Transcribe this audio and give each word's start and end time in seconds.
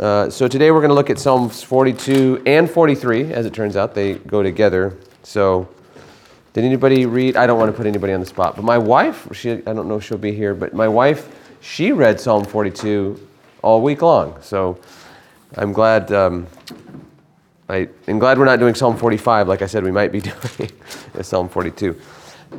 Uh, 0.00 0.30
so 0.30 0.48
today 0.48 0.70
we're 0.70 0.80
going 0.80 0.88
to 0.88 0.94
look 0.94 1.10
at 1.10 1.18
Psalms 1.18 1.62
42 1.62 2.44
and 2.46 2.70
43. 2.70 3.34
As 3.34 3.44
it 3.44 3.52
turns 3.52 3.76
out, 3.76 3.94
they 3.94 4.14
go 4.14 4.42
together. 4.42 4.96
So, 5.24 5.68
did 6.54 6.64
anybody 6.64 7.04
read? 7.04 7.36
I 7.36 7.46
don't 7.46 7.58
want 7.58 7.70
to 7.70 7.76
put 7.76 7.84
anybody 7.84 8.14
on 8.14 8.20
the 8.20 8.24
spot, 8.24 8.56
but 8.56 8.64
my 8.64 8.78
wife, 8.78 9.28
she, 9.36 9.50
I 9.50 9.56
don't 9.58 9.88
know 9.88 9.96
if 9.96 10.04
she'll 10.04 10.16
be 10.16 10.32
here, 10.32 10.54
but 10.54 10.72
my 10.72 10.88
wife, 10.88 11.28
she 11.60 11.92
read 11.92 12.18
Psalm 12.18 12.46
42 12.46 13.28
all 13.60 13.82
week 13.82 14.00
long. 14.00 14.40
So, 14.40 14.78
I'm 15.58 15.74
glad. 15.74 16.10
Um, 16.12 16.46
I, 17.68 17.86
am 18.08 18.18
glad 18.18 18.38
we're 18.38 18.46
not 18.46 18.58
doing 18.58 18.74
Psalm 18.74 18.96
45. 18.96 19.48
Like 19.48 19.60
I 19.60 19.66
said, 19.66 19.84
we 19.84 19.92
might 19.92 20.12
be 20.12 20.20
doing 20.22 20.70
Psalm 21.20 21.46
42. 21.46 22.00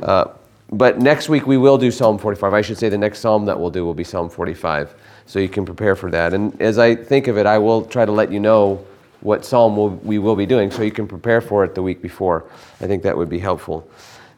Uh, 0.00 0.26
but 0.70 1.00
next 1.00 1.28
week 1.28 1.48
we 1.48 1.56
will 1.56 1.76
do 1.76 1.90
Psalm 1.90 2.18
45. 2.18 2.54
I 2.54 2.62
should 2.62 2.78
say 2.78 2.88
the 2.88 2.96
next 2.96 3.18
psalm 3.18 3.46
that 3.46 3.58
we'll 3.58 3.70
do 3.70 3.84
will 3.84 3.94
be 3.94 4.04
Psalm 4.04 4.30
45. 4.30 4.94
So 5.26 5.38
you 5.38 5.48
can 5.48 5.64
prepare 5.64 5.96
for 5.96 6.10
that. 6.10 6.34
And 6.34 6.60
as 6.60 6.78
I 6.78 6.94
think 6.94 7.28
of 7.28 7.38
it, 7.38 7.46
I 7.46 7.58
will 7.58 7.84
try 7.84 8.04
to 8.04 8.12
let 8.12 8.32
you 8.32 8.40
know 8.40 8.84
what 9.20 9.44
psalm 9.44 9.76
we'll, 9.76 9.90
we 9.90 10.18
will 10.18 10.36
be 10.36 10.46
doing 10.46 10.70
so 10.70 10.82
you 10.82 10.90
can 10.90 11.06
prepare 11.06 11.40
for 11.40 11.64
it 11.64 11.74
the 11.74 11.82
week 11.82 12.02
before. 12.02 12.44
I 12.80 12.86
think 12.86 13.02
that 13.04 13.16
would 13.16 13.28
be 13.28 13.38
helpful. 13.38 13.88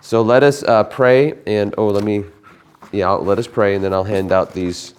So 0.00 0.20
let 0.20 0.42
us 0.42 0.62
uh, 0.62 0.84
pray. 0.84 1.34
And 1.46 1.74
oh, 1.78 1.88
let 1.88 2.04
me, 2.04 2.24
yeah, 2.92 3.08
I'll, 3.08 3.24
let 3.24 3.38
us 3.38 3.46
pray, 3.46 3.74
and 3.74 3.82
then 3.82 3.94
I'll 3.94 4.04
hand 4.04 4.30
out 4.30 4.52
these 4.52 4.94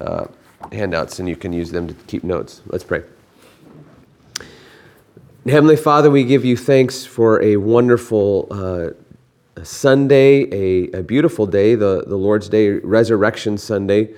uh, 0.00 0.26
handouts 0.72 1.18
and 1.18 1.28
you 1.28 1.36
can 1.36 1.52
use 1.52 1.70
them 1.70 1.88
to 1.88 1.94
keep 2.06 2.24
notes. 2.24 2.62
Let's 2.66 2.84
pray. 2.84 3.02
Heavenly 5.46 5.76
Father, 5.76 6.10
we 6.10 6.24
give 6.24 6.44
you 6.44 6.56
thanks 6.56 7.04
for 7.04 7.42
a 7.42 7.56
wonderful 7.56 8.48
uh, 8.50 9.64
Sunday, 9.64 10.42
a, 10.52 10.98
a, 10.98 11.02
beautiful 11.02 11.46
day, 11.46 11.74
the, 11.74 12.04
the 12.06 12.16
Lord's 12.16 12.48
Day, 12.48 12.70
Resurrection 12.72 13.56
Sunday. 13.56 14.14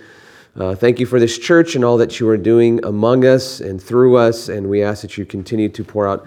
Uh, 0.61 0.75
thank 0.75 1.01
you 1.01 1.07
for 1.07 1.19
this 1.19 1.39
church 1.39 1.75
and 1.75 1.83
all 1.83 1.97
that 1.97 2.21
you 2.21 2.29
are 2.29 2.37
doing 2.37 2.85
among 2.85 3.25
us 3.25 3.61
and 3.61 3.83
through 3.83 4.19
us. 4.19 4.51
And 4.51 4.69
we 4.69 4.83
ask 4.83 5.01
that 5.01 5.17
you 5.17 5.25
continue 5.25 5.71
to 5.71 5.83
pour 5.83 6.07
out 6.07 6.27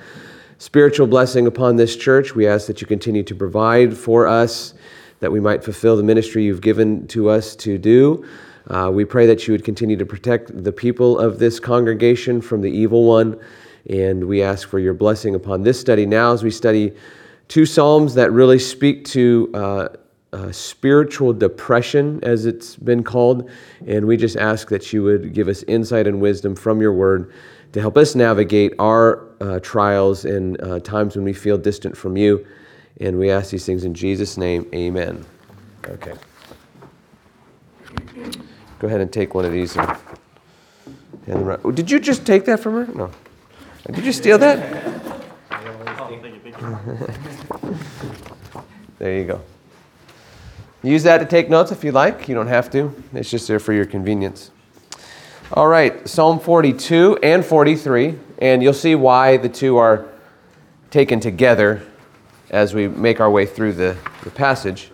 spiritual 0.58 1.05
blessing 1.05 1.45
upon 1.45 1.75
this 1.75 1.95
church. 1.95 2.33
We 2.33 2.47
ask 2.47 2.66
that 2.66 2.81
you 2.81 2.88
continue 2.88 3.21
to 3.21 3.35
provide 3.35 3.95
for 3.95 4.25
us, 4.25 4.73
that 5.19 5.31
we 5.31 5.39
might 5.39 5.63
fulfill 5.63 5.95
the 5.95 6.02
ministry 6.02 6.45
you've 6.45 6.61
given 6.61 7.08
to 7.09 7.30
us 7.30 7.55
to 7.58 7.77
do. 7.77 8.25
Uh, 8.71 8.89
we 8.91 9.05
pray 9.05 9.27
that 9.27 9.47
you 9.47 9.52
would 9.52 9.63
continue 9.63 9.97
to 9.97 10.05
protect 10.05 10.63
the 10.63 10.71
people 10.71 11.19
of 11.19 11.38
this 11.38 11.59
congregation 11.59 12.41
from 12.41 12.61
the 12.61 12.71
evil 12.71 13.03
one. 13.03 13.39
And 13.88 14.23
we 14.23 14.41
ask 14.41 14.67
for 14.67 14.80
your 14.80 14.95
blessing 14.95 15.36
upon 15.36 15.61
this 15.61 15.80
study 15.80 16.08
now 16.08 16.33
as 16.33 16.41
we 16.41 16.49
study 16.49 16.93
two 17.49 17.67
Psalms 17.67 18.15
that 18.15 18.31
really 18.31 18.58
speak 18.58 19.05
to 19.09 19.52
uh, 19.53 19.88
uh, 20.34 20.52
spiritual 20.52 21.31
depression, 21.31 22.20
as 22.23 22.45
it's 22.45 22.76
been 22.76 23.03
called. 23.03 23.50
And 23.86 24.08
we 24.08 24.17
just 24.17 24.36
ask 24.36 24.70
that 24.70 24.92
you 24.92 25.03
would 25.03 25.34
give 25.34 25.48
us 25.48 25.64
insight 25.64 26.08
and 26.08 26.20
wisdom 26.20 26.56
from 26.56 26.81
your 26.81 26.94
word 26.94 27.31
to 27.73 27.80
help 27.80 27.98
us 27.98 28.16
navigate 28.16 28.73
our 28.80 29.28
uh, 29.39 29.59
trials 29.59 30.26
and 30.26 30.59
uh, 30.61 30.80
times 30.80 31.16
when 31.16 31.23
we 31.23 31.34
feel 31.34 31.58
distant 31.58 31.95
from 31.95 32.17
you. 32.17 32.45
And 33.00 33.17
we 33.17 33.30
ask 33.30 33.52
these 33.52 33.66
things 33.66 33.84
in 33.84 33.94
Jesus' 33.94 34.38
name. 34.38 34.67
Amen. 34.73 35.23
Okay. 35.88 36.14
Go 38.80 38.88
ahead 38.88 39.02
and 39.02 39.14
take 39.14 39.34
one 39.34 39.45
of 39.45 39.52
these. 39.52 39.76
And, 39.76 39.98
and 41.28 41.76
did 41.76 41.89
you 41.89 42.00
just 42.00 42.26
take 42.26 42.45
that 42.45 42.59
from 42.59 42.73
her? 42.73 42.94
No. 42.94 43.11
Did 43.92 44.06
you 44.06 44.11
steal 44.11 44.38
that? 44.39 45.11
there 49.00 49.17
you 49.17 49.26
go. 49.26 49.42
Use 50.84 51.03
that 51.03 51.20
to 51.20 51.26
take 51.26 51.50
notes 51.50 51.72
if 51.72 51.86
you 51.86 51.94
like. 51.94 52.28
You 52.28 52.36
don't 52.36 52.48
have 52.48 52.70
to, 52.72 52.94
it's 53.14 53.31
just 53.31 53.48
there 53.48 53.59
for 53.59 53.72
your 53.72 53.86
convenience. 53.86 54.52
All 55.53 55.67
right, 55.67 56.08
Psalm 56.09 56.42
42 56.42 57.20
and 57.23 57.45
43, 57.45 58.20
and 58.39 58.62
you'll 58.62 58.73
see 58.73 58.94
why 58.94 59.38
the 59.38 59.48
two 59.48 59.78
are 59.78 60.06
taken 60.92 61.22
together 61.22 61.81
as 62.50 62.73
we 62.73 62.89
make 62.89 63.22
our 63.22 63.31
way 63.31 63.45
through 63.45 63.73
the, 63.73 63.95
the 64.26 64.30
passage. 64.30 64.92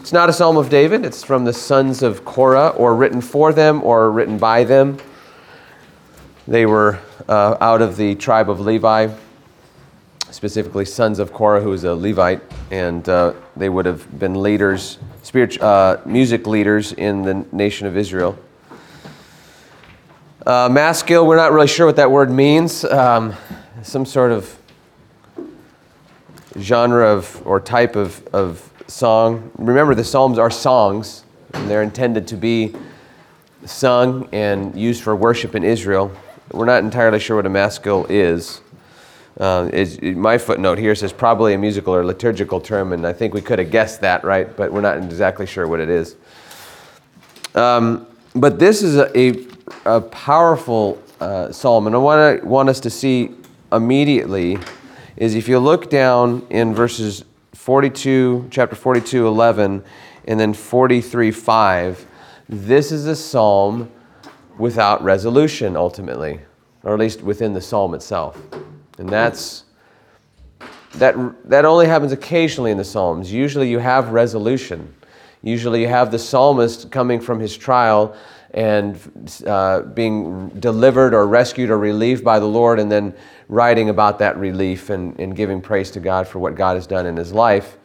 It's 0.00 0.12
not 0.12 0.28
a 0.28 0.34
psalm 0.34 0.58
of 0.58 0.68
David, 0.68 1.06
it's 1.06 1.24
from 1.24 1.44
the 1.44 1.52
sons 1.54 2.02
of 2.02 2.26
Korah, 2.26 2.68
or 2.70 2.94
written 2.94 3.22
for 3.22 3.54
them, 3.54 3.82
or 3.82 4.10
written 4.10 4.36
by 4.36 4.64
them. 4.64 4.98
They 6.46 6.66
were 6.66 7.00
uh, 7.26 7.56
out 7.58 7.80
of 7.80 7.96
the 7.96 8.16
tribe 8.16 8.50
of 8.50 8.60
Levi, 8.60 9.08
specifically 10.34 10.84
sons 10.84 11.20
of 11.20 11.32
Korah, 11.32 11.60
who 11.60 11.70
was 11.70 11.84
a 11.84 11.94
Levite, 11.94 12.42
and 12.72 13.08
uh, 13.08 13.34
they 13.56 13.68
would 13.68 13.86
have 13.86 14.18
been 14.18 14.42
leaders, 14.42 14.98
uh, 15.60 15.96
music 16.04 16.48
leaders 16.48 16.92
in 16.92 17.22
the 17.22 17.46
nation 17.52 17.86
of 17.86 17.96
Israel. 17.96 18.36
Uh, 20.44 20.68
maskil, 20.68 21.24
we're 21.24 21.36
not 21.36 21.52
really 21.52 21.68
sure 21.68 21.86
what 21.86 21.94
that 21.96 22.10
word 22.10 22.32
means. 22.32 22.84
Um, 22.84 23.34
some 23.82 24.04
sort 24.04 24.32
of 24.32 24.58
genre 26.58 27.06
of 27.06 27.40
or 27.46 27.60
type 27.60 27.94
of, 27.94 28.26
of 28.34 28.72
song. 28.88 29.52
Remember, 29.56 29.94
the 29.94 30.04
Psalms 30.04 30.36
are 30.36 30.50
songs, 30.50 31.24
and 31.52 31.70
they're 31.70 31.82
intended 31.82 32.26
to 32.28 32.36
be 32.36 32.74
sung 33.66 34.28
and 34.32 34.74
used 34.74 35.04
for 35.04 35.14
worship 35.14 35.54
in 35.54 35.62
Israel. 35.62 36.10
We're 36.50 36.66
not 36.66 36.82
entirely 36.82 37.20
sure 37.20 37.36
what 37.36 37.46
a 37.46 37.50
maskil 37.50 38.04
is. 38.08 38.60
Uh, 39.38 39.68
is, 39.72 40.00
my 40.00 40.38
footnote 40.38 40.78
here 40.78 40.94
says 40.94 41.12
probably 41.12 41.54
a 41.54 41.58
musical 41.58 41.94
or 41.94 42.04
liturgical 42.04 42.60
term, 42.60 42.92
and 42.92 43.04
I 43.04 43.12
think 43.12 43.34
we 43.34 43.40
could 43.40 43.58
have 43.58 43.70
guessed 43.70 44.00
that, 44.02 44.22
right? 44.22 44.56
But 44.56 44.72
we're 44.72 44.80
not 44.80 44.98
exactly 44.98 45.46
sure 45.46 45.66
what 45.66 45.80
it 45.80 45.88
is. 45.88 46.16
Um, 47.54 48.06
but 48.34 48.58
this 48.58 48.82
is 48.82 48.96
a, 48.96 49.18
a, 49.18 49.46
a 49.84 50.00
powerful 50.00 51.02
uh, 51.20 51.50
psalm, 51.50 51.86
and 51.86 51.96
I 51.96 51.98
want 51.98 52.44
want 52.44 52.68
us 52.68 52.80
to 52.80 52.90
see 52.90 53.30
immediately 53.72 54.58
is 55.16 55.34
if 55.34 55.48
you 55.48 55.58
look 55.58 55.90
down 55.90 56.46
in 56.50 56.74
verses 56.74 57.24
42, 57.54 58.48
chapter 58.50 58.76
42, 58.76 59.26
11, 59.26 59.84
and 60.26 60.40
then 60.40 60.52
43, 60.52 61.30
5, 61.30 62.06
this 62.48 62.92
is 62.92 63.06
a 63.06 63.16
psalm 63.16 63.90
without 64.58 65.02
resolution 65.02 65.76
ultimately, 65.76 66.40
or 66.82 66.94
at 66.94 67.00
least 67.00 67.22
within 67.22 67.54
the 67.54 67.60
psalm 67.60 67.94
itself. 67.94 68.40
And 68.98 69.08
that's 69.08 69.64
that 70.94 71.16
that 71.48 71.64
only 71.64 71.86
happens 71.86 72.12
occasionally 72.12 72.70
in 72.70 72.78
the 72.78 72.84
Psalms. 72.84 73.32
Usually 73.32 73.68
you 73.68 73.78
have 73.78 74.10
resolution. 74.10 74.94
Usually 75.42 75.82
you 75.82 75.88
have 75.88 76.10
the 76.10 76.18
psalmist 76.18 76.90
coming 76.90 77.20
from 77.20 77.38
his 77.38 77.56
trial 77.56 78.16
and 78.54 78.96
uh, 79.46 79.80
being 79.80 80.48
delivered 80.60 81.12
or 81.12 81.26
rescued 81.26 81.70
or 81.70 81.78
relieved 81.78 82.24
by 82.24 82.38
the 82.38 82.46
Lord, 82.46 82.78
and 82.78 82.90
then 82.90 83.12
writing 83.48 83.90
about 83.90 84.18
that 84.20 84.38
relief 84.38 84.90
and, 84.90 85.18
and 85.18 85.34
giving 85.34 85.60
praise 85.60 85.90
to 85.90 86.00
God 86.00 86.26
for 86.26 86.38
what 86.38 86.54
God 86.54 86.76
has 86.76 86.86
done 86.86 87.04
in 87.04 87.16
his 87.16 87.32
life. 87.32 87.76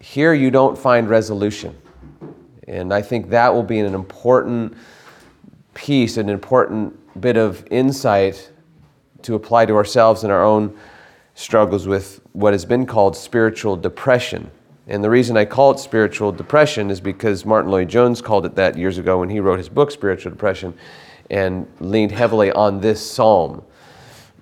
Here 0.00 0.32
you 0.32 0.50
don't 0.50 0.78
find 0.78 1.08
resolution. 1.08 1.76
And 2.66 2.92
I 2.92 3.02
think 3.02 3.28
that 3.30 3.52
will 3.52 3.62
be 3.62 3.78
an 3.78 3.94
important 3.94 4.76
piece, 5.74 6.16
an 6.16 6.30
important 6.30 7.20
bit 7.20 7.36
of 7.36 7.64
insight 7.70 8.50
to 9.22 9.34
apply 9.34 9.66
to 9.66 9.74
ourselves 9.74 10.24
in 10.24 10.30
our 10.30 10.44
own 10.44 10.76
struggles 11.34 11.86
with 11.86 12.20
what 12.32 12.52
has 12.52 12.64
been 12.64 12.86
called 12.86 13.16
spiritual 13.16 13.76
depression. 13.76 14.50
And 14.88 15.02
the 15.02 15.10
reason 15.10 15.36
I 15.36 15.44
call 15.44 15.72
it 15.72 15.78
spiritual 15.78 16.32
depression 16.32 16.90
is 16.90 17.00
because 17.00 17.44
Martyn 17.44 17.70
Lloyd-Jones 17.70 18.22
called 18.22 18.46
it 18.46 18.54
that 18.54 18.78
years 18.78 18.98
ago 18.98 19.18
when 19.18 19.28
he 19.28 19.40
wrote 19.40 19.58
his 19.58 19.68
book, 19.68 19.90
Spiritual 19.90 20.30
Depression, 20.30 20.74
and 21.28 21.66
leaned 21.80 22.12
heavily 22.12 22.52
on 22.52 22.80
this 22.80 23.04
psalm. 23.04 23.64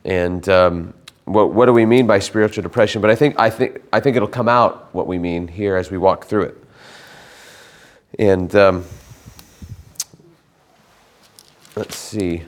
And 0.05 0.47
um, 0.51 0.93
what, 1.25 1.55
what 1.55 1.67
do 1.67 1.73
we 1.73 1.87
mean 1.87 2.07
by 2.07 2.19
spiritual 2.19 2.63
depression? 2.63 3.01
But 3.01 3.11
I 3.11 3.15
think, 3.15 3.41
I, 3.41 3.49
think, 3.49 3.83
I 3.93 4.01
think 4.01 4.17
it'll 4.17 4.29
come 4.29 4.49
out 4.49 4.95
what 4.95 5.07
we 5.07 5.19
mean 5.19 5.49
here 5.49 5.77
as 5.77 5.91
we 5.91 5.97
walk 5.97 6.27
through 6.27 6.43
it. 6.43 6.65
And 8.19 8.55
um, 8.55 8.85
let's 11.75 11.97
see. 11.97 12.45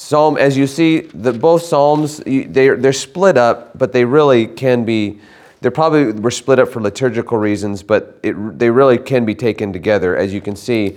Psalm, 0.00 0.38
as 0.38 0.56
you 0.56 0.66
see, 0.66 1.00
the, 1.00 1.30
both 1.30 1.62
Psalms, 1.62 2.22
they're, 2.24 2.74
they're 2.76 2.90
split 2.90 3.36
up, 3.36 3.76
but 3.78 3.92
they 3.92 4.06
really 4.06 4.46
can 4.46 4.82
be, 4.82 5.20
they 5.60 5.68
probably 5.68 6.12
were 6.12 6.30
split 6.30 6.58
up 6.58 6.70
for 6.70 6.80
liturgical 6.80 7.36
reasons, 7.36 7.82
but 7.82 8.18
it, 8.22 8.58
they 8.58 8.70
really 8.70 8.96
can 8.96 9.26
be 9.26 9.34
taken 9.34 9.74
together. 9.74 10.16
As 10.16 10.32
you 10.32 10.40
can 10.40 10.56
see, 10.56 10.96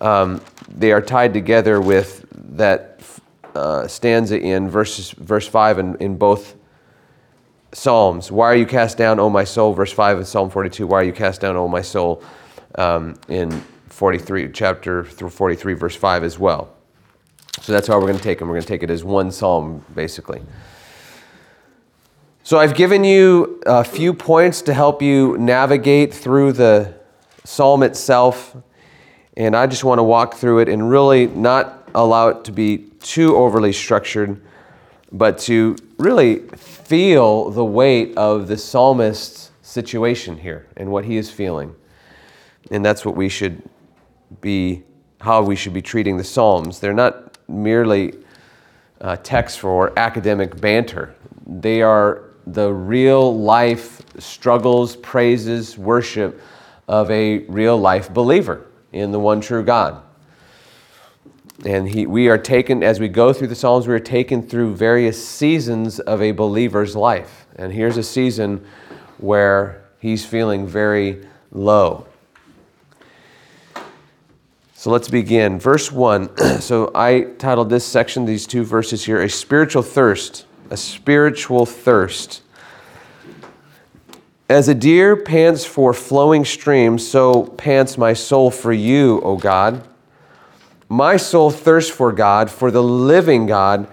um, 0.00 0.40
they 0.68 0.92
are 0.92 1.02
tied 1.02 1.34
together 1.34 1.80
with 1.80 2.24
that 2.56 3.02
uh, 3.56 3.88
stanza 3.88 4.40
in 4.40 4.70
verse, 4.70 5.10
verse 5.10 5.48
5 5.48 5.80
in, 5.80 5.96
in 5.96 6.16
both 6.16 6.54
Psalms. 7.72 8.30
Why 8.30 8.46
are 8.46 8.56
you 8.56 8.66
cast 8.66 8.96
down, 8.96 9.18
O 9.18 9.28
my 9.28 9.44
soul? 9.44 9.74
Verse 9.74 9.92
5 9.92 10.18
in 10.18 10.24
Psalm 10.24 10.48
42. 10.48 10.86
Why 10.86 11.00
are 11.00 11.04
you 11.04 11.12
cast 11.12 11.40
down, 11.40 11.56
O 11.56 11.66
my 11.66 11.82
soul? 11.82 12.22
Um, 12.76 13.16
in 13.28 13.50
43, 13.88 14.52
chapter 14.52 15.02
43, 15.02 15.74
verse 15.74 15.96
5 15.96 16.22
as 16.22 16.38
well. 16.38 16.73
So 17.60 17.72
that's 17.72 17.88
how 17.88 17.94
we're 17.96 18.08
going 18.08 18.18
to 18.18 18.22
take 18.22 18.38
them. 18.38 18.48
We're 18.48 18.54
going 18.54 18.62
to 18.62 18.68
take 18.68 18.82
it 18.82 18.90
as 18.90 19.04
one 19.04 19.30
psalm, 19.30 19.84
basically. 19.94 20.42
So 22.42 22.58
I've 22.58 22.74
given 22.74 23.04
you 23.04 23.60
a 23.64 23.84
few 23.84 24.12
points 24.12 24.60
to 24.62 24.74
help 24.74 25.00
you 25.00 25.38
navigate 25.38 26.12
through 26.12 26.52
the 26.52 26.94
psalm 27.44 27.82
itself. 27.82 28.56
And 29.36 29.56
I 29.56 29.66
just 29.66 29.82
want 29.82 29.98
to 29.98 30.02
walk 30.02 30.34
through 30.34 30.58
it 30.58 30.68
and 30.68 30.90
really 30.90 31.26
not 31.26 31.88
allow 31.94 32.28
it 32.28 32.44
to 32.44 32.52
be 32.52 32.78
too 33.00 33.36
overly 33.36 33.72
structured, 33.72 34.40
but 35.10 35.38
to 35.38 35.76
really 35.98 36.40
feel 36.56 37.50
the 37.50 37.64
weight 37.64 38.16
of 38.16 38.46
the 38.46 38.58
psalmist's 38.58 39.50
situation 39.62 40.36
here 40.36 40.66
and 40.76 40.90
what 40.90 41.04
he 41.04 41.16
is 41.16 41.30
feeling. 41.30 41.74
And 42.70 42.84
that's 42.84 43.04
what 43.04 43.16
we 43.16 43.28
should 43.28 43.62
be, 44.40 44.82
how 45.20 45.42
we 45.42 45.56
should 45.56 45.72
be 45.72 45.82
treating 45.82 46.16
the 46.16 46.24
Psalms. 46.24 46.80
They're 46.80 46.92
not 46.92 47.33
merely 47.48 48.14
uh, 49.00 49.16
texts 49.16 49.58
for 49.58 49.96
academic 49.98 50.60
banter, 50.60 51.14
they 51.46 51.82
are 51.82 52.24
the 52.46 52.72
real 52.72 53.36
life 53.38 54.02
struggles, 54.18 54.96
praises, 54.96 55.78
worship 55.78 56.40
of 56.88 57.10
a 57.10 57.38
real 57.46 57.76
life 57.76 58.12
believer 58.12 58.66
in 58.92 59.12
the 59.12 59.18
one 59.18 59.40
true 59.40 59.62
God. 59.62 60.02
And 61.64 61.88
he, 61.88 62.06
we 62.06 62.28
are 62.28 62.36
taken, 62.38 62.82
as 62.82 63.00
we 63.00 63.08
go 63.08 63.32
through 63.32 63.46
the 63.46 63.54
Psalms, 63.54 63.86
we 63.86 63.94
are 63.94 64.00
taken 64.00 64.42
through 64.42 64.74
various 64.74 65.26
seasons 65.26 66.00
of 66.00 66.20
a 66.20 66.32
believer's 66.32 66.94
life. 66.94 67.46
And 67.56 67.72
here's 67.72 67.96
a 67.96 68.02
season 68.02 68.64
where 69.18 69.84
he's 69.98 70.26
feeling 70.26 70.66
very 70.66 71.26
low. 71.52 72.06
So 74.84 74.90
let's 74.90 75.08
begin. 75.08 75.58
Verse 75.58 75.90
1. 75.90 76.36
so 76.60 76.90
I 76.94 77.22
titled 77.38 77.70
this 77.70 77.86
section, 77.86 78.26
these 78.26 78.46
two 78.46 78.64
verses 78.64 79.02
here, 79.02 79.22
A 79.22 79.30
Spiritual 79.30 79.80
Thirst. 79.80 80.44
A 80.68 80.76
Spiritual 80.76 81.64
Thirst. 81.64 82.42
As 84.50 84.68
a 84.68 84.74
deer 84.74 85.16
pants 85.16 85.64
for 85.64 85.94
flowing 85.94 86.44
streams, 86.44 87.08
so 87.08 87.44
pants 87.44 87.96
my 87.96 88.12
soul 88.12 88.50
for 88.50 88.74
you, 88.74 89.22
O 89.22 89.38
God. 89.38 89.88
My 90.90 91.16
soul 91.16 91.50
thirsts 91.50 91.90
for 91.90 92.12
God, 92.12 92.50
for 92.50 92.70
the 92.70 92.82
living 92.82 93.46
God. 93.46 93.88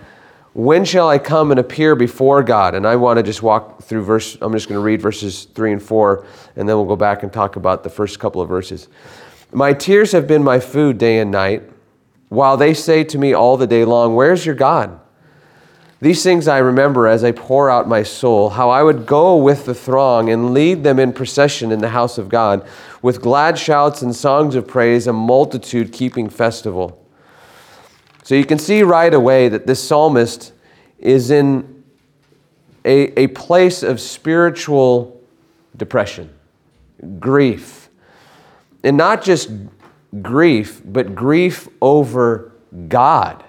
When 0.51 0.83
shall 0.83 1.07
I 1.07 1.19
come 1.19 1.51
and 1.51 1.59
appear 1.61 1.95
before 1.95 2.43
God? 2.43 2.75
And 2.75 2.85
I 2.85 2.97
want 2.97 3.15
to 3.15 3.23
just 3.23 3.41
walk 3.41 3.81
through 3.83 4.03
verse, 4.03 4.37
I'm 4.41 4.51
just 4.51 4.67
going 4.67 4.77
to 4.77 4.83
read 4.83 5.01
verses 5.01 5.45
3 5.45 5.71
and 5.71 5.81
4, 5.81 6.25
and 6.57 6.67
then 6.67 6.75
we'll 6.75 6.83
go 6.83 6.97
back 6.97 7.23
and 7.23 7.31
talk 7.31 7.55
about 7.55 7.85
the 7.85 7.89
first 7.89 8.19
couple 8.19 8.41
of 8.41 8.49
verses. 8.49 8.89
My 9.53 9.73
tears 9.73 10.13
have 10.13 10.27
been 10.27 10.43
my 10.43 10.59
food 10.59 10.97
day 10.97 11.19
and 11.19 11.31
night, 11.31 11.63
while 12.29 12.55
they 12.55 12.73
say 12.73 13.03
to 13.03 13.17
me 13.17 13.33
all 13.33 13.57
the 13.57 13.67
day 13.67 13.83
long, 13.83 14.15
Where's 14.15 14.45
your 14.45 14.55
God? 14.55 14.99
These 15.99 16.23
things 16.23 16.47
I 16.47 16.57
remember 16.57 17.07
as 17.07 17.23
I 17.23 17.31
pour 17.31 17.69
out 17.69 17.87
my 17.87 18.01
soul, 18.01 18.49
how 18.49 18.69
I 18.71 18.81
would 18.81 19.05
go 19.05 19.37
with 19.37 19.65
the 19.65 19.75
throng 19.75 20.29
and 20.29 20.51
lead 20.51 20.83
them 20.83 20.97
in 20.97 21.13
procession 21.13 21.71
in 21.71 21.79
the 21.79 21.89
house 21.89 22.17
of 22.17 22.27
God, 22.27 22.65
with 23.03 23.21
glad 23.21 23.59
shouts 23.59 24.01
and 24.01 24.15
songs 24.15 24.55
of 24.55 24.67
praise, 24.67 25.05
a 25.05 25.13
multitude 25.13 25.91
keeping 25.91 26.27
festival. 26.27 27.05
So 28.23 28.33
you 28.33 28.45
can 28.45 28.57
see 28.57 28.81
right 28.81 29.13
away 29.13 29.49
that 29.49 29.67
this 29.67 29.85
psalmist 29.85 30.53
is 30.97 31.29
in 31.29 31.83
a, 32.85 33.19
a 33.19 33.27
place 33.27 33.83
of 33.83 33.99
spiritual 33.99 35.21
depression, 35.77 36.33
grief. 37.19 37.80
And 38.83 38.97
not 38.97 39.23
just 39.23 39.49
grief, 40.21 40.81
but 40.83 41.15
grief 41.15 41.67
over 41.81 42.51
God. 42.87 43.43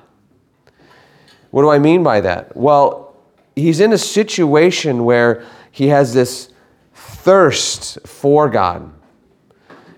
What 1.50 1.62
do 1.62 1.70
I 1.70 1.78
mean 1.78 2.02
by 2.02 2.20
that? 2.20 2.56
Well, 2.56 3.14
he's 3.54 3.80
in 3.80 3.92
a 3.92 3.98
situation 3.98 5.04
where 5.04 5.44
he 5.70 5.88
has 5.88 6.14
this 6.14 6.50
thirst 6.94 7.98
for 8.06 8.48
God. 8.48 8.92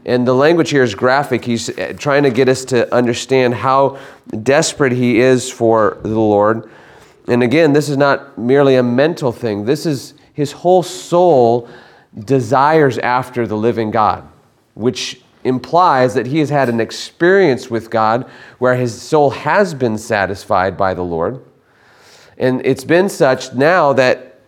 And 0.06 0.26
the 0.26 0.34
language 0.34 0.70
here 0.70 0.82
is 0.82 0.94
graphic. 0.94 1.44
He's 1.44 1.70
uh, 1.70 1.94
trying 1.96 2.24
to 2.24 2.30
get 2.30 2.48
us 2.48 2.64
to 2.66 2.92
understand 2.94 3.54
how 3.54 3.98
desperate 4.42 4.92
he 4.92 5.20
is 5.20 5.50
for 5.50 5.98
the 6.02 6.08
Lord. 6.08 6.70
And 7.26 7.42
again, 7.42 7.72
this 7.72 7.88
is 7.88 7.96
not 7.96 8.36
merely 8.36 8.76
a 8.76 8.82
mental 8.82 9.32
thing, 9.32 9.64
this 9.64 9.86
is 9.86 10.14
his 10.34 10.52
whole 10.52 10.82
soul 10.82 11.68
desires 12.18 12.98
after 12.98 13.46
the 13.46 13.56
living 13.56 13.90
God, 13.90 14.28
which 14.74 15.22
implies 15.44 16.14
that 16.14 16.26
he 16.26 16.38
has 16.38 16.50
had 16.50 16.68
an 16.68 16.80
experience 16.80 17.70
with 17.70 17.90
God 17.90 18.28
where 18.58 18.74
his 18.74 19.00
soul 19.00 19.30
has 19.30 19.74
been 19.74 19.98
satisfied 19.98 20.76
by 20.76 20.94
the 20.94 21.02
Lord. 21.02 21.44
And 22.36 22.64
it's 22.64 22.84
been 22.84 23.08
such 23.08 23.54
now 23.54 23.92
that 23.92 24.40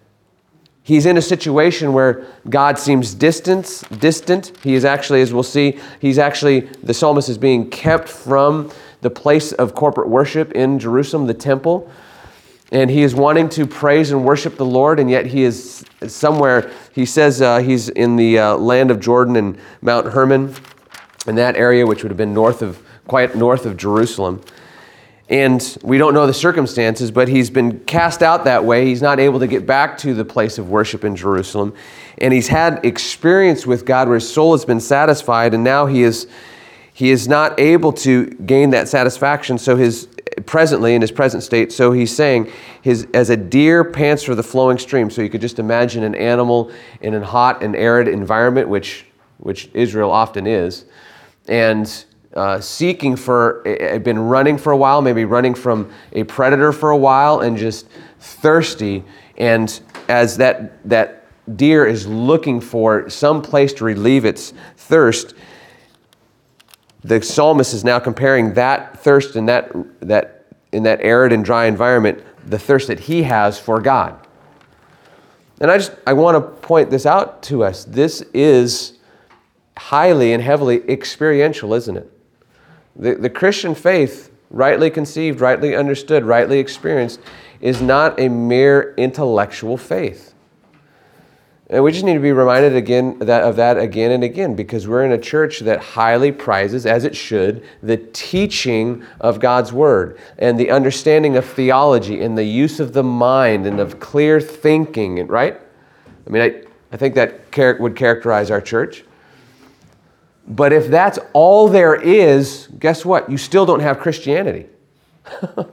he's 0.82 1.06
in 1.06 1.16
a 1.16 1.22
situation 1.22 1.93
where 1.93 2.26
God 2.48 2.78
seems 2.78 3.14
distant, 3.14 3.82
distant. 4.00 4.52
He 4.62 4.75
is 4.75 4.84
actually, 4.84 5.20
as 5.20 5.32
we'll 5.32 5.43
see, 5.43 5.78
he's 6.00 6.19
actually, 6.19 6.60
the 6.60 6.94
psalmist 6.94 7.28
is 7.28 7.38
being 7.38 7.70
kept 7.70 8.08
from 8.08 8.70
the 9.02 9.10
place 9.10 9.52
of 9.52 9.75
corporate 9.75 10.08
worship 10.08 10.52
in 10.52 10.78
Jerusalem, 10.78 11.26
the 11.26 11.34
temple. 11.34 11.90
And 12.72 12.90
he 12.90 13.02
is 13.02 13.14
wanting 13.14 13.48
to 13.50 13.66
praise 13.66 14.10
and 14.10 14.25
worship 14.25 14.56
the 14.56 14.64
Lord, 14.64 14.98
and 14.98 15.08
yet 15.08 15.26
he 15.26 15.44
is 15.44 15.84
somewhere, 16.08 16.72
he 16.93 17.06
says 17.06 17.40
uh, 17.40 17.58
he's 17.58 17.88
in 17.90 18.16
the 18.16 18.40
uh, 18.40 18.56
land 18.56 18.90
of 18.90 18.98
Jordan 18.98 19.37
and 19.37 19.58
Mount 19.82 20.08
Hermon 20.08 20.52
in 21.28 21.34
that 21.37 21.56
area, 21.56 21.87
which 21.87 22.02
would 22.02 22.11
have 22.11 22.17
been 22.17 22.34
north 22.34 22.62
of, 22.62 22.82
quite 23.06 23.34
north 23.34 23.67
of 23.67 23.76
Jerusalem. 23.76 24.43
And 25.28 25.76
we 25.82 25.99
don't 25.99 26.14
know 26.14 26.26
the 26.26 26.34
circumstances, 26.34 27.11
but 27.11 27.26
he's 27.26 27.50
been 27.50 27.81
cast 27.81 28.23
out 28.23 28.44
that 28.44 28.64
way. 28.64 28.87
He's 28.87 29.02
not 29.02 29.19
able 29.19 29.40
to 29.40 29.49
get 29.49 29.67
back 29.67 29.99
to 29.99 30.14
the 30.14 30.25
place 30.25 30.56
of 30.56 30.70
worship 30.70 31.05
in 31.05 31.17
Jerusalem. 31.17 31.75
And 32.19 32.32
he's 32.32 32.46
had 32.49 32.84
experience 32.84 33.67
with 33.67 33.84
God 33.84 34.06
where 34.06 34.14
his 34.17 34.32
soul 34.32 34.52
has 34.52 34.64
been 34.64 34.81
satisfied, 34.81 35.52
and 35.52 35.64
now 35.64 35.87
he 35.87 36.05
is, 36.05 36.28
he 36.93 37.11
is 37.11 37.26
not 37.26 37.58
able 37.58 37.93
to 37.94 38.26
gain 38.26 38.70
that 38.70 38.88
satisfaction. 38.88 39.58
So 39.58 39.76
his 39.76 40.08
presently 40.44 40.94
in 40.94 41.00
his 41.00 41.11
present 41.11 41.43
state, 41.43 41.72
so 41.72 41.93
he's 41.93 42.14
saying 42.14 42.52
his 42.82 43.08
as 43.14 43.31
a 43.31 43.37
deer 43.37 43.82
pants 43.82 44.22
for 44.22 44.34
the 44.34 44.43
flowing 44.43 44.79
stream. 44.79 45.11
So 45.11 45.22
you 45.22 45.31
could 45.31 45.40
just 45.40 45.58
imagine 45.58 46.05
an 46.05 46.14
animal 46.14 46.70
in 47.00 47.14
a 47.14 47.25
hot 47.25 47.62
and 47.62 47.75
arid 47.75 48.06
environment, 48.06 48.69
which 48.69 49.06
which 49.38 49.70
Israel 49.75 50.11
often 50.11 50.46
is 50.46 50.84
and 51.48 52.04
uh, 52.34 52.60
seeking 52.60 53.16
for, 53.16 53.62
had 53.64 54.04
been 54.04 54.19
running 54.19 54.58
for 54.58 54.72
a 54.72 54.76
while, 54.76 55.00
maybe 55.00 55.25
running 55.25 55.54
from 55.54 55.90
a 56.12 56.25
predator 56.25 56.72
for 56.72 56.90
a 56.90 56.96
while, 56.96 57.40
and 57.40 57.56
just 57.56 57.88
thirsty. 58.20 59.04
And 59.38 59.81
as 60.08 60.37
that, 60.37 60.87
that 60.88 61.26
deer 61.56 61.87
is 61.87 62.06
looking 62.06 62.60
for 62.60 63.08
some 63.08 63.40
place 63.40 63.72
to 63.75 63.84
relieve 63.84 64.25
its 64.25 64.52
thirst, 64.76 65.34
the 67.04 67.22
psalmist 67.22 67.72
is 67.72 67.84
now 67.84 67.98
comparing 67.98 68.54
that 68.54 68.98
thirst 69.00 69.37
in 69.37 69.46
that, 69.46 69.72
that, 70.00 70.46
in 70.72 70.82
that 70.82 71.00
arid 71.00 71.32
and 71.32 71.44
dry 71.44 71.67
environment, 71.67 72.22
the 72.46 72.58
thirst 72.58 72.88
that 72.88 73.00
he 73.00 73.22
has 73.22 73.58
for 73.58 73.81
God. 73.81 74.19
And 75.60 75.70
I 75.70 75.79
just 75.79 75.93
I 76.06 76.12
want 76.12 76.36
to 76.36 76.60
point 76.60 76.91
this 76.91 77.06
out 77.06 77.43
to 77.44 77.65
us. 77.65 77.84
This 77.84 78.22
is 78.34 78.95
highly 79.77 80.33
and 80.33 80.43
heavily 80.43 80.83
experiential, 80.89 81.75
isn't 81.75 81.97
it? 81.97 82.13
The, 82.97 83.15
the 83.15 83.31
Christian 83.31 83.75
faith, 83.75 84.31
rightly 84.51 84.91
conceived, 84.91 85.41
rightly 85.41 85.77
understood, 85.77 86.25
rightly 86.25 86.59
experienced, 86.59 87.21
is 87.61 87.83
not 87.83 88.19
a 88.19 88.29
mere 88.29 88.95
intellectual 88.97 89.77
faith. 89.77 90.35
And 91.69 91.83
we 91.83 91.91
just 91.91 92.05
need 92.05 92.15
to 92.15 92.21
be 92.21 92.31
reminded 92.31 92.77
again 92.77 93.19
that, 93.19 93.43
of 93.43 93.56
that 93.56 93.77
again 93.77 94.13
and 94.13 94.23
again 94.23 94.55
because 94.55 94.87
we're 94.87 95.05
in 95.05 95.11
a 95.11 95.19
church 95.19 95.61
that 95.61 95.81
highly 95.81 96.31
prizes, 96.31 96.87
as 96.87 97.05
it 97.05 97.17
should, 97.17 97.65
the 97.83 97.97
teaching 97.97 99.05
of 99.21 99.41
God's 99.41 99.73
Word 99.73 100.17
and 100.39 100.61
the 100.61 100.71
understanding 100.71 101.37
of 101.37 101.45
theology 101.45 102.23
and 102.23 102.39
the 102.39 102.45
use 102.45 102.79
of 102.79 102.93
the 102.93 103.03
mind 103.03 103.67
and 103.67 103.81
of 103.81 103.99
clear 103.99 104.41
thinking, 104.41 105.27
right? 105.27 105.61
I 106.27 106.31
mean, 106.31 106.43
I, 106.43 106.63
I 106.93 106.97
think 106.97 107.17
that 107.17 107.51
char- 107.51 107.79
would 107.81 107.97
characterize 107.97 108.53
our 108.53 108.61
church. 108.61 109.05
But 110.48 110.72
if 110.72 110.88
that's 110.88 111.19
all 111.32 111.69
there 111.69 111.94
is, 111.94 112.69
guess 112.79 113.05
what? 113.05 113.31
You 113.31 113.36
still 113.36 113.67
don't 113.67 113.81
have 113.81 113.98
Christianity. 113.98 114.67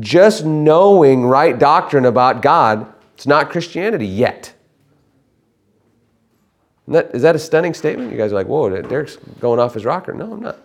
Just 0.00 0.44
knowing 0.44 1.24
right 1.24 1.58
doctrine 1.58 2.06
about 2.06 2.42
God, 2.42 2.92
it's 3.14 3.26
not 3.26 3.50
Christianity 3.50 4.06
yet. 4.06 4.54
Is 6.88 6.92
that, 6.92 7.14
is 7.14 7.22
that 7.22 7.36
a 7.36 7.38
stunning 7.38 7.74
statement? 7.74 8.10
You 8.10 8.18
guys 8.18 8.32
are 8.32 8.34
like, 8.34 8.46
whoa, 8.46 8.82
Derek's 8.82 9.16
going 9.40 9.60
off 9.60 9.74
his 9.74 9.84
rocker. 9.84 10.12
No, 10.12 10.32
I'm 10.32 10.40
not. 10.40 10.58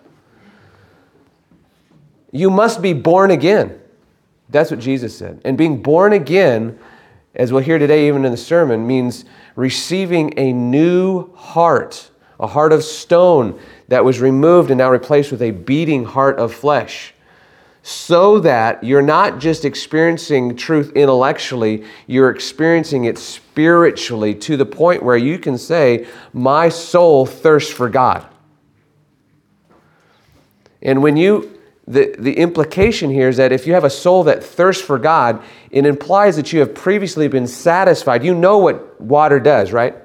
You 2.32 2.50
must 2.50 2.82
be 2.82 2.94
born 2.94 3.32
again. 3.32 3.80
That's 4.50 4.72
what 4.72 4.80
Jesus 4.80 5.18
said. 5.18 5.42
And 5.46 5.58
being 5.58 5.82
born 5.82 6.14
again, 6.14 6.78
as 7.36 7.52
we'll 7.52 7.62
hear 7.62 7.78
today, 7.78 8.08
even 8.08 8.26
in 8.26 8.32
the 8.32 8.38
sermon, 8.38 8.86
means 8.86 9.26
receiving 9.60 10.34
a 10.38 10.54
new 10.54 11.36
heart, 11.36 12.10
a 12.40 12.48
heart 12.48 12.72
of 12.72 12.82
stone 12.82 13.60
that 13.90 14.06
was 14.06 14.22
removed 14.22 14.72
and 14.72 14.78
now 14.78 14.90
replaced 14.90 15.34
with 15.34 15.42
a 15.42 15.52
beating 15.52 16.06
heart 16.06 16.40
of 16.40 16.54
flesh. 16.54 17.14
So 17.84 18.40
that 18.40 18.82
you're 18.86 19.02
not 19.02 19.40
just 19.40 19.66
experiencing 19.66 20.56
truth 20.56 20.94
intellectually, 20.96 21.84
you're 22.08 22.30
experiencing 22.30 23.04
it 23.04 23.18
spiritually 23.18 24.34
to 24.36 24.56
the 24.56 24.66
point 24.66 25.04
where 25.04 25.18
you 25.18 25.38
can 25.38 25.58
say, 25.58 26.08
My 26.32 26.70
soul 26.70 27.26
thirsts 27.26 27.72
for 27.72 27.90
God. 27.90 28.26
And 30.82 31.04
when 31.04 31.18
you, 31.18 31.59
the, 31.90 32.16
the 32.20 32.34
implication 32.38 33.10
here 33.10 33.30
is 33.30 33.38
that 33.38 33.52
if 33.52 33.66
you 33.66 33.74
have 33.74 33.84
a 33.84 33.90
soul 33.90 34.24
that 34.26 34.44
thirsts 34.44 34.84
for 34.84 35.00
God, 35.00 35.42
it 35.72 35.88
implies 35.88 36.36
that 36.36 36.54
you 36.54 36.60
have 36.60 36.76
previously 36.76 37.28
been 37.28 37.48
satisfied. 37.48 38.24
You 38.24 38.36
know 38.36 38.60
what 38.60 39.02
water 39.02 39.40
does, 39.40 39.72
right? 39.72 39.96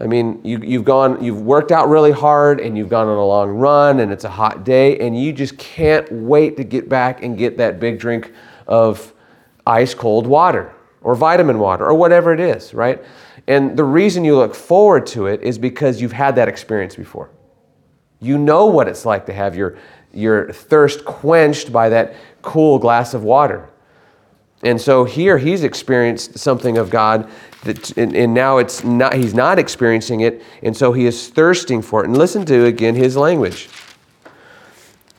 I 0.00 0.08
mean, 0.08 0.40
you, 0.44 0.58
you've 0.58 0.84
gone, 0.84 1.22
you've 1.22 1.40
worked 1.40 1.70
out 1.70 1.88
really 1.88 2.10
hard 2.10 2.58
and 2.58 2.76
you've 2.76 2.88
gone 2.88 3.06
on 3.06 3.16
a 3.16 3.24
long 3.24 3.50
run 3.50 4.00
and 4.00 4.10
it's 4.10 4.24
a 4.24 4.28
hot 4.30 4.64
day 4.64 4.98
and 4.98 5.18
you 5.18 5.32
just 5.32 5.56
can't 5.56 6.10
wait 6.10 6.56
to 6.56 6.64
get 6.64 6.88
back 6.88 7.22
and 7.22 7.38
get 7.38 7.56
that 7.58 7.78
big 7.78 8.00
drink 8.00 8.32
of 8.66 9.14
ice 9.64 9.94
cold 9.94 10.26
water 10.26 10.74
or 11.02 11.14
vitamin 11.14 11.60
water 11.60 11.86
or 11.86 11.94
whatever 11.94 12.34
it 12.34 12.40
is, 12.40 12.74
right? 12.74 13.02
And 13.46 13.76
the 13.76 13.84
reason 13.84 14.24
you 14.24 14.36
look 14.36 14.56
forward 14.56 15.06
to 15.08 15.26
it 15.26 15.40
is 15.40 15.56
because 15.56 16.00
you've 16.00 16.12
had 16.12 16.34
that 16.34 16.48
experience 16.48 16.96
before. 16.96 17.30
You 18.20 18.38
know 18.38 18.66
what 18.66 18.88
it's 18.88 19.04
like 19.04 19.26
to 19.26 19.32
have 19.32 19.54
your, 19.56 19.76
your 20.12 20.52
thirst 20.52 21.04
quenched 21.04 21.72
by 21.72 21.88
that 21.90 22.14
cool 22.42 22.78
glass 22.78 23.14
of 23.14 23.22
water. 23.22 23.68
And 24.62 24.80
so 24.80 25.04
here 25.04 25.38
he's 25.38 25.64
experienced 25.64 26.38
something 26.38 26.78
of 26.78 26.90
God 26.90 27.30
that, 27.64 27.96
and, 27.98 28.16
and, 28.16 28.32
now 28.32 28.58
it's 28.58 28.84
not, 28.84 29.14
he's 29.14 29.34
not 29.34 29.58
experiencing 29.58 30.20
it, 30.20 30.42
and 30.62 30.74
so 30.76 30.92
he 30.92 31.04
is 31.06 31.28
thirsting 31.28 31.82
for 31.82 32.02
it. 32.02 32.06
And 32.06 32.16
listen 32.16 32.46
to 32.46 32.64
again 32.64 32.94
his 32.94 33.16
language. 33.16 33.68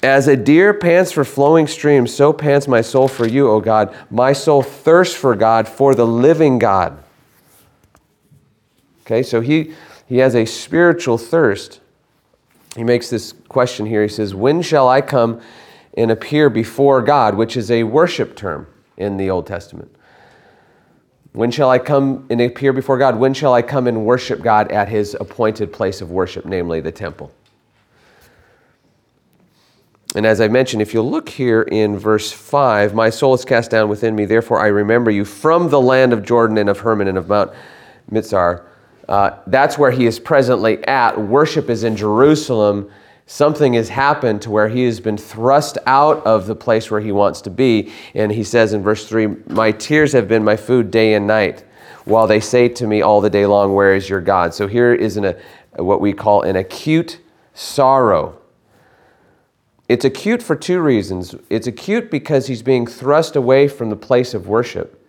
As 0.01 0.27
a 0.27 0.36
deer 0.36 0.74
pants 0.74 1.12
for 1.12 1.24
flowing 1.24 1.68
streams, 1.68 2.13
so 2.13 2.32
pants 2.32 2.68
my 2.68 2.82
soul 2.82 3.08
for 3.08 3.27
you, 3.27 3.50
O 3.50 3.60
God. 3.60 3.96
My 4.10 4.34
soul 4.34 4.62
thirsts 4.62 5.16
for 5.16 5.36
God, 5.36 5.68
for 5.68 5.96
the 5.96 6.06
living 6.06 6.60
God. 6.60 7.04
Okay, 9.01 9.24
so 9.24 9.42
he, 9.42 9.74
he 10.08 10.18
has 10.18 10.36
a 10.36 10.46
spiritual 10.46 11.18
thirst. 11.18 11.80
He 12.78 12.84
makes 12.84 13.10
this 13.10 13.34
question 13.50 13.88
here. 13.88 14.04
He 14.04 14.08
says, 14.08 14.36
When 14.36 14.62
shall 14.62 14.88
I 14.88 15.02
come 15.02 15.42
and 15.96 16.12
appear 16.12 16.48
before 16.50 17.02
God? 17.02 17.34
Which 17.34 17.58
is 17.58 17.72
a 17.72 17.84
worship 17.84 18.36
term 18.36 18.68
in 18.98 19.18
the 19.18 19.32
Old 19.32 19.48
Testament. 19.48 19.94
When 21.34 21.50
shall 21.50 21.72
I 21.72 21.80
come 21.80 22.28
and 22.30 22.40
appear 22.40 22.74
before 22.74 23.00
God? 23.00 23.18
When 23.18 23.34
shall 23.34 23.54
I 23.54 23.64
come 23.64 23.88
and 23.88 24.06
worship 24.06 24.44
God 24.44 24.72
at 24.72 24.90
his 24.90 25.16
appointed 25.20 25.74
place 25.74 26.02
of 26.02 26.12
worship, 26.12 26.46
namely 26.46 26.80
the 26.80 26.92
temple? 26.92 27.32
And 30.16 30.26
as 30.26 30.40
I 30.40 30.48
mentioned, 30.48 30.84
if 30.84 30.94
you 30.94 31.02
look 31.02 31.30
here 31.30 31.64
in 31.64 31.98
verse 31.98 32.32
5, 32.32 32.94
my 32.94 33.10
soul 33.10 33.34
is 33.34 33.44
cast 33.44 33.72
down 33.72 33.90
within 33.90 34.16
me, 34.16 34.26
therefore 34.26 34.60
I 34.60 34.68
remember 34.68 35.10
you 35.10 35.26
from 35.26 35.70
the 35.70 35.82
land 35.82 36.14
of 36.14 36.24
Jordan 36.24 36.60
and 36.60 36.70
of 36.70 36.80
Hermon 36.80 37.08
and 37.08 37.18
of 37.18 37.28
Mount 37.28 37.52
Mizar. 38.12 38.67
Uh, 39.08 39.38
that's 39.48 39.78
where 39.78 39.92
he 39.92 40.06
is 40.06 40.20
presently 40.20 40.84
at. 40.86 41.20
Worship 41.20 41.70
is 41.70 41.84
in 41.84 41.96
Jerusalem 41.96 42.92
something 43.28 43.74
has 43.74 43.90
happened 43.90 44.42
to 44.42 44.50
where 44.50 44.70
he 44.70 44.86
has 44.86 45.00
been 45.00 45.18
thrust 45.18 45.78
out 45.86 46.26
of 46.26 46.48
the 46.48 46.56
place 46.56 46.90
where 46.90 47.02
he 47.02 47.12
wants 47.12 47.42
to 47.42 47.50
be. 47.52 47.92
And 48.16 48.32
he 48.32 48.44
says 48.44 48.74
in 48.74 48.82
verse 48.82 49.08
3 49.08 49.28
My 49.50 49.72
tears 49.72 50.14
have 50.14 50.28
been 50.28 50.44
my 50.44 50.56
food 50.56 50.90
day 50.90 51.14
and 51.14 51.28
night, 51.28 51.64
while 52.06 52.26
they 52.26 52.40
say 52.40 52.70
to 52.70 52.88
me 52.88 53.02
all 53.02 53.22
the 53.22 53.30
day 53.30 53.46
long, 53.46 53.76
Where 53.76 53.94
is 53.94 54.10
your 54.10 54.22
God? 54.22 54.54
So 54.54 54.68
here 54.68 54.94
is 54.94 55.18
an, 55.18 55.26
a, 55.26 55.84
what 55.84 56.02
we 56.02 56.14
call 56.14 56.42
an 56.42 56.56
acute 56.56 57.20
sorrow. 57.54 58.40
It's 59.88 60.04
acute 60.04 60.42
for 60.42 60.56
two 60.56 60.82
reasons. 60.82 61.36
It's 61.50 61.68
acute 61.68 62.10
because 62.10 62.48
he's 62.48 62.62
being 62.62 62.88
thrust 62.88 63.36
away 63.36 63.68
from 63.68 63.90
the 63.90 63.96
place 63.96 64.34
of 64.34 64.48
worship. 64.48 65.02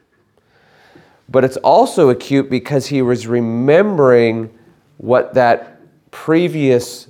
But 1.29 1.45
it's 1.45 1.57
also 1.59 2.09
acute 2.09 2.49
because 2.49 2.87
he 2.87 3.03
was 3.03 3.27
remembering 3.27 4.51
what 4.97 5.35
that 5.35 5.81
previous 6.11 7.09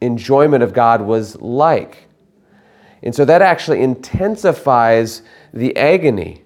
enjoyment 0.00 0.62
of 0.62 0.72
God 0.72 1.02
was 1.02 1.36
like. 1.36 2.08
And 3.02 3.14
so 3.14 3.24
that 3.24 3.42
actually 3.42 3.82
intensifies 3.82 5.22
the 5.52 5.76
agony. 5.76 6.42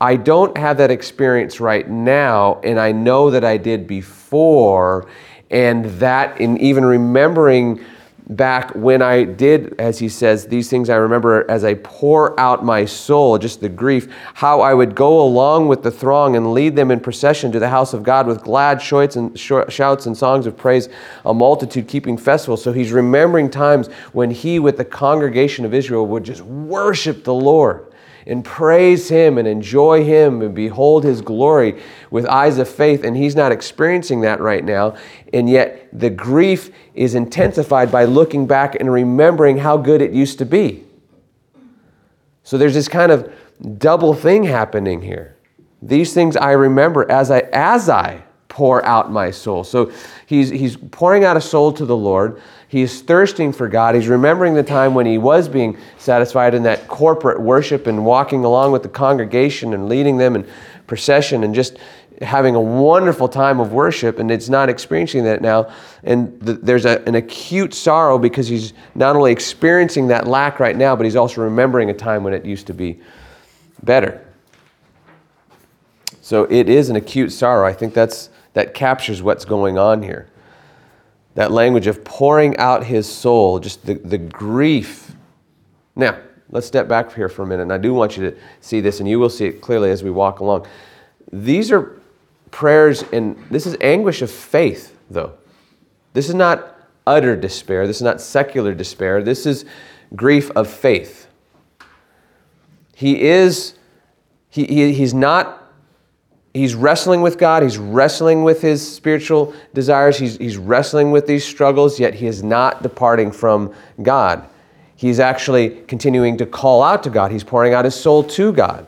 I 0.00 0.16
don't 0.16 0.56
have 0.56 0.78
that 0.78 0.90
experience 0.90 1.60
right 1.60 1.88
now, 1.88 2.60
and 2.64 2.80
I 2.80 2.90
know 2.90 3.30
that 3.30 3.44
I 3.44 3.56
did 3.56 3.86
before. 3.86 5.08
And 5.50 5.84
that, 6.00 6.40
in 6.40 6.56
even 6.58 6.84
remembering 6.84 7.84
back 8.36 8.74
when 8.74 9.02
I 9.02 9.24
did, 9.24 9.74
as 9.78 9.98
he 9.98 10.08
says, 10.08 10.46
these 10.46 10.68
things 10.70 10.90
I 10.90 10.96
remember 10.96 11.50
as 11.50 11.64
I 11.64 11.74
pour 11.74 12.38
out 12.38 12.64
my 12.64 12.84
soul, 12.84 13.38
just 13.38 13.60
the 13.60 13.68
grief, 13.68 14.08
how 14.34 14.60
I 14.60 14.74
would 14.74 14.94
go 14.94 15.20
along 15.22 15.68
with 15.68 15.82
the 15.82 15.90
throng 15.90 16.36
and 16.36 16.52
lead 16.52 16.76
them 16.76 16.90
in 16.90 17.00
procession 17.00 17.52
to 17.52 17.58
the 17.58 17.68
house 17.68 17.92
of 17.94 18.02
God 18.02 18.26
with 18.26 18.42
glad 18.42 18.80
shouts 18.80 19.16
and, 19.16 19.38
songs 19.38 20.46
of 20.46 20.56
praise, 20.56 20.88
a 21.24 21.34
multitude 21.34 21.88
keeping 21.88 22.16
festival. 22.16 22.56
So 22.56 22.72
he's 22.72 22.92
remembering 22.92 23.50
times 23.50 23.88
when 24.12 24.30
he, 24.30 24.58
with 24.58 24.76
the 24.76 24.84
congregation 24.84 25.64
of 25.64 25.74
Israel, 25.74 26.06
would 26.06 26.24
just 26.24 26.42
worship 26.42 27.24
the 27.24 27.34
Lord 27.34 27.91
and 28.26 28.44
praise 28.44 29.08
Him 29.08 29.38
and 29.38 29.46
enjoy 29.48 30.04
Him 30.04 30.42
and 30.42 30.54
behold 30.54 31.04
His 31.04 31.20
glory 31.20 31.82
with 32.10 32.26
eyes 32.26 32.58
of 32.58 32.68
faith. 32.68 33.04
And 33.04 33.16
he's 33.16 33.36
not 33.36 33.52
experiencing 33.52 34.20
that 34.22 34.40
right 34.40 34.64
now. 34.64 34.96
And 35.32 35.48
yet 35.48 35.88
the 35.92 36.10
grief 36.10 36.70
is 36.94 37.14
intensified 37.14 37.90
by 37.90 38.04
looking 38.04 38.46
back 38.46 38.76
and 38.78 38.92
remembering 38.92 39.58
how 39.58 39.76
good 39.76 40.02
it 40.02 40.12
used 40.12 40.38
to 40.38 40.46
be. 40.46 40.84
So 42.42 42.58
there's 42.58 42.74
this 42.74 42.88
kind 42.88 43.12
of 43.12 43.32
double 43.78 44.14
thing 44.14 44.44
happening 44.44 45.02
here. 45.02 45.36
These 45.80 46.14
things 46.14 46.36
I 46.36 46.52
remember 46.52 47.10
as 47.10 47.30
I 47.30 47.40
as 47.52 47.88
I 47.88 48.24
pour 48.52 48.84
out 48.84 49.10
my 49.10 49.30
soul. 49.30 49.64
So 49.64 49.90
he's 50.26 50.50
he's 50.50 50.76
pouring 50.76 51.24
out 51.24 51.38
a 51.38 51.40
soul 51.40 51.72
to 51.72 51.86
the 51.86 51.96
Lord. 51.96 52.38
He's 52.68 53.00
thirsting 53.00 53.50
for 53.50 53.66
God. 53.66 53.94
He's 53.94 54.08
remembering 54.08 54.52
the 54.52 54.62
time 54.62 54.92
when 54.92 55.06
he 55.06 55.16
was 55.16 55.48
being 55.48 55.78
satisfied 55.96 56.52
in 56.54 56.62
that 56.64 56.86
corporate 56.86 57.40
worship 57.40 57.86
and 57.86 58.04
walking 58.04 58.44
along 58.44 58.72
with 58.72 58.82
the 58.82 58.90
congregation 58.90 59.72
and 59.72 59.88
leading 59.88 60.18
them 60.18 60.36
in 60.36 60.46
procession 60.86 61.44
and 61.44 61.54
just 61.54 61.78
having 62.20 62.54
a 62.54 62.60
wonderful 62.60 63.26
time 63.26 63.58
of 63.58 63.72
worship, 63.72 64.18
and 64.18 64.30
it's 64.30 64.50
not 64.50 64.68
experiencing 64.68 65.24
that 65.24 65.40
now. 65.40 65.72
And 66.04 66.38
the, 66.42 66.52
there's 66.52 66.84
a, 66.84 67.02
an 67.06 67.14
acute 67.14 67.72
sorrow 67.72 68.18
because 68.18 68.48
he's 68.48 68.74
not 68.94 69.16
only 69.16 69.32
experiencing 69.32 70.08
that 70.08 70.26
lack 70.26 70.60
right 70.60 70.76
now, 70.76 70.94
but 70.94 71.04
he's 71.04 71.16
also 71.16 71.42
remembering 71.42 71.88
a 71.88 71.94
time 71.94 72.22
when 72.22 72.34
it 72.34 72.44
used 72.44 72.66
to 72.66 72.74
be 72.74 73.00
better. 73.82 74.26
So 76.20 76.44
it 76.44 76.68
is 76.68 76.90
an 76.90 76.96
acute 76.96 77.32
sorrow. 77.32 77.66
I 77.66 77.72
think 77.72 77.94
that's, 77.94 78.28
that 78.54 78.74
captures 78.74 79.22
what's 79.22 79.44
going 79.44 79.78
on 79.78 80.02
here 80.02 80.28
that 81.34 81.50
language 81.50 81.86
of 81.86 82.04
pouring 82.04 82.56
out 82.58 82.84
his 82.84 83.10
soul, 83.10 83.58
just 83.58 83.84
the, 83.86 83.94
the 83.94 84.18
grief. 84.18 85.14
Now, 85.96 86.18
let's 86.50 86.66
step 86.66 86.88
back 86.88 87.14
here 87.14 87.28
for 87.28 87.42
a 87.42 87.46
minute, 87.46 87.62
and 87.62 87.72
I 87.72 87.78
do 87.78 87.94
want 87.94 88.16
you 88.16 88.30
to 88.30 88.36
see 88.60 88.80
this, 88.80 89.00
and 89.00 89.08
you 89.08 89.18
will 89.18 89.30
see 89.30 89.46
it 89.46 89.60
clearly 89.60 89.90
as 89.90 90.02
we 90.02 90.10
walk 90.10 90.40
along. 90.40 90.66
These 91.32 91.72
are 91.72 92.00
prayers, 92.50 93.02
and 93.12 93.36
this 93.50 93.66
is 93.66 93.76
anguish 93.80 94.20
of 94.20 94.30
faith, 94.30 94.96
though. 95.10 95.32
This 96.12 96.28
is 96.28 96.34
not 96.34 96.76
utter 97.06 97.34
despair, 97.34 97.86
this 97.86 97.96
is 97.96 98.02
not 98.02 98.20
secular 98.20 98.74
despair, 98.74 99.22
this 99.22 99.46
is 99.46 99.64
grief 100.14 100.50
of 100.50 100.68
faith. 100.68 101.26
He 102.94 103.22
is, 103.22 103.74
he, 104.50 104.66
he 104.66 104.92
he's 104.92 105.14
not 105.14 105.61
he's 106.54 106.74
wrestling 106.74 107.22
with 107.22 107.38
God, 107.38 107.62
he's 107.62 107.78
wrestling 107.78 108.42
with 108.44 108.60
his 108.60 108.86
spiritual 108.94 109.54
desires, 109.74 110.18
he's, 110.18 110.36
he's 110.36 110.56
wrestling 110.56 111.10
with 111.10 111.26
these 111.26 111.44
struggles, 111.44 111.98
yet 111.98 112.14
he 112.14 112.26
is 112.26 112.42
not 112.42 112.82
departing 112.82 113.32
from 113.32 113.74
God. 114.02 114.46
He's 114.96 115.18
actually 115.18 115.82
continuing 115.86 116.36
to 116.38 116.46
call 116.46 116.82
out 116.82 117.02
to 117.04 117.10
God, 117.10 117.32
he's 117.32 117.44
pouring 117.44 117.74
out 117.74 117.84
his 117.84 117.94
soul 117.94 118.22
to 118.24 118.52
God. 118.52 118.86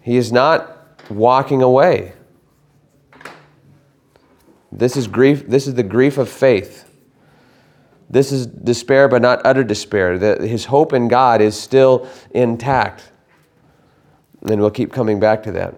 He 0.00 0.16
is 0.16 0.30
not 0.30 1.00
walking 1.10 1.62
away. 1.62 2.12
This 4.70 4.96
is 4.96 5.06
grief, 5.06 5.46
this 5.48 5.66
is 5.66 5.74
the 5.74 5.82
grief 5.82 6.18
of 6.18 6.28
faith. 6.28 6.90
This 8.10 8.30
is 8.30 8.46
despair, 8.46 9.08
but 9.08 9.22
not 9.22 9.40
utter 9.44 9.64
despair. 9.64 10.18
The, 10.18 10.46
his 10.46 10.66
hope 10.66 10.92
in 10.92 11.08
God 11.08 11.40
is 11.40 11.58
still 11.58 12.08
intact. 12.32 13.10
And 14.42 14.60
we'll 14.60 14.70
keep 14.70 14.92
coming 14.92 15.18
back 15.18 15.42
to 15.44 15.52
that. 15.52 15.74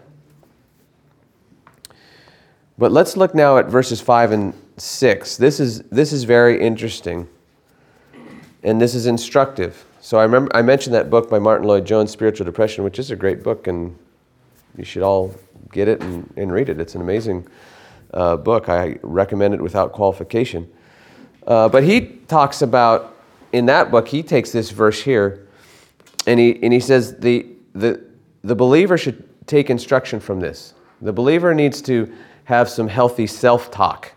But 2.78 2.92
let's 2.92 3.16
look 3.16 3.35
now 3.35 3.56
at 3.56 3.66
verses 3.66 4.00
5 4.00 4.33
and 4.33 4.54
6. 4.76 5.37
This 5.38 5.61
is, 5.61 5.83
this 5.85 6.12
is 6.12 6.25
very 6.25 6.61
interesting, 6.61 7.26
and 8.62 8.80
this 8.80 8.95
is 8.95 9.06
instructive. 9.06 9.85
So 10.00 10.18
I 10.18 10.23
remember 10.23 10.54
I 10.54 10.62
mentioned 10.62 10.95
that 10.95 11.09
book 11.09 11.30
by 11.30 11.38
Martyn 11.38 11.66
Lloyd-Jones, 11.66 12.11
Spiritual 12.11 12.45
Depression, 12.45 12.85
which 12.85 12.99
is 12.99 13.11
a 13.11 13.16
great 13.16 13.42
book, 13.42 13.66
and 13.66 13.99
you 14.76 14.85
should 14.85 15.02
all 15.02 15.35
get 15.73 15.88
it 15.88 16.02
and, 16.02 16.33
and 16.37 16.52
read 16.52 16.68
it. 16.68 16.78
It's 16.78 16.95
an 16.95 17.00
amazing 17.00 17.49
uh, 18.12 18.37
book. 18.37 18.68
I 18.68 18.99
recommend 19.02 19.54
it 19.54 19.62
without 19.62 19.92
qualification. 19.92 20.71
Uh, 21.47 21.68
but 21.71 21.83
he 21.83 22.18
talks 22.28 22.61
about, 22.61 23.16
in 23.52 23.66
that 23.66 23.90
book, 23.90 24.06
he 24.06 24.23
takes 24.23 24.52
this 24.52 24.71
verse 24.71 25.00
here, 25.00 25.49
and 26.26 26.38
he, 26.38 26.62
and 26.62 26.73
he 26.73 26.80
says 26.80 27.16
the, 27.16 27.47
the, 27.75 28.04
the 28.45 28.54
believer 28.54 28.99
should 28.99 29.25
take 29.47 29.71
instruction 29.71 30.21
from 30.21 30.40
this. 30.40 30.75
The 31.00 31.12
believer 31.12 31.54
needs 31.54 31.80
to 31.83 32.12
have 32.47 32.69
some 32.69 32.88
healthy 32.88 33.26
self 33.26 33.71
talk. 33.71 34.12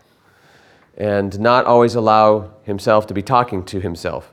and 0.96 1.38
not 1.40 1.64
always 1.66 1.94
allow 1.94 2.50
himself 2.64 3.06
to 3.06 3.14
be 3.14 3.22
talking 3.22 3.64
to 3.64 3.80
himself. 3.80 4.32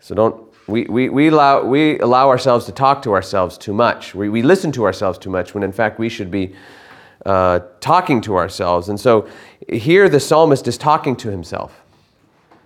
So 0.00 0.14
don't 0.14 0.42
we, 0.66 0.84
we, 0.84 1.08
we, 1.10 1.28
allow, 1.28 1.64
we 1.64 1.98
allow 2.00 2.28
ourselves 2.28 2.66
to 2.66 2.72
talk 2.72 3.02
to 3.02 3.12
ourselves 3.12 3.58
too 3.58 3.74
much. 3.74 4.14
We, 4.14 4.28
we 4.28 4.42
listen 4.42 4.72
to 4.72 4.84
ourselves 4.84 5.18
too 5.18 5.30
much 5.30 5.54
when 5.54 5.62
in 5.62 5.72
fact 5.72 5.98
we 5.98 6.08
should 6.08 6.30
be 6.30 6.54
uh, 7.26 7.60
talking 7.80 8.20
to 8.22 8.36
ourselves. 8.36 8.88
And 8.88 8.98
so 8.98 9.28
here 9.68 10.08
the 10.08 10.20
psalmist 10.20 10.66
is 10.68 10.78
talking 10.78 11.16
to 11.16 11.30
himself 11.30 11.82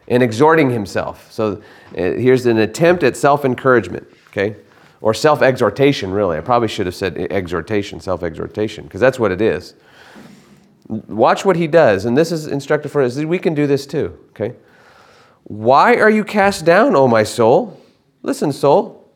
and 0.09 0.23
exhorting 0.23 0.71
himself. 0.71 1.31
So 1.33 1.63
uh, 1.93 1.97
here's 1.97 2.47
an 2.47 2.59
attempt 2.59 3.03
at 3.03 3.17
self 3.17 3.45
encouragement, 3.45 4.07
okay? 4.29 4.57
Or 5.01 5.15
self 5.15 5.43
exhortation, 5.43 6.11
really. 6.13 6.39
I 6.39 6.41
probably 6.41 6.69
should 6.69 6.87
have 6.87 6.95
said 6.95 7.17
exhortation, 7.31 8.01
self 8.01 8.23
exhortation, 8.23 8.85
because 8.85 9.01
that's 9.01 9.19
what 9.19 9.33
it 9.33 9.41
is. 9.41 9.75
Watch 10.89 11.45
what 11.45 11.57
he 11.57 11.67
does. 11.67 12.05
And 12.05 12.17
this 12.17 12.33
is 12.33 12.47
instructive 12.47 12.91
for 12.91 13.03
us. 13.03 13.17
We 13.17 13.39
can 13.39 13.55
do 13.55 13.67
this 13.67 13.87
too, 13.87 14.19
okay? 14.31 14.55
Why 15.45 15.97
are 15.97 16.11
you 16.11 16.25
cast 16.25 16.65
down, 16.65 16.95
O 16.97 17.09
my 17.09 17.23
soul? 17.23 17.81
Listen, 18.23 18.53
soul, 18.53 19.09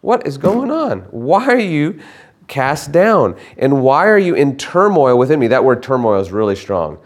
what 0.00 0.26
is 0.26 0.38
going 0.38 0.70
on? 0.70 1.00
Why 1.10 1.46
are 1.46 1.58
you 1.58 2.00
cast 2.48 2.92
down? 2.92 3.36
And 3.58 3.82
why 3.82 4.06
are 4.06 4.18
you 4.18 4.34
in 4.34 4.56
turmoil 4.56 5.18
within 5.18 5.40
me? 5.40 5.48
That 5.48 5.64
word 5.64 5.82
turmoil 5.82 6.20
is 6.20 6.32
really 6.32 6.56
strong. 6.56 6.98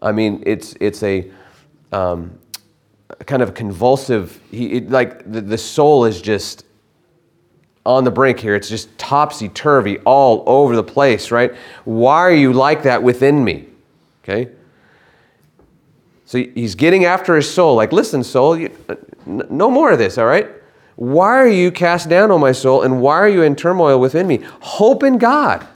I 0.00 0.12
mean, 0.12 0.42
it's, 0.46 0.74
it's 0.80 1.02
a 1.02 1.30
um, 1.92 2.38
kind 3.26 3.42
of 3.42 3.54
convulsive, 3.54 4.40
he, 4.50 4.74
it, 4.74 4.90
like 4.90 5.30
the, 5.30 5.40
the 5.40 5.58
soul 5.58 6.04
is 6.04 6.20
just 6.20 6.66
on 7.86 8.04
the 8.04 8.10
brink 8.10 8.40
here. 8.40 8.54
It's 8.54 8.68
just 8.68 8.96
topsy 8.98 9.48
turvy 9.48 9.98
all 10.00 10.42
over 10.46 10.74
the 10.74 10.82
place, 10.82 11.30
right? 11.30 11.54
Why 11.84 12.18
are 12.18 12.34
you 12.34 12.52
like 12.52 12.82
that 12.84 13.02
within 13.02 13.44
me? 13.44 13.66
Okay? 14.22 14.50
So 16.26 16.38
he's 16.38 16.74
getting 16.74 17.04
after 17.04 17.36
his 17.36 17.52
soul, 17.52 17.76
like, 17.76 17.92
listen, 17.92 18.24
soul, 18.24 18.56
you, 18.56 18.74
no 19.26 19.70
more 19.70 19.92
of 19.92 19.98
this, 19.98 20.16
all 20.16 20.26
right? 20.26 20.48
Why 20.96 21.36
are 21.38 21.48
you 21.48 21.70
cast 21.70 22.08
down, 22.08 22.30
O 22.30 22.38
my 22.38 22.52
soul, 22.52 22.82
and 22.82 23.00
why 23.00 23.16
are 23.16 23.28
you 23.28 23.42
in 23.42 23.56
turmoil 23.56 23.98
within 24.00 24.26
me? 24.26 24.38
Hope 24.60 25.02
in 25.02 25.18
God. 25.18 25.66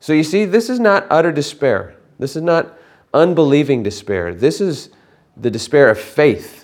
So 0.00 0.12
you 0.12 0.24
see, 0.24 0.44
this 0.44 0.68
is 0.68 0.80
not 0.80 1.06
utter 1.10 1.32
despair. 1.32 1.94
This 2.18 2.36
is 2.36 2.42
not 2.42 2.76
unbelieving 3.14 3.82
despair. 3.82 4.34
This 4.34 4.60
is 4.60 4.90
the 5.36 5.50
despair 5.50 5.88
of 5.88 5.98
faith. 5.98 6.59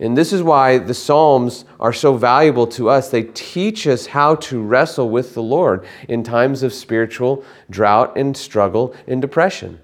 And 0.00 0.16
this 0.16 0.32
is 0.32 0.42
why 0.42 0.78
the 0.78 0.94
Psalms 0.94 1.64
are 1.80 1.92
so 1.92 2.14
valuable 2.16 2.68
to 2.68 2.88
us. 2.88 3.10
They 3.10 3.24
teach 3.24 3.86
us 3.86 4.06
how 4.06 4.36
to 4.36 4.62
wrestle 4.62 5.10
with 5.10 5.34
the 5.34 5.42
Lord 5.42 5.84
in 6.08 6.22
times 6.22 6.62
of 6.62 6.72
spiritual 6.72 7.44
drought 7.68 8.16
and 8.16 8.36
struggle 8.36 8.94
and 9.08 9.20
depression. 9.20 9.80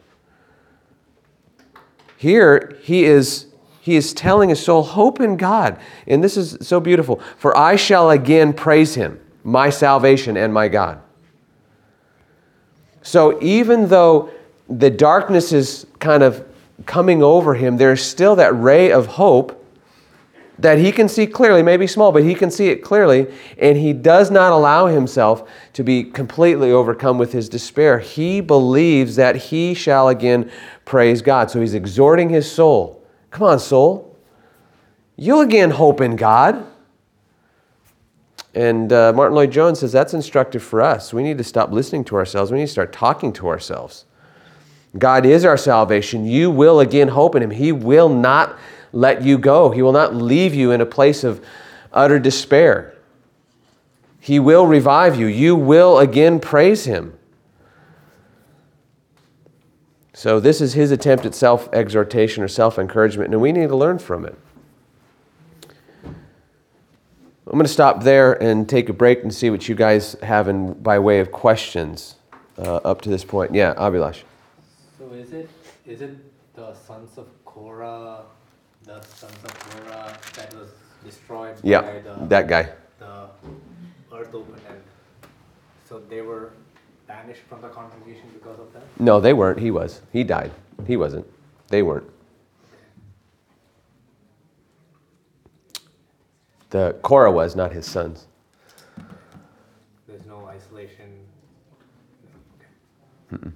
Here, 2.17 2.79
he 2.83 3.05
is 3.05 3.47
he 3.81 3.97
is 3.97 4.15
telling 4.15 4.49
his 4.49 4.61
soul, 4.61 4.83
hope 4.83 5.21
in 5.21 5.37
God. 5.37 5.79
And 6.07 6.25
this 6.25 6.39
is 6.39 6.57
so 6.67 6.81
beautiful. 6.81 7.21
For 7.37 7.55
I 7.55 7.77
shall 7.77 8.09
again 8.09 8.55
praise 8.55 8.95
him, 8.95 9.21
my 9.43 9.69
salvation 9.69 10.39
and 10.39 10.55
my 10.55 10.69
God. 10.69 11.03
So 13.03 13.39
even 13.43 13.89
though 13.89 14.31
the 14.71 14.89
darkness 14.89 15.53
is 15.53 15.87
kind 15.99 16.23
of 16.23 16.47
coming 16.87 17.23
over 17.23 17.55
him, 17.55 17.77
there's 17.77 18.03
still 18.03 18.37
that 18.37 18.59
ray 18.59 18.91
of 18.91 19.05
hope 19.07 19.64
that 20.59 20.79
he 20.79 20.93
can 20.93 21.09
see 21.09 21.27
clearly, 21.27 21.63
maybe 21.63 21.87
small, 21.87 22.13
but 22.13 22.23
he 22.23 22.35
can 22.35 22.51
see 22.51 22.69
it 22.69 22.83
clearly, 22.83 23.27
and 23.59 23.77
he 23.77 23.93
does 23.93 24.31
not 24.31 24.53
allow 24.53 24.87
himself 24.87 25.49
to 25.73 25.83
be 25.83 26.05
completely 26.05 26.71
overcome 26.71 27.19
with 27.19 27.33
his 27.33 27.49
despair. 27.49 27.99
He 27.99 28.41
believes 28.41 29.17
that 29.17 29.37
he 29.37 29.75
shall 29.75 30.09
again 30.09 30.51
praise 30.85 31.23
God. 31.23 31.51
So 31.51 31.61
he's 31.61 31.75
exhorting 31.75 32.29
his 32.29 32.51
soul 32.51 33.05
Come 33.35 33.49
on, 33.49 33.59
soul. 33.59 34.17
You'll 35.17 35.41
again 35.41 35.73
hope 35.73 36.01
in 36.01 36.15
God. 36.15 36.65
And 38.55 38.93
uh, 38.93 39.13
Martyn 39.13 39.35
Lloyd-Jones 39.35 39.81
says 39.81 39.91
that's 39.91 40.15
instructive 40.15 40.63
for 40.63 40.81
us. 40.81 41.13
We 41.13 41.25
need 41.25 41.39
to 41.39 41.45
stop 41.45 41.73
listening 41.73 42.05
to 42.05 42.15
ourselves. 42.15 42.53
We 42.53 42.59
need 42.59 42.67
to 42.67 42.73
start 42.73 42.93
talking 42.93 43.33
to 43.33 43.49
ourselves. 43.49 44.05
God 44.97 45.27
is 45.27 45.45
our 45.45 45.57
salvation. 45.57 46.25
You 46.25 46.49
will 46.49 46.79
again 46.79 47.09
hope 47.09 47.35
in 47.35 47.43
Him. 47.43 47.51
He 47.51 47.73
will 47.73 48.09
not 48.09 48.57
let 48.95 49.23
you 49.23 49.39
go, 49.39 49.71
He 49.71 49.83
will 49.83 49.93
not 49.93 50.15
leave 50.15 50.55
you 50.55 50.71
in 50.71 50.81
a 50.81 50.87
place 50.87 51.25
of 51.25 51.45
utter 51.93 52.19
despair. 52.19 52.95
He 54.21 54.39
will 54.39 54.67
revive 54.67 55.19
you. 55.19 55.27
You 55.27 55.55
will 55.57 55.99
again 55.99 56.41
praise 56.41 56.85
Him. 56.85 57.19
So, 60.17 60.39
this 60.39 60.61
is 60.61 60.75
his 60.75 60.93
attempt 60.93 61.27
at 61.27 61.35
self 61.35 61.69
exhortation 61.73 62.45
or 62.45 62.49
self 62.49 62.79
encouragement, 62.79 63.33
and 63.33 63.43
we 63.43 63.51
need 63.51 63.69
to 63.69 63.77
learn 63.77 63.99
from 63.99 64.25
it. 64.25 64.39
I'm 66.05 67.53
going 67.53 67.65
to 67.65 67.69
stop 67.69 68.05
there 68.05 68.41
and 68.41 68.69
take 68.69 68.89
a 68.89 68.93
break 68.93 69.23
and 69.23 69.35
see 69.35 69.51
what 69.51 69.69
you 69.69 69.75
guys 69.75 70.15
have 70.23 70.49
in, 70.49 70.73
by 70.75 71.01
way 71.01 71.19
of 71.19 71.33
questions 71.33 72.15
uh, 72.59 72.77
up 72.77 73.03
to 73.03 73.11
this 73.11 73.25
point. 73.25 73.55
Yeah, 73.55 73.75
Abhilash. 73.75 74.23
So, 74.99 75.13
is 75.13 75.33
it, 75.33 75.51
is 75.85 76.01
it 76.01 76.17
the 76.55 76.75
sons 76.75 77.19
of 77.19 77.27
Korah, 77.45 78.23
the 78.85 79.01
sons 79.03 79.33
of 79.45 79.59
Korah 79.59 80.17
that 80.37 80.55
was 80.55 80.71
destroyed 81.05 81.57
yeah, 81.63 81.81
by 81.81 82.01
the, 82.01 82.27
that 82.27 82.49
guy? 82.49 82.69
The 82.99 83.29
earth 84.13 84.35
opened 84.35 84.61
and 84.69 84.81
so 85.89 86.01
they 86.09 86.21
were 86.23 86.53
banished 87.07 87.43
from 87.49 87.61
the 87.61 87.69
congregation 87.69 88.29
because 88.33 88.59
of 88.59 88.73
that? 88.73 88.83
No, 88.99 89.21
they 89.21 89.33
weren't. 89.33 89.59
He 89.59 89.71
was. 89.71 90.01
He 90.13 90.25
died. 90.25 90.53
He 90.87 90.97
wasn't. 90.97 91.27
They 91.69 91.83
weren't. 91.83 92.09
The 96.71 96.97
Korah 97.03 97.31
was, 97.31 97.55
not 97.55 97.73
his 97.73 97.87
sons. 97.87 98.27
There's 100.09 100.27
no 100.27 100.47
isolation. 100.47 101.21
Okay. 103.33 103.51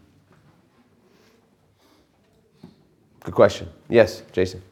Good 3.25 3.35
question. 3.35 3.69
Yes, 3.89 4.23
Jason. 4.33 4.63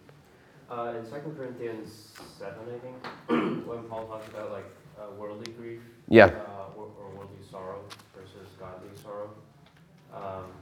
Uh, 0.76 0.92
in 0.98 1.08
Second 1.08 1.34
Corinthians 1.34 2.12
seven, 2.38 2.60
I 2.68 2.78
think, 2.84 2.96
when 3.66 3.84
Paul 3.84 4.06
talks 4.08 4.28
about 4.28 4.52
like 4.52 4.66
uh, 5.00 5.10
worldly 5.18 5.50
grief. 5.54 5.80
Yeah. 6.10 6.26
Uh, 6.26 6.68
or 6.76 7.08
worldly 7.16 7.40
sorrow 7.50 7.80
versus 8.14 8.48
godly 8.60 8.90
sorrow 9.02 9.30
Um, 10.12 10.52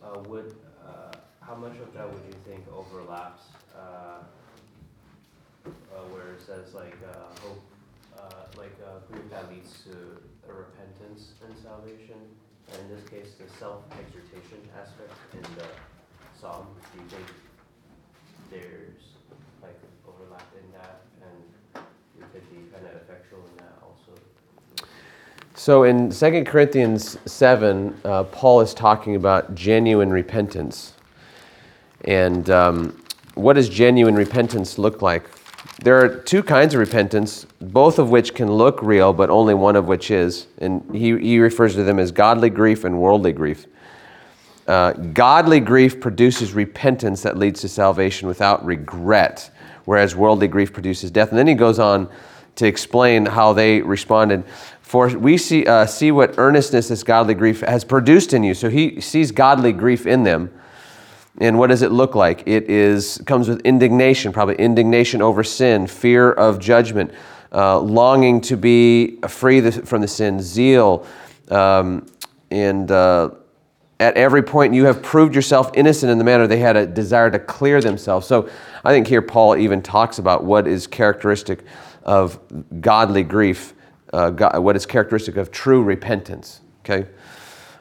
uh, 0.00 0.20
would 0.28 0.54
uh, 0.86 1.10
how 1.40 1.56
much 1.56 1.76
of 1.80 1.92
that 1.92 2.06
would 2.06 2.22
you 2.24 2.38
think 2.46 2.62
overlaps 2.72 3.42
uh, 3.74 4.22
uh 5.66 5.70
where 6.12 6.34
it 6.34 6.40
says 6.40 6.72
like 6.72 6.96
uh, 7.02 7.40
hope, 7.42 7.62
uh, 8.16 8.44
like 8.56 8.76
grief 9.10 9.28
that 9.30 9.50
leads 9.50 9.82
to 9.82 9.94
a 10.48 10.52
repentance 10.52 11.32
and 11.44 11.58
salvation, 11.58 12.20
and 12.70 12.78
in 12.82 12.88
this 12.94 13.08
case 13.08 13.34
the 13.40 13.48
self-exhortation 13.58 14.60
aspect 14.78 15.10
in 15.32 15.42
the 15.58 15.66
psalm? 16.38 16.68
Do 16.94 17.02
you 17.02 17.08
think 17.08 17.26
there's 18.50 19.02
like 19.62 19.78
overlap 20.08 20.46
in 20.54 20.72
that, 20.72 21.02
and 21.22 21.84
it 22.18 22.32
could 22.32 22.50
be 22.50 22.70
kind 22.72 22.86
of 22.86 23.02
effectual 23.02 23.40
in 23.50 23.56
that 23.58 23.82
also? 23.82 24.20
So 25.54 25.84
in 25.84 26.10
2 26.10 26.44
Corinthians 26.44 27.18
7, 27.26 28.00
uh, 28.04 28.24
Paul 28.24 28.60
is 28.60 28.74
talking 28.74 29.16
about 29.16 29.54
genuine 29.54 30.10
repentance. 30.10 30.94
And 32.04 32.50
um, 32.50 33.02
what 33.34 33.54
does 33.54 33.68
genuine 33.68 34.14
repentance 34.14 34.78
look 34.78 35.02
like? 35.02 35.28
There 35.82 35.98
are 35.98 36.08
two 36.08 36.42
kinds 36.42 36.74
of 36.74 36.80
repentance, 36.80 37.46
both 37.60 37.98
of 37.98 38.10
which 38.10 38.34
can 38.34 38.52
look 38.52 38.82
real, 38.82 39.12
but 39.12 39.30
only 39.30 39.54
one 39.54 39.76
of 39.76 39.86
which 39.86 40.10
is. 40.10 40.46
And 40.58 40.94
he, 40.94 41.18
he 41.18 41.38
refers 41.38 41.74
to 41.74 41.82
them 41.82 41.98
as 41.98 42.12
godly 42.12 42.50
grief 42.50 42.84
and 42.84 43.00
worldly 43.00 43.32
grief. 43.32 43.66
Uh, 44.66 44.92
godly 44.92 45.60
grief 45.60 46.00
produces 46.00 46.54
repentance 46.54 47.22
that 47.22 47.36
leads 47.36 47.60
to 47.60 47.68
salvation 47.68 48.26
without 48.26 48.64
regret, 48.64 49.50
whereas 49.84 50.16
worldly 50.16 50.48
grief 50.48 50.72
produces 50.72 51.10
death. 51.10 51.28
And 51.30 51.38
then 51.38 51.46
he 51.46 51.54
goes 51.54 51.78
on 51.78 52.08
to 52.56 52.66
explain 52.66 53.26
how 53.26 53.52
they 53.52 53.82
responded. 53.82 54.44
For 54.80 55.08
we 55.08 55.36
see, 55.36 55.66
uh, 55.66 55.86
see 55.86 56.12
what 56.12 56.38
earnestness 56.38 56.88
this 56.88 57.02
godly 57.02 57.34
grief 57.34 57.60
has 57.60 57.84
produced 57.84 58.32
in 58.32 58.42
you. 58.42 58.54
So 58.54 58.70
he 58.70 59.00
sees 59.00 59.32
godly 59.32 59.72
grief 59.72 60.06
in 60.06 60.22
them. 60.22 60.50
And 61.40 61.58
what 61.58 61.66
does 61.66 61.82
it 61.82 61.90
look 61.90 62.14
like? 62.14 62.44
It 62.46 62.70
is 62.70 63.20
comes 63.26 63.48
with 63.48 63.60
indignation, 63.62 64.32
probably 64.32 64.54
indignation 64.54 65.20
over 65.20 65.42
sin, 65.42 65.88
fear 65.88 66.30
of 66.30 66.60
judgment, 66.60 67.10
uh, 67.52 67.80
longing 67.80 68.40
to 68.42 68.56
be 68.56 69.18
free 69.28 69.68
from 69.70 70.00
the 70.00 70.08
sin, 70.08 70.40
zeal, 70.40 71.04
um, 71.50 72.06
and 72.52 72.88
uh, 72.90 73.30
at 74.04 74.16
every 74.16 74.42
point 74.42 74.74
you 74.74 74.84
have 74.84 75.02
proved 75.02 75.34
yourself 75.34 75.70
innocent 75.74 76.10
in 76.12 76.18
the 76.18 76.24
manner 76.24 76.46
they 76.46 76.58
had 76.58 76.76
a 76.76 76.86
desire 76.86 77.30
to 77.30 77.38
clear 77.38 77.80
themselves. 77.80 78.26
So 78.26 78.48
I 78.84 78.92
think 78.92 79.06
here 79.06 79.22
Paul 79.22 79.56
even 79.56 79.82
talks 79.82 80.18
about 80.18 80.44
what 80.44 80.66
is 80.66 80.86
characteristic 80.86 81.64
of 82.02 82.38
godly 82.80 83.22
grief, 83.22 83.74
uh, 84.12 84.30
God, 84.30 84.58
what 84.58 84.76
is 84.76 84.86
characteristic 84.86 85.36
of 85.36 85.50
true 85.50 85.82
repentance. 85.82 86.60
Okay, 86.80 87.08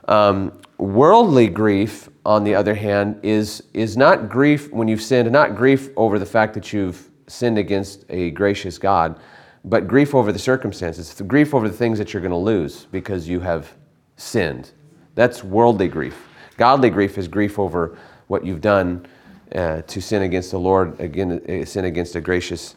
um, 0.07 0.53
worldly 0.77 1.47
grief 1.47 2.09
on 2.25 2.43
the 2.43 2.55
other 2.55 2.73
hand, 2.73 3.19
is, 3.21 3.63
is 3.73 3.97
not 3.97 4.29
grief 4.29 4.71
when 4.71 4.88
you've 4.88 5.01
sinned, 5.01 5.29
not 5.31 5.55
grief 5.55 5.89
over 5.97 6.17
the 6.17 6.25
fact 6.25 6.53
that 6.53 6.71
you've 6.71 7.09
sinned 7.27 7.57
against 7.57 8.05
a 8.09 8.31
gracious 8.31 8.77
God, 8.77 9.19
but 9.65 9.88
grief 9.88 10.15
over 10.15 10.31
the 10.31 10.39
circumstances, 10.39 11.21
grief 11.27 11.53
over 11.53 11.67
the 11.67 11.75
things 11.75 11.97
that 11.97 12.13
you're 12.13 12.21
going 12.21 12.31
to 12.31 12.38
lose 12.38 12.86
because 12.91 13.27
you 13.27 13.39
have 13.39 13.73
sinned. 14.17 14.71
That's 15.15 15.43
worldly 15.43 15.88
grief. 15.88 16.28
Godly 16.58 16.89
grief 16.89 17.17
is 17.17 17.28
grief 17.28 17.60
over 17.60 17.97
what 18.28 18.45
you've 18.45 18.62
done 18.62 19.06
uh, 19.54 19.82
to 19.84 20.02
sin 20.02 20.23
against 20.23 20.52
the 20.52 20.60
Lord, 20.60 20.99
again, 20.99 21.41
uh, 21.47 21.65
sin 21.65 21.86
against 21.86 22.15
a 22.15 22.21
gracious 22.21 22.76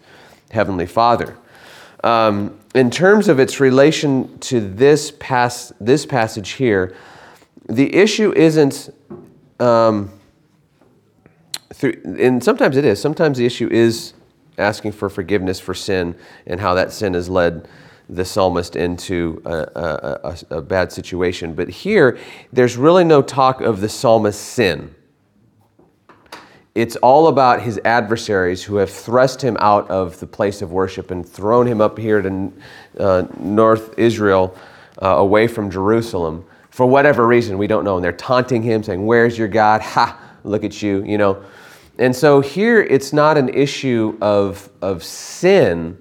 Heavenly 0.50 0.86
Father. 0.86 1.36
Um, 2.04 2.58
in 2.74 2.90
terms 2.90 3.28
of 3.28 3.40
its 3.40 3.58
relation 3.58 4.38
to 4.40 4.60
this, 4.60 5.10
pas- 5.10 5.72
this 5.80 6.04
passage 6.04 6.50
here, 6.50 6.94
the 7.68 7.94
issue 7.94 8.32
isn't, 8.34 8.94
um, 9.58 10.12
through, 11.72 12.00
and 12.18 12.42
sometimes 12.44 12.76
it 12.76 12.84
is, 12.84 13.00
sometimes 13.00 13.38
the 13.38 13.46
issue 13.46 13.68
is 13.70 14.12
asking 14.58 14.92
for 14.92 15.08
forgiveness 15.08 15.58
for 15.58 15.74
sin 15.74 16.14
and 16.46 16.60
how 16.60 16.74
that 16.74 16.92
sin 16.92 17.14
has 17.14 17.28
led 17.28 17.68
the 18.08 18.24
psalmist 18.24 18.76
into 18.76 19.42
a, 19.44 20.38
a, 20.50 20.56
a, 20.58 20.62
bad 20.62 20.92
situation. 20.92 21.54
But 21.54 21.68
here, 21.68 22.18
there's 22.52 22.76
really 22.76 23.02
no 23.02 23.20
talk 23.20 23.60
of 23.60 23.80
the 23.80 23.88
psalmist's 23.88 24.40
sin 24.40 24.94
it's 26.76 26.94
all 26.96 27.28
about 27.28 27.62
his 27.62 27.80
adversaries 27.86 28.62
who 28.62 28.76
have 28.76 28.90
thrust 28.90 29.40
him 29.40 29.56
out 29.60 29.90
of 29.90 30.20
the 30.20 30.26
place 30.26 30.60
of 30.60 30.72
worship 30.72 31.10
and 31.10 31.26
thrown 31.26 31.66
him 31.66 31.80
up 31.80 31.98
here 31.98 32.20
to 32.20 32.52
uh, 32.98 33.22
North 33.40 33.98
Israel, 33.98 34.54
uh, 35.00 35.08
away 35.08 35.48
from 35.48 35.70
Jerusalem, 35.70 36.44
for 36.68 36.84
whatever 36.84 37.26
reason, 37.26 37.56
we 37.56 37.66
don't 37.66 37.82
know. 37.82 37.96
And 37.96 38.04
they're 38.04 38.12
taunting 38.12 38.62
him, 38.62 38.82
saying, 38.82 39.06
Where's 39.06 39.38
your 39.38 39.48
God? 39.48 39.80
Ha, 39.80 40.20
look 40.44 40.64
at 40.64 40.82
you, 40.82 41.02
you 41.02 41.16
know. 41.16 41.42
And 41.98 42.14
so 42.14 42.42
here 42.42 42.82
it's 42.82 43.10
not 43.10 43.38
an 43.38 43.48
issue 43.48 44.18
of, 44.20 44.68
of 44.82 45.02
sin 45.02 45.96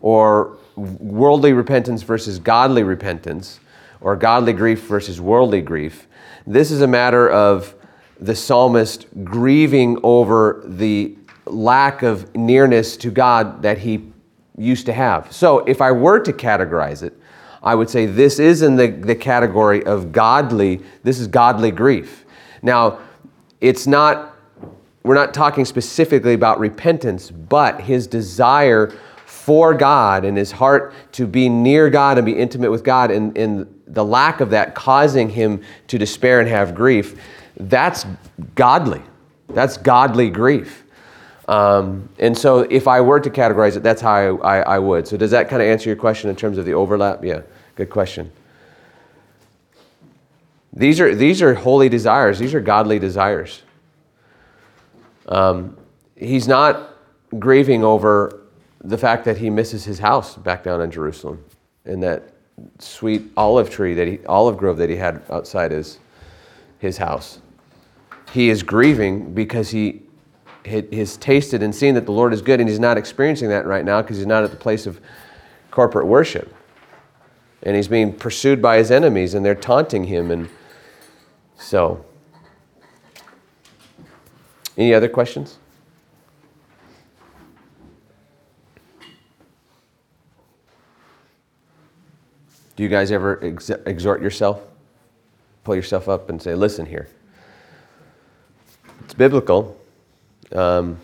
or 0.00 0.58
worldly 0.80 1.52
repentance 1.52 2.02
versus 2.02 2.38
godly 2.38 2.82
repentance 2.82 3.60
or 4.00 4.16
godly 4.16 4.52
grief 4.52 4.82
versus 4.82 5.20
worldly 5.20 5.60
grief. 5.60 6.06
This 6.46 6.70
is 6.70 6.80
a 6.80 6.86
matter 6.86 7.28
of 7.28 7.74
the 8.18 8.34
psalmist 8.34 9.06
grieving 9.24 9.98
over 10.02 10.62
the 10.66 11.16
lack 11.46 12.02
of 12.02 12.34
nearness 12.34 12.96
to 12.98 13.10
God 13.10 13.62
that 13.62 13.78
he 13.78 14.10
used 14.56 14.86
to 14.86 14.92
have. 14.92 15.32
So, 15.32 15.60
if 15.60 15.80
I 15.80 15.90
were 15.90 16.20
to 16.20 16.32
categorize 16.32 17.02
it, 17.02 17.14
I 17.62 17.74
would 17.74 17.90
say 17.90 18.06
this 18.06 18.38
is 18.38 18.62
in 18.62 18.76
the, 18.76 18.88
the 18.88 19.14
category 19.14 19.84
of 19.84 20.12
godly, 20.12 20.80
this 21.02 21.18
is 21.18 21.26
godly 21.26 21.70
grief. 21.70 22.24
Now, 22.62 22.98
it's 23.60 23.86
not, 23.86 24.36
we're 25.02 25.14
not 25.14 25.34
talking 25.34 25.64
specifically 25.64 26.34
about 26.34 26.58
repentance, 26.58 27.30
but 27.30 27.80
his 27.80 28.06
desire 28.06 28.94
for 29.44 29.74
God 29.74 30.24
and 30.24 30.36
his 30.36 30.52
heart 30.52 30.94
to 31.12 31.26
be 31.26 31.48
near 31.48 31.90
God 31.90 32.18
and 32.18 32.26
be 32.26 32.36
intimate 32.36 32.70
with 32.70 32.84
God, 32.84 33.10
and, 33.10 33.36
and 33.36 33.82
the 33.86 34.04
lack 34.04 34.40
of 34.40 34.50
that 34.50 34.74
causing 34.74 35.28
him 35.28 35.62
to 35.88 35.98
despair 35.98 36.40
and 36.40 36.48
have 36.48 36.74
grief 36.74 37.18
that's 37.60 38.06
godly. 38.54 39.02
That's 39.48 39.76
godly 39.76 40.30
grief. 40.30 40.84
Um, 41.48 42.08
and 42.18 42.36
so, 42.36 42.60
if 42.60 42.86
I 42.86 43.00
were 43.00 43.20
to 43.20 43.28
categorize 43.28 43.76
it, 43.76 43.82
that's 43.82 44.00
how 44.00 44.14
I, 44.14 44.58
I, 44.58 44.60
I 44.60 44.78
would. 44.78 45.06
So, 45.06 45.16
does 45.16 45.32
that 45.32 45.48
kind 45.48 45.60
of 45.60 45.68
answer 45.68 45.88
your 45.88 45.96
question 45.96 46.30
in 46.30 46.36
terms 46.36 46.58
of 46.58 46.64
the 46.64 46.74
overlap? 46.74 47.24
Yeah, 47.24 47.42
good 47.74 47.90
question. 47.90 48.30
These 50.72 51.00
are, 51.00 51.14
these 51.14 51.42
are 51.42 51.54
holy 51.54 51.88
desires, 51.88 52.38
these 52.38 52.54
are 52.54 52.60
godly 52.60 53.00
desires. 53.00 53.62
Um, 55.26 55.76
he's 56.14 56.46
not 56.46 56.94
grieving 57.38 57.82
over 57.82 58.39
the 58.82 58.98
fact 58.98 59.24
that 59.24 59.36
he 59.36 59.50
misses 59.50 59.84
his 59.84 59.98
house 59.98 60.36
back 60.36 60.62
down 60.62 60.80
in 60.80 60.90
Jerusalem 60.90 61.44
and 61.84 62.02
that 62.02 62.32
sweet 62.78 63.22
olive 63.36 63.70
tree 63.70 63.94
that 63.94 64.06
he, 64.06 64.24
olive 64.26 64.56
grove 64.56 64.76
that 64.78 64.90
he 64.90 64.96
had 64.96 65.22
outside 65.30 65.70
his, 65.70 65.98
his 66.78 66.98
house 66.98 67.40
he 68.32 68.50
is 68.50 68.62
grieving 68.62 69.34
because 69.34 69.70
he 69.70 70.02
has 70.64 71.16
tasted 71.16 71.62
and 71.62 71.74
seen 71.74 71.94
that 71.94 72.06
the 72.06 72.12
Lord 72.12 72.32
is 72.32 72.42
good, 72.42 72.60
and 72.60 72.68
he's 72.68 72.78
not 72.78 72.96
experiencing 72.96 73.48
that 73.48 73.66
right 73.66 73.84
now 73.84 74.02
because 74.02 74.18
he's 74.18 74.26
not 74.26 74.44
at 74.44 74.50
the 74.50 74.56
place 74.56 74.86
of 74.86 75.00
corporate 75.70 76.06
worship. 76.06 76.54
And 77.62 77.76
he's 77.76 77.88
being 77.88 78.12
pursued 78.12 78.62
by 78.62 78.78
his 78.78 78.90
enemies, 78.90 79.34
and 79.34 79.44
they're 79.44 79.54
taunting 79.54 80.04
him. 80.04 80.30
And 80.30 80.48
so, 81.56 82.04
any 84.76 84.94
other 84.94 85.08
questions? 85.08 85.58
Do 92.80 92.84
you 92.84 92.88
guys 92.88 93.12
ever 93.12 93.38
ex- 93.44 93.68
exhort 93.68 94.22
yourself? 94.22 94.62
Pull 95.64 95.76
yourself 95.76 96.08
up 96.08 96.30
and 96.30 96.40
say, 96.40 96.54
listen 96.54 96.86
here. 96.86 97.08
It's 99.04 99.12
biblical. 99.12 99.78
Um, 100.52 100.96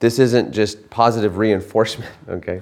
this 0.00 0.18
isn't 0.18 0.50
just 0.50 0.90
positive 0.90 1.38
reinforcement, 1.38 2.10
okay? 2.28 2.60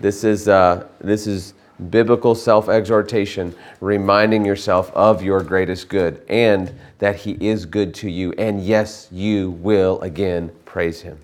This 0.00 0.24
is, 0.24 0.48
uh, 0.48 0.88
this 1.00 1.28
is 1.28 1.54
biblical 1.90 2.34
self 2.34 2.68
exhortation, 2.68 3.54
reminding 3.80 4.44
yourself 4.44 4.90
of 4.90 5.22
your 5.22 5.40
greatest 5.40 5.88
good 5.88 6.24
and 6.28 6.74
that 6.98 7.14
He 7.14 7.34
is 7.34 7.66
good 7.66 7.94
to 7.94 8.10
you. 8.10 8.32
And 8.32 8.64
yes, 8.64 9.06
you 9.12 9.52
will 9.52 10.00
again 10.00 10.50
praise 10.64 11.02
Him. 11.02 11.20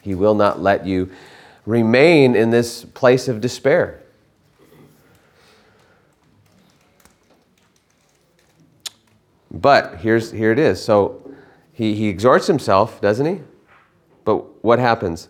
He 0.00 0.14
will 0.14 0.34
not 0.34 0.62
let 0.62 0.86
you 0.86 1.10
remain 1.66 2.34
in 2.36 2.48
this 2.48 2.86
place 2.86 3.28
of 3.28 3.42
despair. 3.42 4.00
But 9.54 9.98
here's, 9.98 10.32
here 10.32 10.50
it 10.50 10.58
is. 10.58 10.82
So 10.82 11.22
he, 11.72 11.94
he 11.94 12.08
exhorts 12.08 12.46
himself, 12.46 13.00
doesn't 13.00 13.24
he? 13.24 13.40
But 14.24 14.64
what 14.64 14.78
happens? 14.78 15.28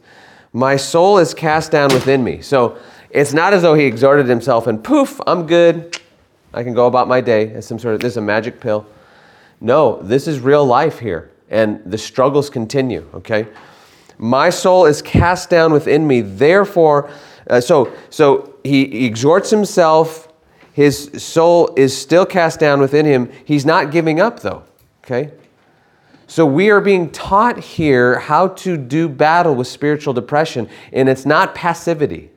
My 0.53 0.77
soul 0.77 1.19
is 1.19 1.35
cast 1.35 1.71
down 1.71 1.93
within 1.93 2.25
me. 2.25 2.41
So 2.41 2.79
it's 3.11 3.35
not 3.35 3.53
as 3.53 3.63
though 3.63 3.75
he 3.75 3.85
exhorted 3.85 4.27
himself 4.27 4.67
and 4.67 4.83
poof, 4.83 5.21
I'm 5.27 5.47
good. 5.47 6.01
I 6.55 6.63
can 6.63 6.73
go 6.73 6.87
about 6.87 7.07
my 7.07 7.21
day 7.21 7.53
as 7.53 7.67
some 7.67 7.79
sort 7.79 7.95
of, 7.95 8.01
this 8.01 8.13
is 8.13 8.17
a 8.17 8.23
magic 8.23 8.61
pill. 8.61 8.87
No, 9.61 10.01
this 10.03 10.27
is 10.27 10.41
real 10.41 10.65
life 10.65 10.99
here. 10.99 11.31
And 11.51 11.83
the 11.85 11.99
struggles 11.99 12.49
continue, 12.49 13.07
okay? 13.15 13.47
My 14.17 14.51
soul 14.51 14.87
is 14.87 15.03
cast 15.03 15.51
down 15.51 15.73
within 15.73 16.07
me. 16.07 16.21
Therefore, 16.23 17.11
uh, 17.51 17.61
so, 17.61 17.93
so 18.09 18.55
he, 18.65 18.87
he 18.87 19.07
exhorts 19.07 19.51
himself. 19.51 20.29
His 20.75 21.23
soul 21.23 21.73
is 21.77 21.97
still 21.97 22.27
cast 22.27 22.59
down 22.59 22.81
within 22.81 23.07
him. 23.07 23.31
He's 23.45 23.65
not 23.65 23.93
giving 23.93 24.21
up, 24.21 24.41
though, 24.41 24.65
okay? 25.05 25.31
So 26.27 26.45
we 26.45 26.69
are 26.71 26.81
being 26.81 27.11
taught 27.11 27.61
here 27.61 28.19
how 28.19 28.49
to 28.49 28.77
do 28.77 29.09
battle 29.09 29.55
with 29.55 29.69
spiritual 29.69 30.13
depression, 30.13 30.69
and 30.93 31.09
it's 31.09 31.25
not 31.25 31.55
passivity. 31.55 32.33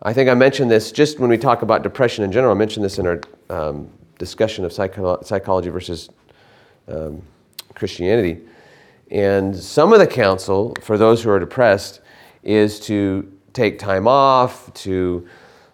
I 0.00 0.12
think 0.12 0.30
I 0.30 0.34
mentioned 0.34 0.70
this 0.70 0.92
just 0.92 1.18
when 1.18 1.28
we 1.28 1.36
talk 1.36 1.62
about 1.62 1.82
depression 1.82 2.22
in 2.22 2.30
general. 2.30 2.54
I 2.54 2.56
mentioned 2.56 2.84
this 2.84 3.00
in 3.00 3.06
our 3.08 3.20
um, 3.50 3.90
discussion 4.18 4.64
of 4.64 4.72
psycho- 4.72 5.20
psychology 5.22 5.70
versus 5.70 6.08
um, 6.86 7.20
Christianity. 7.74 8.42
And 9.10 9.56
some 9.56 9.92
of 9.92 9.98
the 9.98 10.06
counsel 10.06 10.76
for 10.82 10.96
those 10.96 11.20
who 11.20 11.30
are 11.30 11.40
depressed 11.40 12.00
is 12.44 12.78
to 12.86 13.28
take 13.54 13.80
time 13.80 14.06
off, 14.06 14.72
to 14.74 15.26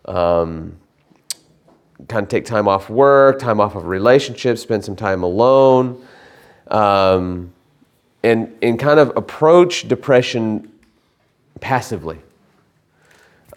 um, 0.09 0.77
kind 2.09 2.25
of 2.25 2.29
take 2.29 2.45
time 2.45 2.67
off 2.67 2.89
work, 2.89 3.39
time 3.39 3.61
off 3.61 3.75
of 3.75 3.87
relationships, 3.87 4.63
spend 4.63 4.85
some 4.85 4.97
time 4.97 5.23
alone, 5.23 6.05
um, 6.69 7.53
and, 8.23 8.57
and 8.63 8.79
kind 8.79 8.99
of 8.99 9.17
approach 9.17 9.87
depression 9.87 10.73
passively. 11.61 12.19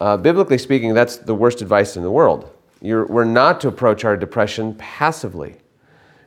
Uh, 0.00 0.16
biblically 0.16 0.58
speaking, 0.58 0.94
that's 0.94 1.16
the 1.16 1.34
worst 1.34 1.62
advice 1.62 1.96
in 1.96 2.02
the 2.02 2.10
world. 2.10 2.50
You're, 2.80 3.06
we're 3.06 3.24
not 3.24 3.60
to 3.62 3.68
approach 3.68 4.04
our 4.04 4.16
depression 4.16 4.74
passively. 4.74 5.56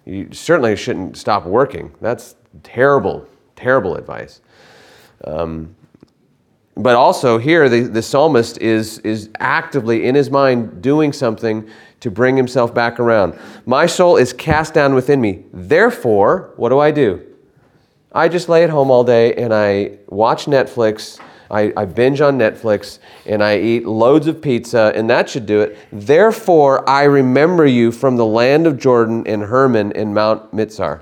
You 0.06 0.30
certainly 0.32 0.76
shouldn't 0.76 1.18
stop 1.18 1.46
working. 1.46 1.94
That's 2.00 2.36
terrible, 2.64 3.28
terrible 3.56 3.96
advice. 3.96 4.40
Um, 5.26 5.76
but 6.78 6.96
also 6.96 7.38
here, 7.38 7.70
the, 7.70 7.82
the 7.82 8.02
psalmist 8.02 8.58
is, 8.60 9.00
is 9.00 9.30
actively 9.40 10.06
in 10.06 10.16
his 10.16 10.30
mind 10.30 10.82
doing 10.82 11.14
something 11.14 11.68
to 12.02 12.12
bring 12.12 12.36
himself 12.36 12.74
back 12.74 13.00
around. 13.00 13.38
My 13.66 13.86
soul 13.86 14.18
is 14.18 14.34
cast 14.34 14.74
down 14.74 14.94
within 14.94 15.22
me. 15.22 15.46
Therefore, 15.54 16.52
what 16.58 16.70
do 16.70 16.80
I 16.80 16.92
do? 16.92 17.26
I 18.12 18.28
just 18.28 18.50
lay 18.50 18.64
at 18.64 18.70
home 18.70 18.92
all 18.92 19.04
day 19.04 19.34
and 19.36 19.54
I 19.54 19.98
watch 20.08 20.46
Netflix, 20.46 21.20
I, 21.50 21.72
I 21.78 21.86
binge 21.86 22.22
on 22.22 22.38
Netflix 22.38 23.00
and 23.26 23.44
I 23.44 23.60
eat 23.60 23.86
loads 23.86 24.28
of 24.28 24.42
pizza, 24.42 24.92
and 24.96 25.10
that 25.10 25.30
should 25.30 25.46
do 25.46 25.62
it. 25.62 25.78
Therefore, 25.92 26.88
I 26.90 27.04
remember 27.04 27.66
you 27.66 27.92
from 27.92 28.18
the 28.18 28.26
land 28.26 28.68
of 28.68 28.78
Jordan 28.78 29.26
and 29.28 29.44
Hermon 29.44 29.92
in 29.94 30.14
Mount 30.14 30.54
Mitzar. 30.54 31.02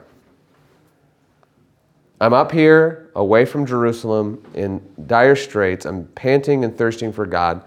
I'm 2.22 2.34
up 2.34 2.52
here 2.52 3.10
away 3.16 3.46
from 3.46 3.66
Jerusalem 3.66 4.44
in 4.54 4.82
dire 5.08 5.36
straits. 5.36 5.86
I'm 5.86 6.06
panting 6.08 6.64
and 6.64 6.78
thirsting 6.78 7.12
for 7.12 7.26
God. 7.26 7.64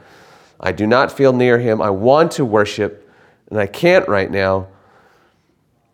I 0.58 0.72
do 0.72 0.86
not 0.86 1.12
feel 1.12 1.32
near 1.32 1.58
Him. 1.58 1.82
I 1.82 1.90
want 1.90 2.32
to 2.32 2.44
worship, 2.44 3.10
and 3.50 3.58
I 3.58 3.66
can't 3.66 4.08
right 4.08 4.30
now. 4.30 4.68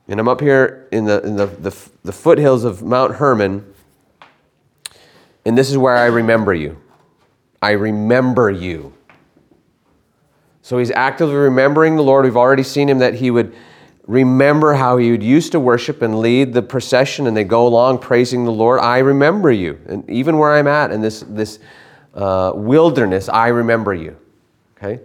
And 0.09 0.21
I'm 0.21 0.29
up 0.29 0.41
here 0.41 0.88
in 0.93 1.05
the, 1.05 1.23
in 1.23 1.37
the, 1.37 1.47
the, 1.47 1.77
the 2.05 2.12
foothills 2.12 2.65
of 2.65 2.83
Mount 2.83 3.15
Hermon, 3.17 3.73
and 5.45 5.59
this 5.59 5.71
is 5.71 5.79
where 5.79 5.97
I 5.97 6.07
remember 6.07 6.55
you. 6.55 6.81
I 7.61 7.73
remember 7.73 8.51
you. 8.51 8.93
So 10.62 10.79
he's 10.79 10.93
actively 10.93 11.35
remembering 11.35 11.97
the 11.97 12.03
Lord. 12.03 12.25
We've 12.25 12.37
already 12.37 12.62
seen 12.62 12.88
him 12.88 12.99
that 12.99 13.15
he 13.15 13.31
would 13.31 13.55
remember 14.07 14.75
how 14.75 14.97
would 14.97 15.23
used 15.23 15.53
to 15.53 15.61
worship 15.61 16.03
and 16.03 16.19
lead 16.19 16.53
the 16.53 16.62
procession, 16.62 17.27
and 17.27 17.37
they 17.37 17.45
go 17.45 17.67
along 17.67 17.99
praising 17.99 18.45
the 18.45 18.53
Lord. 18.53 18.81
I 18.81 18.99
remember 18.99 19.51
you. 19.51 19.81
And 19.87 20.09
even 20.11 20.38
where 20.38 20.53
I'm 20.53 20.67
at 20.67 20.91
in 20.91 21.01
this, 21.01 21.21
this 21.29 21.59
uh, 22.15 22.53
wilderness, 22.55 23.29
I 23.29 23.49
remember 23.49 23.95
you. 23.95 24.17
Okay? 24.77 25.01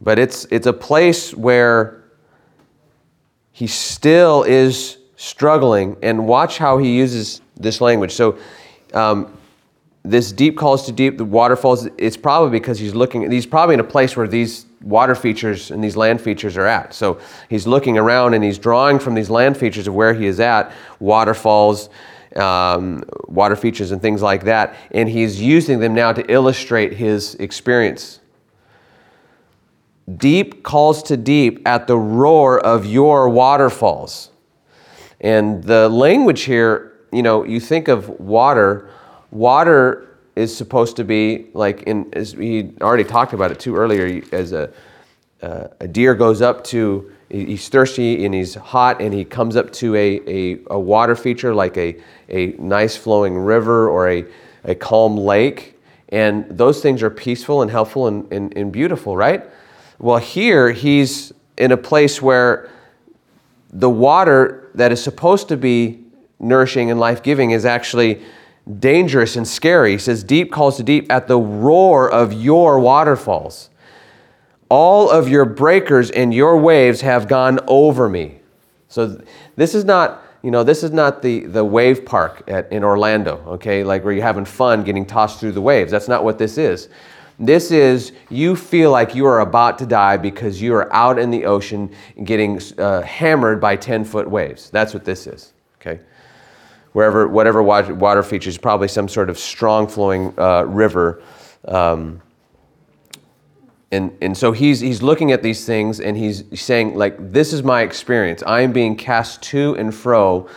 But 0.00 0.18
it's, 0.18 0.46
it's 0.50 0.66
a 0.66 0.72
place 0.72 1.32
where 1.32 2.04
he 3.52 3.66
still 3.66 4.42
is 4.42 4.98
struggling, 5.16 5.96
and 6.02 6.26
watch 6.26 6.58
how 6.58 6.76
he 6.76 6.96
uses 6.96 7.40
this 7.56 7.80
language. 7.80 8.12
So, 8.12 8.36
um, 8.92 9.32
this 10.04 10.32
deep 10.32 10.56
calls 10.58 10.84
to 10.84 10.92
deep, 10.92 11.16
the 11.16 11.24
waterfalls, 11.24 11.88
it's 11.96 12.16
probably 12.16 12.50
because 12.50 12.78
he's 12.78 12.94
looking, 12.94 13.30
he's 13.30 13.46
probably 13.46 13.74
in 13.74 13.80
a 13.80 13.84
place 13.84 14.16
where 14.16 14.28
these 14.28 14.66
water 14.82 15.14
features 15.14 15.70
and 15.70 15.82
these 15.82 15.96
land 15.96 16.20
features 16.20 16.58
are 16.58 16.66
at. 16.66 16.92
So 16.92 17.18
he's 17.48 17.66
looking 17.66 17.96
around 17.96 18.34
and 18.34 18.44
he's 18.44 18.58
drawing 18.58 18.98
from 18.98 19.14
these 19.14 19.30
land 19.30 19.56
features 19.56 19.88
of 19.88 19.94
where 19.94 20.12
he 20.12 20.26
is 20.26 20.40
at, 20.40 20.72
waterfalls, 21.00 21.88
um, 22.36 23.02
water 23.28 23.56
features, 23.56 23.92
and 23.92 24.02
things 24.02 24.20
like 24.20 24.44
that. 24.44 24.76
And 24.90 25.08
he's 25.08 25.40
using 25.40 25.80
them 25.80 25.94
now 25.94 26.12
to 26.12 26.30
illustrate 26.30 26.92
his 26.92 27.34
experience. 27.36 28.20
Deep 30.18 30.62
calls 30.62 31.02
to 31.04 31.16
deep 31.16 31.66
at 31.66 31.86
the 31.86 31.96
roar 31.96 32.60
of 32.60 32.84
your 32.84 33.30
waterfalls. 33.30 34.30
And 35.18 35.64
the 35.64 35.88
language 35.88 36.42
here, 36.42 36.92
you 37.10 37.22
know, 37.22 37.42
you 37.44 37.58
think 37.58 37.88
of 37.88 38.10
water 38.20 38.90
water 39.34 40.16
is 40.34 40.56
supposed 40.56 40.96
to 40.96 41.04
be 41.04 41.46
like 41.52 41.82
in 41.82 42.08
as 42.14 42.32
he 42.32 42.72
already 42.80 43.04
talked 43.04 43.34
about 43.34 43.50
it 43.50 43.60
too 43.60 43.76
earlier 43.76 44.22
as 44.32 44.52
a 44.52 44.72
uh, 45.42 45.68
a 45.80 45.86
deer 45.86 46.14
goes 46.14 46.40
up 46.40 46.64
to 46.64 47.12
he's 47.28 47.68
thirsty 47.68 48.24
and 48.24 48.34
he's 48.34 48.54
hot 48.54 49.00
and 49.00 49.12
he 49.12 49.24
comes 49.24 49.56
up 49.56 49.72
to 49.72 49.94
a, 49.94 50.20
a, 50.26 50.58
a 50.68 50.78
water 50.78 51.16
feature 51.16 51.54
like 51.54 51.76
a, 51.76 51.96
a 52.28 52.48
nice 52.58 52.96
flowing 52.96 53.36
river 53.36 53.88
or 53.88 54.08
a, 54.08 54.24
a 54.64 54.74
calm 54.74 55.16
lake. 55.16 55.78
And 56.10 56.46
those 56.48 56.80
things 56.80 57.02
are 57.02 57.10
peaceful 57.10 57.62
and 57.62 57.70
helpful 57.70 58.06
and, 58.06 58.32
and, 58.32 58.56
and 58.56 58.70
beautiful 58.72 59.16
right? 59.16 59.44
Well 59.98 60.18
here 60.18 60.70
he's 60.70 61.32
in 61.58 61.72
a 61.72 61.76
place 61.76 62.22
where 62.22 62.70
the 63.70 63.90
water 63.90 64.70
that 64.74 64.92
is 64.92 65.02
supposed 65.02 65.48
to 65.48 65.56
be 65.56 66.04
nourishing 66.38 66.90
and 66.90 67.00
life-giving 67.00 67.50
is 67.50 67.64
actually 67.64 68.22
dangerous 68.78 69.36
and 69.36 69.46
scary. 69.46 69.92
He 69.92 69.98
says, 69.98 70.24
Deep 70.24 70.50
calls 70.52 70.76
to 70.78 70.82
deep 70.82 71.10
at 71.10 71.28
the 71.28 71.38
roar 71.38 72.10
of 72.10 72.32
your 72.32 72.78
waterfalls. 72.80 73.70
All 74.68 75.10
of 75.10 75.28
your 75.28 75.44
breakers 75.44 76.10
and 76.10 76.32
your 76.32 76.56
waves 76.56 77.02
have 77.02 77.28
gone 77.28 77.60
over 77.66 78.08
me. 78.08 78.40
So 78.88 79.22
this 79.56 79.74
is 79.74 79.84
not, 79.84 80.22
you 80.42 80.50
know, 80.50 80.62
this 80.62 80.82
is 80.82 80.90
not 80.90 81.20
the, 81.20 81.40
the 81.46 81.64
wave 81.64 82.04
park 82.04 82.42
at, 82.48 82.70
in 82.72 82.82
Orlando, 82.82 83.44
okay, 83.46 83.84
like 83.84 84.04
where 84.04 84.12
you're 84.12 84.24
having 84.24 84.44
fun 84.44 84.82
getting 84.84 85.04
tossed 85.04 85.40
through 85.40 85.52
the 85.52 85.60
waves. 85.60 85.90
That's 85.90 86.08
not 86.08 86.24
what 86.24 86.38
this 86.38 86.58
is. 86.58 86.88
This 87.38 87.72
is 87.72 88.12
you 88.30 88.54
feel 88.54 88.90
like 88.90 89.14
you 89.14 89.26
are 89.26 89.40
about 89.40 89.78
to 89.80 89.86
die 89.86 90.16
because 90.16 90.62
you 90.62 90.74
are 90.74 90.92
out 90.92 91.18
in 91.18 91.30
the 91.30 91.44
ocean 91.44 91.92
getting 92.22 92.60
uh, 92.78 93.02
hammered 93.02 93.60
by 93.60 93.76
10 93.76 94.04
foot 94.04 94.30
waves. 94.30 94.70
That's 94.70 94.94
what 94.94 95.04
this 95.04 95.26
is, 95.26 95.52
okay? 95.80 96.00
Wherever, 96.94 97.26
whatever 97.26 97.60
water 97.62 98.22
features, 98.22 98.56
probably 98.56 98.86
some 98.86 99.08
sort 99.08 99.28
of 99.28 99.36
strong 99.36 99.86
flowing 99.88 100.32
uh, 100.38 100.62
river. 100.62 101.20
Um, 101.66 102.22
and, 103.90 104.16
and 104.22 104.36
so 104.36 104.52
he's, 104.52 104.78
he's 104.78 105.02
looking 105.02 105.32
at 105.32 105.42
these 105.42 105.66
things 105.66 106.00
and 106.00 106.16
he's 106.16 106.44
saying, 106.54 106.94
like, 106.94 107.32
this 107.32 107.52
is 107.52 107.64
my 107.64 107.82
experience. 107.82 108.44
I 108.46 108.60
am 108.60 108.72
being 108.72 108.96
cast 108.96 109.42
to 109.42 109.74
and 109.74 109.92
fro 109.92 110.48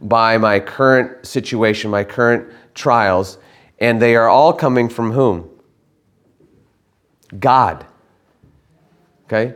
by 0.00 0.38
my 0.38 0.60
current 0.60 1.26
situation, 1.26 1.90
my 1.90 2.04
current 2.04 2.50
trials, 2.74 3.36
and 3.78 4.00
they 4.00 4.16
are 4.16 4.28
all 4.28 4.54
coming 4.54 4.88
from 4.88 5.12
whom? 5.12 5.48
God. 7.38 7.84
Okay? 9.26 9.54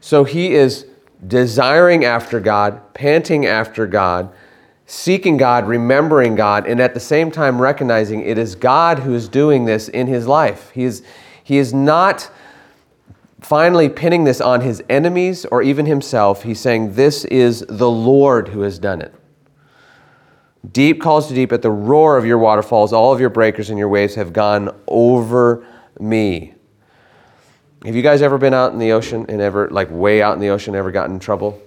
So 0.00 0.24
he 0.24 0.52
is 0.52 0.86
desiring 1.28 2.04
after 2.04 2.40
God, 2.40 2.92
panting 2.92 3.46
after 3.46 3.86
God, 3.86 4.32
seeking 4.86 5.36
God, 5.36 5.66
remembering 5.66 6.36
God, 6.36 6.66
and 6.66 6.80
at 6.80 6.94
the 6.94 7.00
same 7.00 7.30
time 7.30 7.60
recognizing 7.60 8.20
it 8.20 8.38
is 8.38 8.54
God 8.54 9.00
who 9.00 9.14
is 9.14 9.28
doing 9.28 9.64
this 9.64 9.88
in 9.88 10.06
his 10.06 10.26
life. 10.28 10.70
He 10.70 10.84
is, 10.84 11.02
he 11.42 11.58
is 11.58 11.74
not 11.74 12.30
finally 13.40 13.88
pinning 13.88 14.24
this 14.24 14.40
on 14.40 14.60
his 14.60 14.82
enemies 14.88 15.44
or 15.46 15.60
even 15.60 15.86
himself. 15.86 16.44
He's 16.44 16.60
saying, 16.60 16.94
This 16.94 17.24
is 17.26 17.64
the 17.68 17.90
Lord 17.90 18.48
who 18.48 18.60
has 18.62 18.78
done 18.78 19.02
it. 19.02 19.12
Deep 20.72 21.00
calls 21.00 21.28
to 21.28 21.34
deep 21.34 21.52
at 21.52 21.62
the 21.62 21.70
roar 21.70 22.16
of 22.16 22.24
your 22.24 22.38
waterfalls. 22.38 22.92
All 22.92 23.12
of 23.12 23.20
your 23.20 23.30
breakers 23.30 23.70
and 23.70 23.78
your 23.78 23.88
waves 23.88 24.14
have 24.14 24.32
gone 24.32 24.74
over 24.88 25.66
me. 26.00 26.54
Have 27.84 27.94
you 27.94 28.02
guys 28.02 28.22
ever 28.22 28.38
been 28.38 28.54
out 28.54 28.72
in 28.72 28.78
the 28.78 28.92
ocean 28.92 29.26
and 29.28 29.40
ever, 29.40 29.68
like 29.70 29.88
way 29.90 30.22
out 30.22 30.34
in 30.34 30.40
the 30.40 30.48
ocean, 30.48 30.74
ever 30.74 30.90
gotten 30.90 31.14
in 31.14 31.20
trouble? 31.20 31.60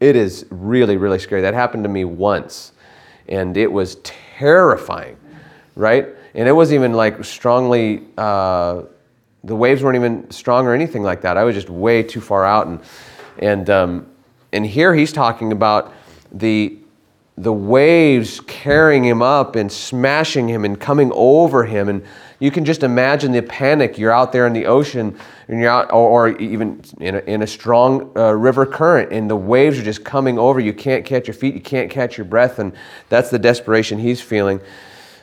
It 0.00 0.16
is 0.16 0.46
really, 0.50 0.96
really 0.96 1.18
scary. 1.18 1.42
That 1.42 1.54
happened 1.54 1.84
to 1.84 1.88
me 1.88 2.04
once, 2.04 2.72
and 3.28 3.56
it 3.56 3.70
was 3.70 3.96
terrifying, 4.04 5.16
right? 5.74 6.08
And 6.34 6.48
it 6.48 6.52
wasn't 6.52 6.76
even 6.76 6.92
like 6.92 7.24
strongly, 7.24 8.04
uh, 8.16 8.82
the 9.42 9.56
waves 9.56 9.82
weren't 9.82 9.96
even 9.96 10.30
strong 10.30 10.66
or 10.66 10.74
anything 10.74 11.02
like 11.02 11.22
that. 11.22 11.36
I 11.36 11.44
was 11.44 11.54
just 11.54 11.70
way 11.70 12.02
too 12.02 12.20
far 12.20 12.44
out. 12.44 12.66
And, 12.66 12.80
and, 13.38 13.70
um, 13.70 14.06
and 14.52 14.64
here 14.64 14.94
he's 14.94 15.12
talking 15.12 15.52
about 15.52 15.92
the, 16.30 16.76
the 17.36 17.52
waves 17.52 18.40
carrying 18.40 19.04
him 19.04 19.22
up 19.22 19.56
and 19.56 19.70
smashing 19.70 20.48
him 20.48 20.64
and 20.64 20.78
coming 20.78 21.10
over 21.14 21.64
him. 21.64 21.88
And 21.88 22.04
you 22.40 22.50
can 22.50 22.64
just 22.64 22.82
imagine 22.82 23.32
the 23.32 23.42
panic. 23.42 23.98
You're 23.98 24.12
out 24.12 24.32
there 24.32 24.46
in 24.46 24.52
the 24.52 24.66
ocean 24.66 25.18
and 25.48 25.60
you're 25.60 25.70
out, 25.70 25.92
or, 25.92 26.30
or 26.30 26.38
even 26.38 26.82
in 27.00 27.16
a, 27.16 27.18
in 27.20 27.42
a 27.42 27.46
strong 27.46 28.12
uh, 28.16 28.32
river 28.32 28.64
current, 28.64 29.12
and 29.12 29.28
the 29.28 29.36
waves 29.36 29.78
are 29.78 29.82
just 29.82 30.04
coming 30.04 30.38
over. 30.38 30.60
You 30.60 30.72
can't 30.72 31.04
catch 31.04 31.26
your 31.26 31.34
feet, 31.34 31.54
you 31.54 31.60
can't 31.60 31.90
catch 31.90 32.16
your 32.16 32.26
breath, 32.26 32.58
and 32.58 32.72
that's 33.08 33.30
the 33.30 33.38
desperation 33.38 33.98
he's 33.98 34.20
feeling. 34.20 34.60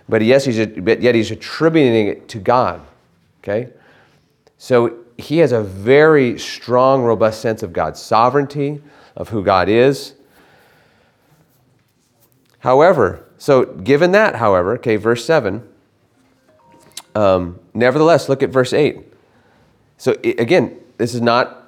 But 0.10 0.24
yes, 0.24 0.46
he's, 0.46 0.66
but 0.68 1.02
yet 1.02 1.16
he's 1.16 1.32
attributing 1.32 2.08
it 2.08 2.28
to 2.30 2.40
God. 2.40 2.82
Okay? 3.44 3.70
So 4.58 5.00
he 5.18 5.38
has 5.38 5.52
a 5.52 5.62
very 5.64 6.38
strong, 6.38 7.04
robust 7.04 7.42
sense 7.42 7.64
of 7.64 7.72
God's 7.72 8.02
sovereignty, 8.02 8.82
of 9.16 9.30
who 9.30 9.44
God 9.44 9.70
is. 9.70 10.16
However, 12.60 13.26
so 13.38 13.66
given 13.66 14.12
that, 14.12 14.36
however, 14.36 14.74
okay, 14.76 14.96
verse 14.96 15.24
7, 15.24 15.68
um, 17.16 17.60
nevertheless, 17.74 18.30
look 18.30 18.44
at 18.44 18.50
verse 18.50 18.74
8. 18.74 19.00
So 19.98 20.16
again, 20.24 20.78
this 20.98 21.16
is 21.16 21.22
not 21.22 21.66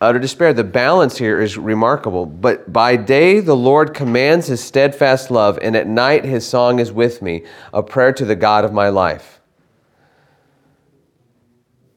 utter 0.00 0.18
despair. 0.18 0.52
The 0.52 0.64
balance 0.64 1.16
here 1.16 1.40
is 1.40 1.56
remarkable. 1.56 2.26
But 2.26 2.72
by 2.72 2.96
day 2.96 3.40
the 3.40 3.56
Lord 3.56 3.94
commands 3.94 4.48
his 4.48 4.62
steadfast 4.62 5.30
love, 5.30 5.58
and 5.62 5.76
at 5.76 5.86
night 5.86 6.24
his 6.24 6.46
song 6.46 6.78
is 6.78 6.92
with 6.92 7.22
me, 7.22 7.44
a 7.72 7.82
prayer 7.82 8.12
to 8.12 8.24
the 8.24 8.36
God 8.36 8.64
of 8.64 8.72
my 8.72 8.88
life. 8.88 9.40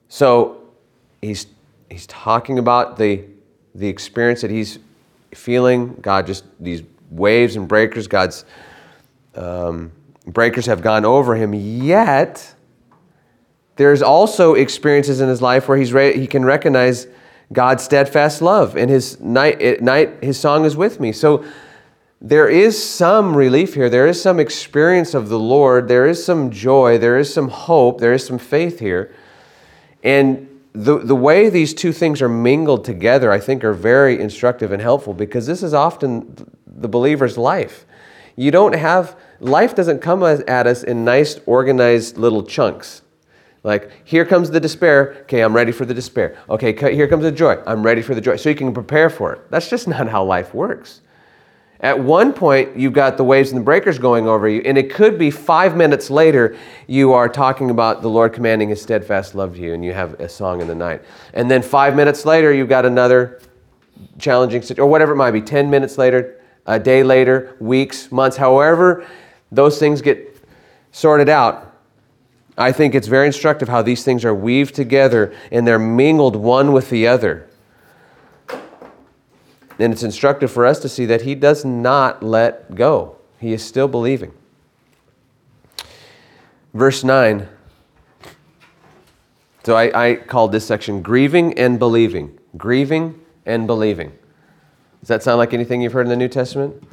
So 0.08 0.62
he's, 1.22 1.48
he's 1.90 2.08
talking 2.08 2.60
about 2.60 2.98
the, 2.98 3.26
the 3.76 3.88
experience 3.88 4.42
that 4.42 4.52
he's 4.52 4.80
feeling. 5.34 5.96
God 5.96 6.28
just, 6.28 6.46
these 6.60 6.84
waves 7.10 7.56
and 7.56 7.68
breakers, 7.68 8.08
God's 8.08 8.46
um, 9.36 9.92
breakers 10.26 10.66
have 10.68 10.82
gone 10.82 11.06
over 11.06 11.36
him, 11.36 11.54
yet 11.54 12.56
there's 13.78 14.02
also 14.02 14.56
experiences 14.56 15.22
in 15.22 15.30
his 15.30 15.42
life 15.42 15.68
where 15.68 15.78
he's 15.78 15.94
re- 15.94 16.18
he 16.18 16.28
can 16.28 16.44
recognize 16.44 17.08
God's 17.54 17.84
steadfast 17.84 18.42
love. 18.42 18.76
And 18.76 18.90
his 18.90 19.20
night, 19.20 19.62
at 19.62 19.82
night, 19.82 20.24
his 20.24 20.40
song 20.40 20.66
is 20.66 20.76
with 20.76 21.00
me. 21.00 21.12
So 21.12 21.46
there 22.20 22.50
is 22.50 22.82
some 22.82 23.38
relief 23.38 23.76
here. 23.76 23.90
There 23.90 24.08
is 24.08 24.22
some 24.22 24.40
experience 24.40 25.14
of 25.14 25.30
the 25.30 25.40
Lord. 25.40 25.88
There 25.88 26.08
is 26.08 26.24
some 26.24 26.50
joy. 26.52 26.98
There 26.98 27.18
is 27.18 27.32
some 27.34 27.50
hope. 27.50 28.00
There 28.00 28.14
is 28.14 28.26
some 28.26 28.40
faith 28.40 28.80
here. 28.80 29.14
And 30.04 30.50
the, 30.74 31.00
the 31.00 31.16
way 31.16 31.50
these 31.50 31.74
two 31.74 31.92
things 31.92 32.22
are 32.22 32.30
mingled 32.30 32.84
together, 32.86 33.32
I 33.32 33.40
think, 33.40 33.64
are 33.64 33.74
very 33.74 34.20
instructive 34.20 34.72
and 34.72 34.82
helpful 34.82 35.14
because 35.14 35.48
this 35.48 35.64
is 35.64 35.74
often 35.74 36.52
the 36.66 36.88
believer's 36.88 37.38
life. 37.38 37.86
You 38.36 38.52
don't 38.52 38.76
have, 38.76 39.16
life 39.40 39.76
doesn't 39.76 40.00
come 40.00 40.22
at 40.24 40.68
us 40.68 40.84
in 40.84 41.04
nice, 41.04 41.40
organized 41.46 42.18
little 42.18 42.44
chunks. 42.44 43.02
Like, 43.68 43.92
here 44.06 44.24
comes 44.24 44.50
the 44.50 44.62
despair. 44.62 45.18
Okay, 45.24 45.42
I'm 45.42 45.54
ready 45.54 45.74
for 45.74 45.84
the 45.84 45.94
despair. 45.94 46.38
Okay, 46.50 46.72
here 46.74 47.06
comes 47.06 47.24
the 47.24 47.34
joy. 47.34 47.62
I'm 47.68 47.84
ready 47.84 48.02
for 48.02 48.16
the 48.16 48.22
joy. 48.22 48.38
So 48.38 48.48
you 48.48 48.56
can 48.56 48.74
prepare 48.74 49.10
for 49.10 49.34
it. 49.34 49.52
That's 49.52 49.70
just 49.70 49.88
not 49.90 50.08
how 50.08 50.24
life 50.24 50.54
works. 50.54 51.02
At 51.82 52.00
one 52.00 52.32
point, 52.32 52.78
you've 52.78 52.94
got 52.94 53.18
the 53.18 53.26
waves 53.26 53.52
and 53.52 53.60
the 53.60 53.64
breakers 53.66 54.00
going 54.00 54.26
over 54.26 54.48
you, 54.48 54.62
and 54.64 54.78
it 54.78 54.90
could 54.90 55.20
be 55.20 55.30
five 55.30 55.76
minutes 55.76 56.10
later, 56.10 56.56
you 56.88 57.12
are 57.12 57.28
talking 57.28 57.70
about 57.70 58.02
the 58.02 58.08
Lord 58.08 58.32
commanding 58.32 58.70
His 58.70 58.82
steadfast 58.82 59.36
love 59.36 59.56
to 59.56 59.62
you, 59.62 59.74
and 59.74 59.84
you 59.84 59.92
have 59.92 60.18
a 60.22 60.30
song 60.30 60.62
in 60.62 60.68
the 60.68 60.74
night. 60.74 61.02
And 61.34 61.52
then 61.52 61.62
five 61.62 61.94
minutes 61.94 62.24
later, 62.24 62.54
you've 62.54 62.70
got 62.70 62.86
another 62.86 63.42
challenging 64.18 64.62
situation, 64.62 64.82
or 64.82 64.88
whatever 64.88 65.12
it 65.12 65.18
might 65.18 65.32
be, 65.32 65.42
10 65.42 65.70
minutes 65.70 65.98
later, 65.98 66.40
a 66.68 66.80
day 66.80 67.04
later, 67.04 67.58
weeks, 67.60 68.14
months, 68.14 68.38
however 68.38 69.06
those 69.52 69.78
things 69.78 70.02
get 70.02 70.42
sorted 70.94 71.28
out. 71.28 71.67
I 72.58 72.72
think 72.72 72.96
it's 72.96 73.08
very 73.08 73.28
instructive 73.28 73.70
how 73.70 73.84
these 73.84 74.04
things 74.04 74.26
are 74.26 74.34
weaved 74.34 74.74
together 74.74 75.34
and 75.52 75.68
they're 75.68 75.78
mingled 75.78 76.36
one 76.36 76.74
with 76.74 76.90
the 76.90 77.08
other. 77.08 77.48
And 79.80 79.94
it's 79.94 80.02
instructive 80.02 80.52
for 80.52 80.66
us 80.66 80.80
to 80.80 80.90
see 80.90 81.06
that 81.06 81.22
he 81.22 81.36
does 81.36 81.64
not 81.64 82.24
let 82.24 82.74
go, 82.74 83.18
he 83.40 83.54
is 83.54 83.64
still 83.64 83.88
believing. 83.88 84.34
Verse 86.74 87.04
9. 87.04 87.48
So 89.64 89.76
I, 89.76 90.10
I 90.10 90.16
called 90.16 90.52
this 90.52 90.66
section 90.66 91.02
grieving 91.02 91.58
and 91.60 91.78
believing. 91.78 92.40
Grieving 92.56 93.20
and 93.46 93.68
believing. 93.68 94.18
Does 95.02 95.10
that 95.10 95.24
sound 95.24 95.38
like 95.38 95.54
anything 95.54 95.82
you've 95.82 95.94
heard 95.94 96.06
in 96.06 96.10
the 96.10 96.16
New 96.16 96.28
Testament? 96.28 96.84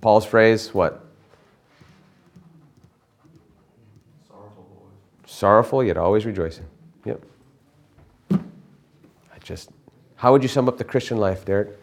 Paul's 0.00 0.26
phrase, 0.26 0.74
what? 0.74 1.04
Sorrowful 5.42 5.82
yet 5.82 5.96
always 5.96 6.24
rejoicing. 6.24 6.66
Yep. 7.04 7.20
I 8.30 8.36
just 9.42 9.70
how 10.14 10.30
would 10.30 10.44
you 10.44 10.48
sum 10.48 10.68
up 10.68 10.78
the 10.78 10.84
Christian 10.84 11.16
life, 11.16 11.44
Derek? 11.44 11.76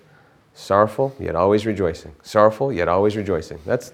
Sorrowful, 0.53 1.13
yet 1.19 1.35
always 1.35 1.65
rejoicing. 1.65 2.15
Sorrowful, 2.23 2.71
yet 2.71 2.87
always 2.87 3.17
rejoicing. 3.17 3.59
That's, 3.65 3.91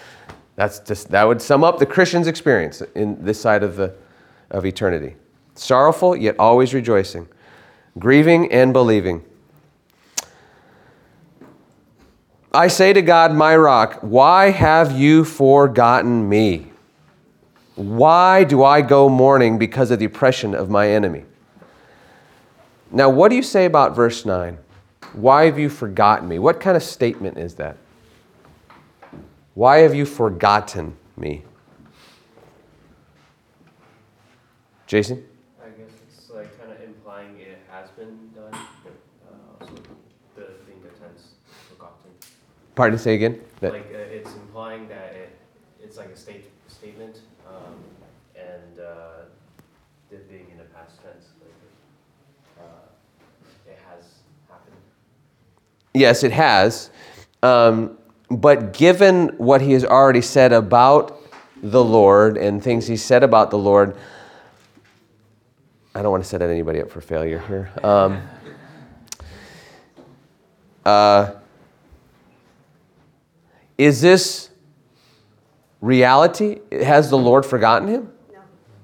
that's 0.56 0.80
just, 0.80 1.08
that 1.08 1.24
would 1.24 1.40
sum 1.40 1.64
up 1.64 1.78
the 1.78 1.86
Christian's 1.86 2.26
experience 2.26 2.82
in 2.94 3.24
this 3.24 3.40
side 3.40 3.62
of, 3.62 3.76
the, 3.76 3.94
of 4.50 4.66
eternity. 4.66 5.16
Sorrowful, 5.54 6.14
yet 6.14 6.36
always 6.38 6.74
rejoicing. 6.74 7.28
Grieving 7.98 8.52
and 8.52 8.74
believing. 8.74 9.24
I 12.52 12.68
say 12.68 12.92
to 12.92 13.00
God, 13.00 13.32
my 13.32 13.56
rock, 13.56 14.00
why 14.02 14.50
have 14.50 14.92
you 14.92 15.24
forgotten 15.24 16.28
me? 16.28 16.67
Why 17.78 18.42
do 18.42 18.64
I 18.64 18.82
go 18.82 19.08
mourning 19.08 19.56
because 19.56 19.90
of 19.90 20.00
the 20.00 20.04
oppression 20.04 20.54
of 20.54 20.68
my 20.68 20.88
enemy? 20.90 21.24
Now, 22.90 23.08
what 23.10 23.28
do 23.28 23.36
you 23.36 23.42
say 23.42 23.66
about 23.66 23.94
verse 23.94 24.26
9? 24.26 24.58
Why 25.12 25.44
have 25.44 25.58
you 25.58 25.68
forgotten 25.68 26.28
me? 26.28 26.38
What 26.38 26.60
kind 26.60 26.76
of 26.76 26.82
statement 26.82 27.38
is 27.38 27.54
that? 27.54 27.76
Why 29.54 29.78
have 29.78 29.94
you 29.94 30.06
forgotten 30.06 30.96
me? 31.16 31.42
Jason? 34.86 35.24
I 35.62 35.68
guess 35.70 35.90
it's 36.16 36.30
like 36.30 36.58
kind 36.58 36.72
of 36.72 36.82
implying 36.82 37.38
it 37.38 37.60
has 37.70 37.90
been 37.90 38.30
done, 38.34 38.58
but 38.84 38.92
uh, 39.28 39.60
also 39.60 39.74
the 40.36 40.46
being 40.66 40.80
the 40.82 40.88
tense 40.90 41.34
forgotten. 41.68 42.10
Pardon, 42.74 42.96
to 42.96 43.02
say 43.02 43.14
again? 43.14 43.40
That 43.60 43.74
like 43.74 43.82
uh, 43.92 43.98
it's 44.14 44.32
implying 44.32 44.88
that 44.88 45.14
it, 45.14 45.38
it's 45.82 45.96
like 45.98 46.08
a 46.10 46.16
state, 46.16 46.44
statement 46.68 47.18
um, 47.46 47.74
and 48.36 48.78
uh, 48.78 49.24
it 50.10 50.28
being 50.30 50.46
in 50.50 50.58
the 50.58 50.64
past 50.64 51.02
tense. 51.02 51.26
Yes, 55.98 56.22
it 56.22 56.30
has. 56.30 56.90
Um, 57.42 57.98
but 58.30 58.72
given 58.72 59.30
what 59.38 59.60
he 59.60 59.72
has 59.72 59.84
already 59.84 60.20
said 60.20 60.52
about 60.52 61.20
the 61.60 61.82
Lord 61.82 62.36
and 62.36 62.62
things 62.62 62.86
he 62.86 62.96
said 62.96 63.24
about 63.24 63.50
the 63.50 63.58
Lord, 63.58 63.96
I 65.96 66.02
don't 66.02 66.12
want 66.12 66.22
to 66.22 66.28
set 66.28 66.40
anybody 66.40 66.80
up 66.80 66.88
for 66.88 67.00
failure 67.00 67.40
here. 67.40 67.72
Um, 67.82 68.22
uh, 70.86 71.32
is 73.76 74.00
this 74.00 74.50
reality? 75.80 76.60
Has 76.70 77.10
the 77.10 77.18
Lord 77.18 77.44
forgotten 77.44 77.88
him? 77.88 78.12
No. 78.32 78.40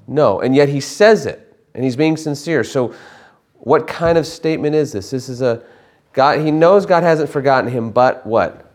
No, 0.08 0.40
and 0.40 0.56
yet 0.56 0.68
he 0.68 0.80
says 0.80 1.26
it, 1.26 1.56
and 1.74 1.84
he's 1.84 1.94
being 1.94 2.16
sincere. 2.16 2.64
So, 2.64 2.92
what 3.54 3.86
kind 3.86 4.18
of 4.18 4.26
statement 4.26 4.74
is 4.74 4.90
this? 4.92 5.10
This 5.10 5.28
is 5.28 5.40
a 5.40 5.62
God, 6.14 6.40
he 6.40 6.50
knows 6.50 6.86
God 6.86 7.02
hasn't 7.02 7.28
forgotten 7.28 7.70
him, 7.70 7.90
but 7.90 8.24
what? 8.24 8.72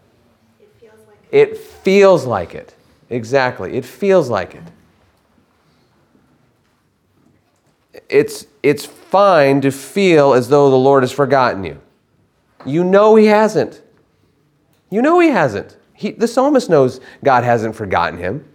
It 0.60 0.69
feels 0.75 0.99
like 1.08 1.23
it. 1.34 1.49
It 1.49 1.58
feels 1.58 2.25
like 2.25 2.56
it. 2.56 2.75
Exactly. 3.10 3.78
It 3.78 3.86
feels 3.86 4.30
like 4.30 4.56
it. 4.56 4.63
It's, 8.10 8.45
it's 8.62 8.86
fine 8.86 9.62
to 9.62 9.71
feel 9.71 10.34
as 10.34 10.49
though 10.49 10.69
the 10.69 10.75
Lord 10.75 11.04
has 11.04 11.12
forgotten 11.12 11.63
you. 11.63 11.80
You 12.65 12.84
know 12.84 13.15
He 13.15 13.25
hasn't. 13.28 13.82
You 14.89 15.02
know 15.02 15.19
He 15.19 15.30
hasn't. 15.30 15.78
He, 15.93 16.12
the 16.12 16.28
psalmist 16.28 16.69
knows 16.69 16.99
God 17.23 17.43
hasn't 17.43 17.75
forgotten 17.75 18.19
him. 18.19 18.48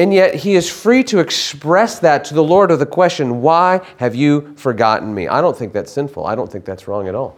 And 0.00 0.14
yet 0.14 0.34
he 0.34 0.54
is 0.54 0.66
free 0.66 1.04
to 1.04 1.18
express 1.18 1.98
that 1.98 2.24
to 2.24 2.34
the 2.34 2.42
Lord 2.42 2.70
of 2.70 2.78
the 2.78 2.86
question, 2.86 3.42
Why 3.42 3.82
have 3.98 4.14
you 4.14 4.54
forgotten 4.56 5.14
me? 5.14 5.28
I 5.28 5.42
don't 5.42 5.54
think 5.54 5.74
that's 5.74 5.92
sinful. 5.92 6.24
I 6.24 6.34
don't 6.34 6.50
think 6.50 6.64
that's 6.64 6.88
wrong 6.88 7.06
at 7.06 7.14
all. 7.14 7.36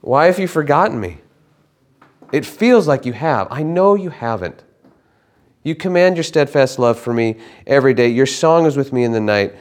Why 0.00 0.26
have 0.26 0.40
you 0.40 0.48
forgotten 0.48 0.98
me? 0.98 1.18
It 2.32 2.44
feels 2.44 2.88
like 2.88 3.06
you 3.06 3.12
have. 3.12 3.46
I 3.52 3.62
know 3.62 3.94
you 3.94 4.10
haven't. 4.10 4.64
You 5.62 5.76
command 5.76 6.16
your 6.16 6.24
steadfast 6.24 6.80
love 6.80 6.98
for 6.98 7.14
me 7.14 7.36
every 7.64 7.94
day. 7.94 8.08
Your 8.08 8.26
song 8.26 8.66
is 8.66 8.76
with 8.76 8.92
me 8.92 9.04
in 9.04 9.12
the 9.12 9.20
night. 9.20 9.54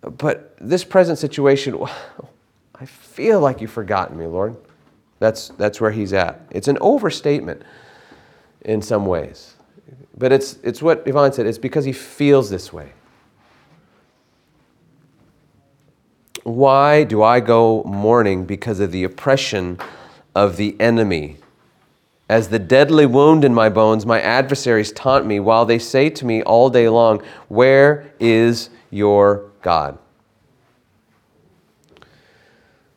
But 0.00 0.54
this 0.60 0.84
present 0.84 1.18
situation, 1.18 1.84
I 2.76 2.86
feel 2.86 3.40
like 3.40 3.60
you've 3.60 3.72
forgotten 3.72 4.16
me, 4.16 4.26
Lord. 4.26 4.56
That's, 5.18 5.48
that's 5.48 5.80
where 5.80 5.90
he's 5.90 6.12
at. 6.12 6.40
It's 6.52 6.68
an 6.68 6.78
overstatement 6.80 7.62
in 8.60 8.80
some 8.80 9.06
ways. 9.06 9.56
But 10.16 10.32
it's, 10.32 10.58
it's 10.62 10.82
what 10.82 11.06
Yvonne 11.06 11.32
said 11.32 11.46
it's 11.46 11.58
because 11.58 11.84
he 11.84 11.92
feels 11.92 12.50
this 12.50 12.72
way. 12.72 12.92
Why 16.44 17.04
do 17.04 17.22
I 17.22 17.40
go 17.40 17.84
mourning 17.84 18.44
because 18.44 18.80
of 18.80 18.90
the 18.90 19.04
oppression 19.04 19.78
of 20.34 20.56
the 20.56 20.78
enemy? 20.80 21.36
As 22.28 22.48
the 22.48 22.58
deadly 22.58 23.06
wound 23.06 23.44
in 23.44 23.54
my 23.54 23.68
bones, 23.68 24.04
my 24.06 24.20
adversaries 24.20 24.90
taunt 24.92 25.26
me 25.26 25.38
while 25.38 25.64
they 25.64 25.78
say 25.78 26.10
to 26.10 26.26
me 26.26 26.42
all 26.42 26.70
day 26.70 26.88
long, 26.88 27.22
Where 27.48 28.12
is 28.18 28.70
your 28.90 29.50
God? 29.60 29.98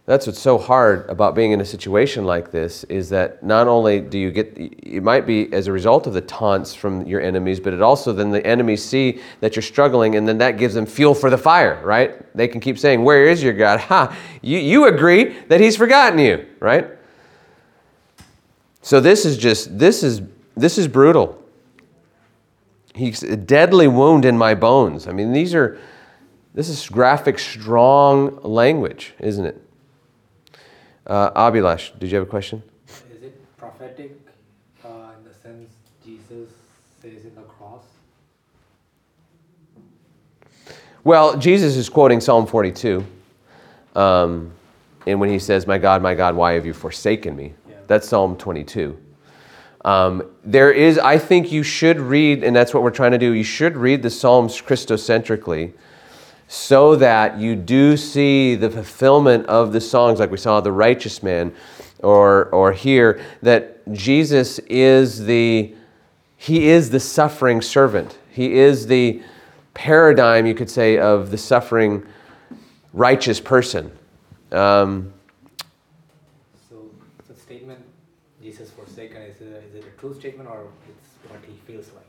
That's 0.07 0.27
what's 0.27 0.39
so 0.39 0.59
hard 0.59 1.09
about 1.09 1.33
being 1.33 1.51
in 1.51 1.61
a 1.61 1.65
situation 1.65 2.25
like 2.25 2.51
this 2.51 2.83
is 2.85 3.09
that 3.09 3.41
not 3.41 3.67
only 3.67 3.99
do 3.99 4.19
you 4.19 4.29
get, 4.29 4.53
it 4.55 5.01
might 5.01 5.25
be 5.25 5.51
as 5.51 5.65
a 5.65 5.71
result 5.71 6.05
of 6.05 6.13
the 6.13 6.21
taunts 6.21 6.75
from 6.75 7.07
your 7.07 7.21
enemies, 7.21 7.59
but 7.59 7.73
it 7.73 7.81
also 7.81 8.13
then 8.13 8.29
the 8.29 8.45
enemies 8.45 8.85
see 8.85 9.19
that 9.39 9.55
you're 9.55 9.63
struggling 9.63 10.15
and 10.15 10.27
then 10.27 10.37
that 10.37 10.59
gives 10.59 10.75
them 10.75 10.85
fuel 10.85 11.15
for 11.15 11.31
the 11.31 11.39
fire, 11.39 11.81
right? 11.83 12.23
They 12.35 12.47
can 12.47 12.61
keep 12.61 12.77
saying, 12.77 13.03
Where 13.03 13.27
is 13.27 13.41
your 13.41 13.53
God? 13.53 13.79
Ha! 13.79 14.15
You, 14.43 14.59
you 14.59 14.85
agree 14.85 15.39
that 15.47 15.59
He's 15.59 15.75
forgotten 15.75 16.19
you, 16.19 16.45
right? 16.59 16.87
So 18.83 18.99
this 18.99 19.25
is 19.25 19.37
just, 19.37 19.79
this 19.79 20.03
is, 20.03 20.21
this 20.55 20.77
is 20.77 20.87
brutal. 20.87 21.43
He's 22.93 23.23
a 23.23 23.35
deadly 23.35 23.87
wound 23.87 24.23
in 24.23 24.37
my 24.37 24.53
bones. 24.53 25.07
I 25.07 25.13
mean, 25.13 25.33
these 25.33 25.55
are, 25.55 25.79
this 26.53 26.69
is 26.69 26.87
graphic, 26.87 27.39
strong 27.39 28.39
language, 28.43 29.15
isn't 29.19 29.45
it? 29.45 29.64
Uh, 31.07 31.31
Abhilash, 31.31 31.97
did 31.99 32.09
you 32.09 32.17
have 32.17 32.27
a 32.27 32.29
question? 32.29 32.63
Is 32.87 33.21
it 33.21 33.57
prophetic 33.57 34.19
uh, 34.83 34.87
in 35.17 35.27
the 35.27 35.33
sense 35.35 35.69
Jesus 36.03 36.49
says 37.01 37.25
in 37.25 37.35
the 37.35 37.43
cross? 37.43 37.83
Well, 41.03 41.37
Jesus 41.37 41.75
is 41.75 41.89
quoting 41.89 42.19
Psalm 42.19 42.47
42. 42.47 43.05
Um, 43.95 44.51
and 45.05 45.19
when 45.19 45.29
he 45.29 45.37
says, 45.37 45.67
My 45.67 45.77
God, 45.77 46.01
my 46.01 46.15
God, 46.15 46.35
why 46.35 46.53
have 46.53 46.65
you 46.65 46.73
forsaken 46.73 47.35
me? 47.35 47.53
Yeah. 47.69 47.75
That's 47.85 48.07
Psalm 48.07 48.35
22. 48.35 48.97
Um, 49.85 50.23
there 50.43 50.71
is, 50.71 50.97
I 50.97 51.19
think 51.19 51.51
you 51.51 51.61
should 51.61 51.99
read, 51.99 52.43
and 52.43 52.55
that's 52.55 52.73
what 52.73 52.81
we're 52.81 52.89
trying 52.89 53.11
to 53.11 53.19
do, 53.19 53.33
you 53.33 53.43
should 53.43 53.77
read 53.77 54.01
the 54.01 54.09
Psalms 54.09 54.59
Christocentrically 54.59 55.73
so 56.47 56.95
that 56.95 57.39
you 57.39 57.55
do 57.55 57.97
see 57.97 58.55
the 58.55 58.69
fulfillment 58.69 59.45
of 59.47 59.73
the 59.73 59.81
songs, 59.81 60.19
like 60.19 60.31
we 60.31 60.37
saw 60.37 60.61
the 60.61 60.71
righteous 60.71 61.23
man, 61.23 61.53
or, 61.99 62.45
or 62.49 62.71
here, 62.71 63.23
that 63.41 63.81
Jesus 63.91 64.59
is 64.59 65.25
the, 65.25 65.73
he 66.37 66.69
is 66.69 66.89
the 66.91 66.99
suffering 66.99 67.61
servant. 67.61 68.17
He 68.29 68.53
is 68.53 68.87
the 68.87 69.23
paradigm, 69.73 70.45
you 70.45 70.53
could 70.53 70.69
say, 70.69 70.97
of 70.97 71.31
the 71.31 71.37
suffering 71.37 72.05
righteous 72.93 73.39
person. 73.39 73.91
Um, 74.51 75.11
So 76.69 76.89
the 77.27 77.35
statement, 77.35 77.79
Jesus 78.41 78.69
forsaken, 78.69 79.21
is 79.23 79.41
is 79.41 79.75
it 79.75 79.85
a 79.85 79.99
true 79.99 80.13
statement 80.13 80.49
or 80.49 80.67
it's 80.87 81.31
what 81.31 81.41
he 81.47 81.53
feels 81.65 81.89
like? 81.93 82.05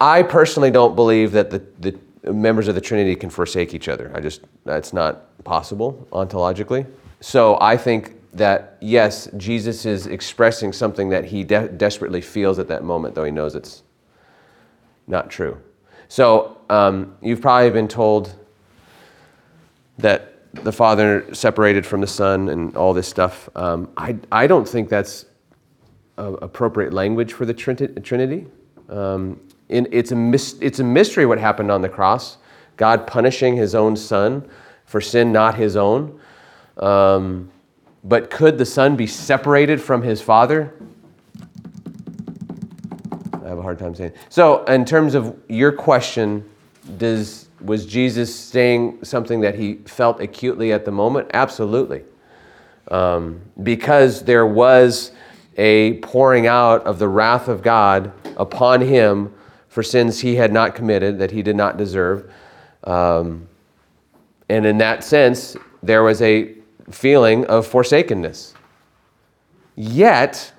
I 0.00 0.22
personally 0.22 0.70
don't 0.70 0.94
believe 0.94 1.32
that 1.32 1.50
the, 1.50 1.62
the 1.80 2.32
members 2.32 2.68
of 2.68 2.74
the 2.74 2.80
Trinity 2.80 3.14
can 3.14 3.30
forsake 3.30 3.74
each 3.74 3.88
other. 3.88 4.10
I 4.14 4.20
just, 4.20 4.42
that's 4.64 4.92
not 4.92 5.42
possible 5.44 6.06
ontologically. 6.12 6.86
So 7.20 7.58
I 7.60 7.76
think 7.76 8.14
that, 8.34 8.76
yes, 8.80 9.28
Jesus 9.36 9.86
is 9.86 10.06
expressing 10.06 10.72
something 10.72 11.08
that 11.08 11.24
he 11.24 11.44
de- 11.44 11.68
desperately 11.68 12.20
feels 12.20 12.58
at 12.58 12.68
that 12.68 12.84
moment, 12.84 13.14
though 13.14 13.24
he 13.24 13.30
knows 13.30 13.54
it's 13.54 13.82
not 15.06 15.30
true. 15.30 15.58
So 16.08 16.58
um, 16.68 17.16
you've 17.22 17.40
probably 17.40 17.70
been 17.70 17.88
told 17.88 18.34
that 19.98 20.34
the 20.54 20.72
Father 20.72 21.34
separated 21.34 21.84
from 21.84 22.00
the 22.00 22.06
Son 22.06 22.48
and 22.48 22.76
all 22.76 22.94
this 22.94 23.08
stuff. 23.08 23.48
Um, 23.54 23.90
I, 23.96 24.16
I 24.30 24.46
don't 24.46 24.68
think 24.68 24.88
that's 24.88 25.26
appropriate 26.16 26.92
language 26.92 27.32
for 27.32 27.46
the 27.46 27.54
Trinity. 27.54 28.46
Um, 28.88 29.40
it's, 29.68 30.12
a 30.12 30.64
it's 30.64 30.78
a 30.78 30.84
mystery 30.84 31.26
what 31.26 31.38
happened 31.38 31.70
on 31.70 31.82
the 31.82 31.88
cross. 31.88 32.38
God 32.76 33.06
punishing 33.06 33.56
his 33.56 33.74
own 33.74 33.96
son 33.96 34.48
for 34.86 35.00
sin 35.00 35.32
not 35.32 35.54
his 35.56 35.76
own. 35.76 36.18
Um, 36.78 37.50
but 38.04 38.30
could 38.30 38.56
the 38.56 38.64
son 38.64 38.96
be 38.96 39.06
separated 39.06 39.82
from 39.82 40.02
his 40.02 40.22
father? 40.22 40.72
I 43.44 43.48
have 43.48 43.58
a 43.58 43.62
hard 43.62 43.78
time 43.78 43.94
saying. 43.94 44.12
So, 44.28 44.64
in 44.64 44.84
terms 44.84 45.14
of 45.14 45.36
your 45.48 45.72
question, 45.72 46.48
does 46.96 47.48
was 47.60 47.84
Jesus 47.86 48.34
saying 48.34 49.00
something 49.02 49.40
that 49.40 49.56
he 49.56 49.74
felt 49.86 50.20
acutely 50.20 50.72
at 50.72 50.84
the 50.84 50.92
moment? 50.92 51.30
Absolutely, 51.34 52.04
um, 52.90 53.40
because 53.62 54.22
there 54.22 54.46
was 54.46 55.10
a 55.56 55.94
pouring 55.98 56.46
out 56.46 56.84
of 56.84 56.98
the 56.98 57.08
wrath 57.08 57.48
of 57.48 57.62
God 57.62 58.12
upon 58.36 58.80
him 58.80 59.34
for 59.78 59.84
sins 59.84 60.18
he 60.18 60.34
had 60.34 60.52
not 60.52 60.74
committed 60.74 61.20
that 61.20 61.30
he 61.30 61.40
did 61.40 61.54
not 61.54 61.76
deserve, 61.76 62.28
um, 62.82 63.46
and 64.48 64.66
in 64.66 64.76
that 64.76 65.04
sense, 65.04 65.56
there 65.84 66.02
was 66.02 66.20
a 66.20 66.52
feeling 66.90 67.46
of 67.46 67.64
forsakenness. 67.64 68.54
Yet, 69.76 70.52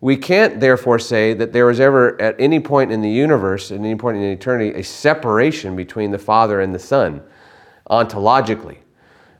we 0.00 0.16
can't 0.16 0.60
therefore 0.60 0.98
say 0.98 1.34
that 1.34 1.52
there 1.52 1.66
was 1.66 1.78
ever, 1.78 2.18
at 2.22 2.34
any 2.38 2.58
point 2.58 2.90
in 2.90 3.02
the 3.02 3.10
universe, 3.10 3.70
at 3.70 3.78
any 3.78 3.96
point 3.96 4.16
in 4.16 4.22
eternity, 4.22 4.70
a 4.80 4.82
separation 4.82 5.76
between 5.76 6.10
the 6.10 6.18
Father 6.18 6.62
and 6.62 6.74
the 6.74 6.78
Son, 6.78 7.22
ontologically. 7.90 8.78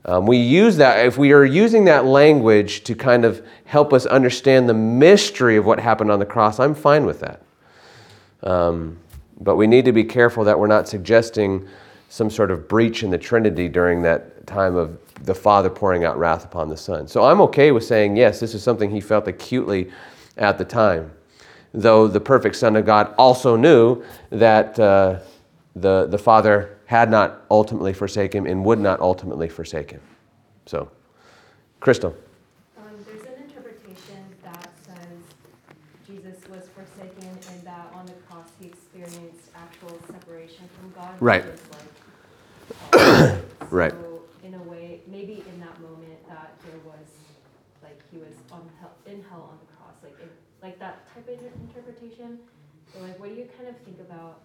Um, 0.05 0.27
we 0.27 0.37
use 0.37 0.77
that, 0.77 1.03
if 1.03 1.17
we 1.17 1.33
are 1.33 1.43
using 1.43 1.85
that 1.85 2.05
language 2.05 2.83
to 2.83 2.93
kind 2.93 3.25
of 3.25 3.43
help 3.65 3.91
us 3.91 4.05
understand 4.05 4.69
the 4.69 4.75
mystery 4.75 5.57
of 5.57 5.65
what 5.65 5.79
happened 5.79 6.11
on 6.11 6.19
the 6.19 6.27
cross, 6.27 6.59
I'm 6.59 6.75
fine 6.75 7.07
with 7.07 7.21
that. 7.21 7.41
Um, 8.43 8.97
but 9.39 9.55
we 9.55 9.67
need 9.67 9.85
to 9.85 9.91
be 9.91 10.03
careful 10.03 10.43
that 10.43 10.57
we're 10.57 10.67
not 10.67 10.87
suggesting 10.87 11.67
some 12.09 12.29
sort 12.29 12.51
of 12.51 12.67
breach 12.67 13.03
in 13.03 13.09
the 13.09 13.17
Trinity 13.17 13.67
during 13.67 14.01
that 14.03 14.45
time 14.45 14.75
of 14.75 14.97
the 15.23 15.33
Father 15.33 15.69
pouring 15.69 16.03
out 16.03 16.17
wrath 16.17 16.45
upon 16.45 16.69
the 16.69 16.77
Son. 16.77 17.07
So 17.07 17.23
I'm 17.23 17.41
okay 17.41 17.71
with 17.71 17.83
saying, 17.83 18.15
yes, 18.17 18.39
this 18.39 18.53
is 18.53 18.61
something 18.61 18.91
he 18.91 19.01
felt 19.01 19.27
acutely 19.27 19.89
at 20.37 20.57
the 20.57 20.65
time. 20.65 21.11
Though 21.73 22.07
the 22.07 22.19
perfect 22.19 22.55
Son 22.55 22.75
of 22.75 22.85
God 22.85 23.15
also 23.17 23.55
knew 23.55 24.03
that 24.29 24.77
uh, 24.79 25.19
the, 25.75 26.07
the 26.07 26.17
Father 26.17 26.77
had 26.85 27.09
not 27.09 27.41
ultimately 27.49 27.93
forsaken 27.93 28.45
him 28.45 28.51
and 28.51 28.65
would 28.65 28.79
not 28.79 28.99
ultimately 28.99 29.49
forsake 29.49 29.89
him. 29.91 30.01
So, 30.65 30.91
Crystal. 31.79 32.15
Um, 32.77 32.83
there's 33.05 33.23
an 33.23 33.43
interpretation 33.43 34.23
that 34.43 34.69
says 34.85 35.17
Jesus 36.05 36.37
was 36.49 36.67
forsaken 36.75 37.29
and 37.49 37.63
that 37.63 37.91
on 37.95 38.05
the 38.05 38.13
cross 38.29 38.49
he 38.59 38.67
experienced 38.67 39.49
actual 39.55 39.97
separation 40.07 40.69
from 40.77 40.91
God. 40.91 41.12
which 41.12 41.12
Right. 41.23 41.45
like, 42.91 43.39
Right. 43.71 43.91
So 43.91 44.21
in 44.43 44.55
a 44.55 44.63
way, 44.63 44.99
maybe 45.07 45.41
in 45.47 45.59
that 45.61 45.79
moment 45.79 46.19
that 46.27 46.51
there 46.65 46.79
was, 46.85 47.07
like 47.81 47.97
he 48.11 48.17
was 48.17 48.35
on 48.51 48.69
hell, 48.81 48.91
in 49.05 49.23
hell 49.29 49.49
on 49.51 49.57
the 49.65 49.71
cross, 49.77 49.95
like 50.03 50.19
like 50.61 50.79
that 50.79 51.07
type 51.13 51.29
of 51.29 51.39
interpretation. 51.61 52.39
So 52.93 52.99
like, 52.99 53.17
what 53.21 53.29
do 53.29 53.35
you 53.35 53.47
kind 53.57 53.69
of 53.69 53.77
think 53.85 54.01
about 54.01 54.41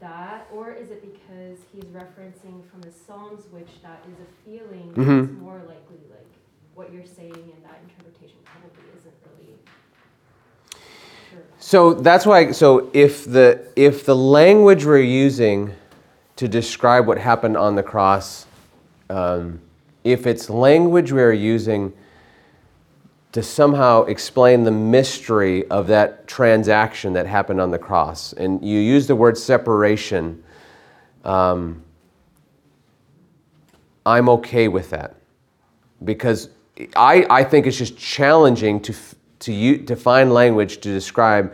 that, 0.00 0.46
or 0.54 0.72
is 0.72 0.90
it 0.90 1.02
because 1.02 1.58
he's 1.70 1.84
referencing 1.84 2.64
from 2.70 2.80
the 2.80 2.90
Psalms, 2.90 3.44
which 3.50 3.82
that 3.82 4.02
is 4.10 4.18
a 4.20 4.28
feeling 4.44 4.92
Mhm. 4.94 5.26
that's 5.28 5.38
more 5.40 5.58
likely 5.68 6.00
like 6.10 6.26
what 6.74 6.92
you're 6.94 7.04
saying, 7.04 7.32
and 7.34 7.62
that 7.62 7.78
interpretation 7.84 8.38
probably 8.44 8.84
isn't 8.96 9.14
really 9.36 9.58
sure. 11.30 11.40
So 11.58 11.92
that's 11.92 12.24
why. 12.24 12.52
So 12.52 12.88
if 12.94 13.24
the 13.30 13.60
if 13.76 14.06
the 14.06 14.16
language 14.16 14.84
we're 14.86 14.98
using 15.26 15.72
to 16.36 16.46
describe 16.48 17.06
what 17.06 17.18
happened 17.18 17.56
on 17.56 17.74
the 17.74 17.82
cross, 17.82 18.46
um, 19.10 19.60
if 20.04 20.26
it's 20.26 20.48
language 20.48 21.12
we're 21.12 21.32
using 21.32 21.92
to 23.32 23.42
somehow 23.42 24.02
explain 24.04 24.64
the 24.64 24.70
mystery 24.70 25.68
of 25.68 25.88
that 25.88 26.26
transaction 26.26 27.12
that 27.12 27.26
happened 27.26 27.60
on 27.60 27.70
the 27.70 27.78
cross, 27.78 28.32
and 28.34 28.64
you 28.64 28.78
use 28.78 29.06
the 29.06 29.16
word 29.16 29.36
separation, 29.36 30.42
um, 31.24 31.82
I'm 34.06 34.28
okay 34.28 34.68
with 34.68 34.90
that 34.90 35.16
because 36.04 36.50
I, 36.94 37.26
I 37.28 37.44
think 37.44 37.66
it's 37.66 37.76
just 37.76 37.98
challenging 37.98 38.80
to, 38.82 38.94
to, 39.40 39.52
u- 39.52 39.78
to 39.84 39.96
find 39.96 40.32
language 40.32 40.76
to 40.78 40.88
describe 40.88 41.52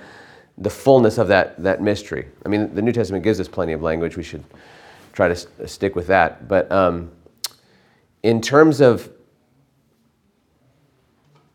the 0.58 0.70
fullness 0.70 1.18
of 1.18 1.28
that, 1.28 1.60
that 1.62 1.80
mystery. 1.80 2.28
I 2.44 2.48
mean, 2.48 2.74
the 2.74 2.82
New 2.82 2.92
Testament 2.92 3.24
gives 3.24 3.40
us 3.40 3.48
plenty 3.48 3.72
of 3.72 3.82
language. 3.82 4.16
We 4.16 4.22
should 4.22 4.44
try 5.12 5.28
to 5.28 5.34
s- 5.34 5.46
stick 5.66 5.94
with 5.94 6.06
that. 6.08 6.48
But 6.48 6.70
um, 6.72 7.10
in 8.22 8.40
terms 8.40 8.80
of 8.80 9.10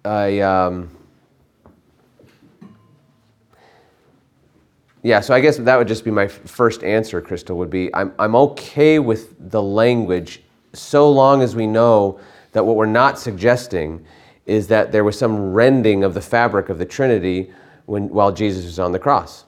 I, 0.08 0.39
um, 0.39 0.89
yeah, 5.03 5.20
so 5.20 5.34
I 5.34 5.41
guess 5.41 5.58
that 5.58 5.78
would 5.78 5.88
just 5.88 6.05
be 6.05 6.12
my 6.12 6.26
f- 6.26 6.32
first 6.32 6.84
answer, 6.84 7.20
Crystal, 7.20 7.58
would 7.58 7.70
be 7.70 7.93
I'm, 7.93 8.14
I'm 8.18 8.36
okay 8.36 8.99
with 8.99 9.51
the 9.51 9.62
language 9.62 10.43
so 10.74 11.12
long 11.12 11.41
as 11.41 11.55
we 11.55 11.68
know 11.68 12.20
that 12.53 12.66
what 12.66 12.78
we're 12.78 12.86
not 12.86 13.20
suggesting 13.20 14.05
is 14.45 14.68
that 14.68 14.93
there 14.93 15.03
was 15.03 15.20
some 15.20 15.51
rending 15.51 16.05
of 16.05 16.14
the 16.14 16.22
fabric 16.22 16.70
of 16.70 16.78
the 16.78 16.86
Trinity 16.86 17.51
when, 17.86 18.08
while 18.10 18.32
Jesus 18.32 18.64
was 18.64 18.80
on 18.80 18.93
the 18.93 18.99
cross. 18.99 19.43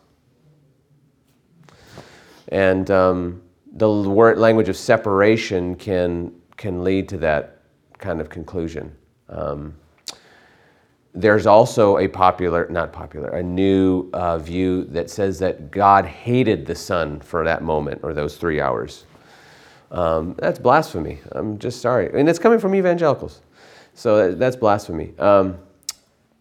And 2.50 2.92
um, 2.92 3.42
the 3.74 3.90
word 3.90 4.38
language 4.38 4.70
of 4.70 4.78
separation 4.78 5.76
can, 5.76 6.34
can 6.58 6.84
lead 6.84 7.08
to 7.10 7.18
that 7.18 7.62
kind 7.98 8.20
of 8.22 8.30
conclusion. 8.30 8.96
Um, 9.30 9.76
there's 11.14 11.48
also 11.48 11.98
a 11.98 12.08
popular, 12.08 12.68
not 12.70 12.94
popular, 12.94 13.30
a 13.30 13.44
new 13.44 14.10
uh, 14.14 14.38
view 14.38 14.86
that 14.86 15.10
says 15.10 15.40
that 15.40 15.72
God 15.72 16.06
hated 16.06 16.66
the 16.66 16.76
Son 16.76 17.20
for 17.20 17.44
that 17.44 17.64
moment 17.64 18.02
or 18.04 18.14
those 18.14 18.38
three 18.38 18.62
hours. 18.62 19.06
Um, 19.92 20.36
that's 20.38 20.60
blasphemy. 20.60 21.20
I'm 21.32 21.58
just 21.58 21.82
sorry. 21.82 22.12
And 22.18 22.30
it's 22.30 22.40
coming 22.40 22.60
from 22.60 22.76
evangelicals. 22.76 23.42
So 23.96 24.34
that's 24.34 24.56
blasphemy. 24.56 25.14
Um, 25.18 25.58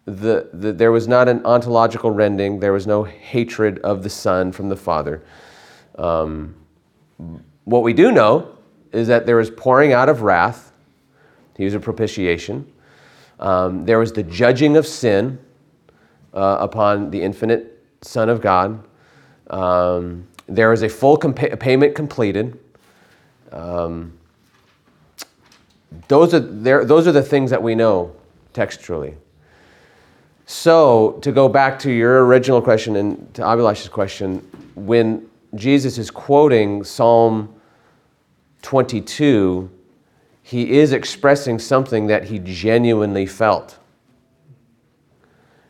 the, 0.04 0.48
the, 0.52 0.72
there 0.72 0.92
was 0.92 1.08
not 1.08 1.28
an 1.28 1.44
ontological 1.44 2.10
rending, 2.10 2.60
there 2.60 2.72
was 2.72 2.86
no 2.86 3.04
hatred 3.04 3.78
of 3.80 4.02
the 4.02 4.10
Son 4.10 4.52
from 4.52 4.68
the 4.68 4.76
Father. 4.76 5.22
Um, 5.96 6.54
what 7.64 7.82
we 7.82 7.92
do 7.92 8.10
know 8.10 8.56
is 8.92 9.08
that 9.08 9.26
there 9.26 9.36
was 9.36 9.50
pouring 9.50 9.92
out 9.92 10.08
of 10.08 10.22
wrath, 10.22 10.72
he 11.56 11.64
was 11.64 11.74
a 11.74 11.80
propitiation. 11.80 12.70
Um, 13.40 13.84
there 13.84 13.98
was 13.98 14.12
the 14.12 14.22
judging 14.22 14.76
of 14.76 14.86
sin 14.86 15.38
uh, 16.32 16.58
upon 16.60 17.10
the 17.10 17.20
infinite 17.20 17.84
Son 18.00 18.28
of 18.28 18.40
God. 18.40 18.82
Um, 19.50 20.26
a 20.82 20.88
full 20.88 21.18
compa- 21.18 21.58
payment 21.58 21.94
completed. 21.94 22.58
Um, 23.52 24.18
those 26.06 26.34
are 26.34 26.40
there. 26.40 26.84
Those 26.84 27.06
are 27.06 27.12
the 27.12 27.22
things 27.22 27.50
that 27.50 27.62
we 27.62 27.74
know 27.74 28.14
textually. 28.52 29.14
So 30.46 31.18
to 31.22 31.32
go 31.32 31.48
back 31.48 31.78
to 31.80 31.90
your 31.90 32.24
original 32.24 32.62
question 32.62 32.96
and 32.96 33.34
to 33.34 33.42
Abhilash's 33.42 33.88
question, 33.88 34.38
when 34.74 35.28
Jesus 35.58 35.98
is 35.98 36.10
quoting 36.10 36.84
Psalm 36.84 37.54
22, 38.62 39.70
he 40.42 40.78
is 40.78 40.92
expressing 40.92 41.58
something 41.58 42.06
that 42.06 42.24
he 42.24 42.38
genuinely 42.38 43.26
felt. 43.26 43.78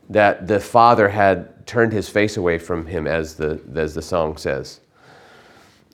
That 0.08 0.46
the 0.46 0.60
Father 0.60 1.08
had 1.08 1.66
turned 1.66 1.92
his 1.92 2.08
face 2.08 2.36
away 2.36 2.58
from 2.58 2.86
him, 2.86 3.06
as 3.06 3.34
the, 3.34 3.60
as 3.74 3.94
the 3.94 4.02
song 4.02 4.36
says. 4.36 4.80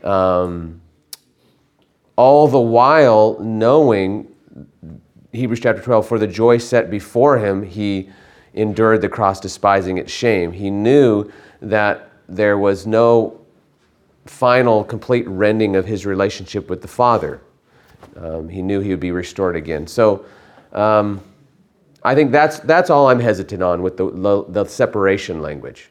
Um, 0.03 0.81
all 2.17 2.47
the 2.47 2.61
while 2.61 3.39
knowing, 3.41 4.33
Hebrews 5.33 5.61
chapter 5.61 5.83
12, 5.83 6.07
for 6.07 6.19
the 6.19 6.29
joy 6.29 6.59
set 6.59 6.91
before 6.91 7.39
him, 7.39 7.63
he 7.63 8.11
endured 8.53 9.01
the 9.01 9.09
cross, 9.09 9.41
despising 9.41 9.99
its 9.99 10.13
shame. 10.13 10.53
He 10.53 10.71
knew 10.71 11.31
that 11.61 12.11
there 12.29 12.57
was 12.57 12.87
no 12.87 13.44
final, 14.27 14.85
complete 14.85 15.27
rending 15.29 15.77
of 15.77 15.87
his 15.87 16.07
relationship 16.07 16.71
with 16.71 16.83
the 16.83 16.89
Father. 16.89 17.41
Um, 18.17 18.49
he 18.49 18.63
knew 18.63 18.81
he 18.81 18.91
would 18.91 19.01
be 19.01 19.13
restored 19.13 19.57
again. 19.57 19.87
So 19.87 20.25
um, 20.73 21.21
I 22.03 22.15
think 22.15 22.33
that's, 22.33 22.59
that's 22.61 22.91
all 22.91 23.09
I'm 23.09 23.21
hesitant 23.21 23.63
on 23.63 23.83
with 23.83 23.97
the, 23.97 24.11
the, 24.11 24.45
the 24.49 24.65
separation 24.65 25.43
language. 25.43 25.91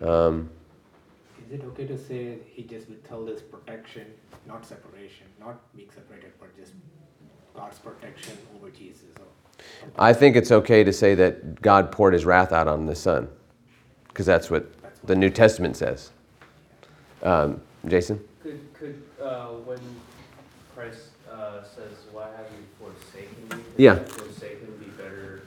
Um, 0.00 0.50
Is 1.46 1.52
it 1.60 1.64
okay 1.64 1.86
to 1.86 1.98
say 1.98 2.38
he 2.52 2.62
just 2.62 2.88
withheld 2.88 3.28
his 3.28 3.40
protection, 3.40 4.06
not 4.46 4.64
separation, 4.66 5.26
not 5.40 5.74
being 5.74 5.90
separated, 5.94 6.32
but 6.38 6.54
just 6.56 6.72
God's 7.54 7.78
protection 7.78 8.36
over 8.54 8.70
Jesus? 8.70 9.04
Or 9.18 9.26
I 9.98 10.12
think 10.12 10.36
it's 10.36 10.52
okay 10.52 10.84
to 10.84 10.92
say 10.92 11.14
that 11.14 11.62
God 11.62 11.90
poured 11.90 12.12
his 12.12 12.24
wrath 12.24 12.52
out 12.52 12.68
on 12.68 12.86
the 12.86 12.94
Son, 12.94 13.28
because 14.08 14.26
that's 14.26 14.50
what 14.50 14.70
the 15.04 15.16
New 15.16 15.30
Testament 15.30 15.76
says. 15.76 16.10
Um, 17.22 17.60
Jason? 17.88 18.20
Could, 18.42 18.72
could, 18.74 19.02
uh, 19.22 19.48
when 19.64 19.80
Christ, 20.74 21.10
uh, 21.30 21.62
says, 21.62 21.92
why 22.12 22.26
have 22.36 22.46
you 22.52 22.64
forsaken 22.78 23.42
me? 23.44 23.48
could 23.50 23.64
Yeah. 23.76 23.94
Forsaken 24.04 24.76
be 24.78 24.86
better, 25.02 25.42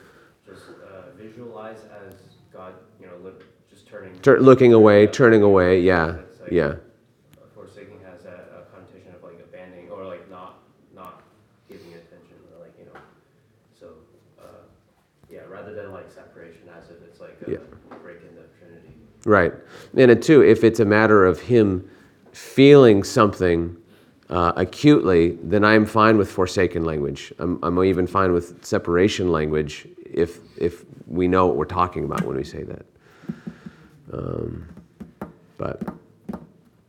just, 0.45 0.63
uh, 0.70 1.11
visualize 1.17 1.80
as 2.05 2.13
God, 2.51 2.74
you 2.99 3.07
know, 3.07 3.13
look, 3.24 3.43
just 3.70 3.88
turning. 3.88 4.20
Tur- 4.22 4.39
looking 4.39 4.74
away, 4.74 5.07
turning 5.07 5.43
away, 5.43 5.80
yeah, 5.82 6.05
like, 6.41 6.51
yeah. 6.51 6.76
Forsaking 7.55 7.99
has 8.05 8.26
a, 8.26 8.59
a 8.59 8.61
connotation 8.74 9.13
of 9.15 9.24
like 9.24 9.39
abandoning, 9.39 9.89
or 9.89 10.05
like 10.05 10.30
not, 10.30 10.59
not 10.95 11.22
giving 11.70 11.93
attention, 11.93 12.36
or 12.55 12.61
like, 12.63 12.74
you 12.80 12.86
know, 12.86 12.99
so, 13.80 13.88
uh, 14.41 14.43
yeah, 15.30 15.41
rather 15.49 15.74
than 15.74 15.91
like 15.91 16.09
separation 16.11 16.61
as 16.76 16.89
if 16.89 17.01
it's 17.03 17.20
like 17.20 17.38
Yeah. 17.47 17.57
a 17.91 17.95
break 17.95 18.17
in 18.28 18.36
the 18.36 18.43
Trinity. 18.59 18.93
Right. 19.26 19.53
And 19.95 20.11
it 20.11 20.21
too, 20.21 20.41
if 20.41 20.63
it's 20.63 20.79
a 20.79 20.85
matter 20.85 21.25
of 21.25 21.39
him 21.39 21.89
feeling 22.31 23.03
something 23.03 23.75
uh, 24.29 24.53
acutely, 24.55 25.37
then 25.43 25.63
I'm 25.63 25.85
fine 25.85 26.17
with 26.17 26.31
forsaken 26.31 26.85
language. 26.85 27.33
I'm, 27.39 27.59
I'm 27.63 27.83
even 27.83 28.05
fine 28.07 28.31
with 28.31 28.63
separation 28.63 29.31
language 29.31 29.87
if, 30.05 30.39
if 30.57 30.85
we 31.07 31.27
know 31.27 31.47
what 31.47 31.55
we're 31.55 31.65
talking 31.65 32.05
about 32.05 32.23
when 32.23 32.37
we 32.37 32.43
say 32.43 32.63
that. 32.63 32.85
Um, 34.13 34.67
but 35.57 35.81
Yeah, 35.81 36.37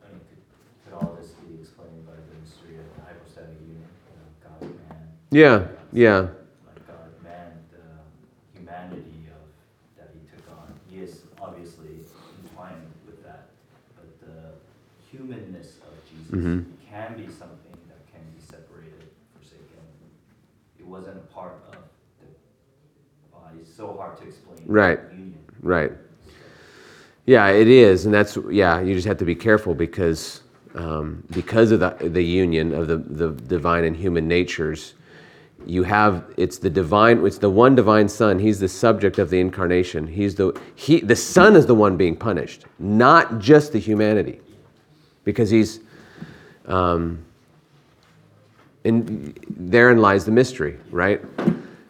mean, 0.09 0.21
could, 0.29 0.93
could 0.93 0.95
all 1.01 1.17
this 1.21 1.31
be 1.31 1.61
explained 1.61 2.07
by 2.07 2.13
the 2.13 2.41
mystery 2.41 2.77
of 2.79 2.85
the 2.97 3.03
hypostatic 3.03 3.57
union, 3.61 3.85
you 4.09 4.17
know, 4.17 4.29
God 4.45 4.63
and 4.63 4.89
man? 4.89 5.09
yeah, 5.31 5.67
yeah, 5.93 6.19
Like 6.67 6.87
God, 6.87 7.11
man, 7.25 7.53
the 7.73 8.59
humanity 8.59 9.29
of, 9.33 9.43
that 9.99 10.11
he 10.13 10.21
took 10.31 10.51
on, 10.57 10.73
he 10.91 10.99
is 11.01 11.23
obviously 11.41 12.05
entwined 12.45 12.87
with 13.07 13.23
that, 13.25 13.49
but 13.97 14.09
the 14.21 14.53
humanness 15.11 15.77
of 15.89 15.93
Jesus 16.09 16.20
Mhm. 16.31 16.65
can 16.89 17.17
be 17.17 17.27
something 17.27 17.75
that 17.89 18.07
can 18.13 18.23
be 18.35 18.41
separated, 18.41 19.09
forsaken. 19.35 19.65
It 20.79 20.87
wasn't 20.87 21.17
a 21.17 21.35
part 21.35 21.53
of 21.69 21.77
the 22.21 22.27
body, 23.33 23.59
It's 23.61 23.75
so 23.75 23.97
hard 23.99 24.17
to 24.19 24.25
explain. 24.27 24.59
Right. 24.67 25.01
Union. 25.13 25.35
right. 25.63 25.93
Yeah, 27.27 27.49
it 27.49 27.69
is, 27.69 28.07
and 28.07 28.15
that's 28.15 28.37
yeah. 28.51 28.81
You 28.81 28.95
just 28.95 29.07
have 29.07 29.19
to 29.19 29.25
be 29.25 29.35
careful 29.35 29.75
because 29.75 30.41
um, 30.75 31.23
because 31.31 31.71
of 31.73 31.81
the 31.81 32.09
the 32.09 32.23
union 32.25 32.73
of 32.73 32.89
the 32.89 32.97
the 32.97 33.31
divine 33.31 33.85
and 33.85 33.97
human 33.97 34.27
natures. 34.27 34.95
You 35.67 35.83
have 35.83 36.25
it's 36.39 36.57
the 36.59 36.71
divine. 36.71 37.25
It's 37.27 37.37
the 37.39 37.51
one 37.51 37.75
divine 37.75 38.09
Son. 38.09 38.39
He's 38.39 38.59
the 38.61 38.69
subject 38.69 39.19
of 39.19 39.29
the 39.29 39.39
incarnation. 39.39 40.07
He's 40.07 40.35
the 40.35 40.59
he. 40.75 41.01
The 41.01 41.15
Son 41.15 41.55
is 41.55 41.67
the 41.67 41.75
one 41.75 41.99
being 41.99 42.17
punished, 42.17 42.65
not 42.79 43.39
just 43.39 43.73
the 43.73 43.79
humanity, 43.79 44.41
because 45.25 45.51
he's. 45.51 45.81
Um, 46.67 47.25
and 48.85 49.39
therein 49.49 49.99
lies 49.99 50.25
the 50.25 50.31
mystery, 50.31 50.79
right? 50.91 51.21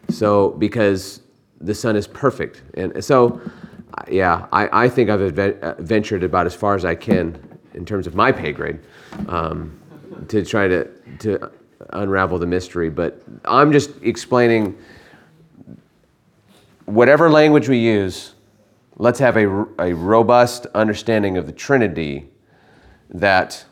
So 0.09 0.51
because 0.51 1.21
the 1.61 1.75
Son 1.75 1.97
is 1.97 2.07
perfect, 2.07 2.63
and 2.75 3.05
so 3.05 3.41
yeah, 4.09 4.47
I, 4.53 4.85
I 4.85 4.89
think 4.89 5.11
I've 5.11 5.21
adve- 5.21 5.61
uh, 5.61 5.75
ventured 5.79 6.23
about 6.23 6.47
as 6.47 6.55
far 6.55 6.75
as 6.75 6.85
I 6.85 6.95
can 6.95 7.41
in 7.75 7.85
terms 7.85 8.07
of 8.07 8.15
my 8.15 8.33
pay 8.33 8.53
grade 8.53 8.81
um, 9.29 9.79
to 10.29 10.45
try 10.45 10.69
to 10.69 10.85
to 11.21 11.51
unravel 11.91 12.39
the 12.39 12.47
mystery. 12.47 12.91
But 12.91 13.23
I'm 13.45 13.73
just 13.73 13.91
explaining 14.03 14.77
whatever 16.87 17.31
language 17.31 17.69
we 17.69 17.79
use. 17.79 18.35
Let's 18.97 19.19
have 19.19 19.37
a, 19.37 19.67
a 19.79 19.95
robust 19.95 20.67
understanding 20.75 21.37
of 21.37 21.47
the 21.47 21.53
Trinity. 21.53 22.29
That 23.13 23.65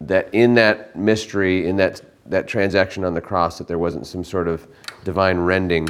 that 0.00 0.28
in 0.32 0.54
that 0.54 0.96
mystery, 0.96 1.66
in 1.66 1.76
that 1.76 2.00
that 2.26 2.46
transaction 2.46 3.04
on 3.04 3.14
the 3.14 3.20
cross, 3.20 3.58
that 3.58 3.66
there 3.66 3.78
wasn't 3.78 4.06
some 4.06 4.22
sort 4.22 4.48
of 4.48 4.66
divine 5.04 5.38
rending, 5.38 5.88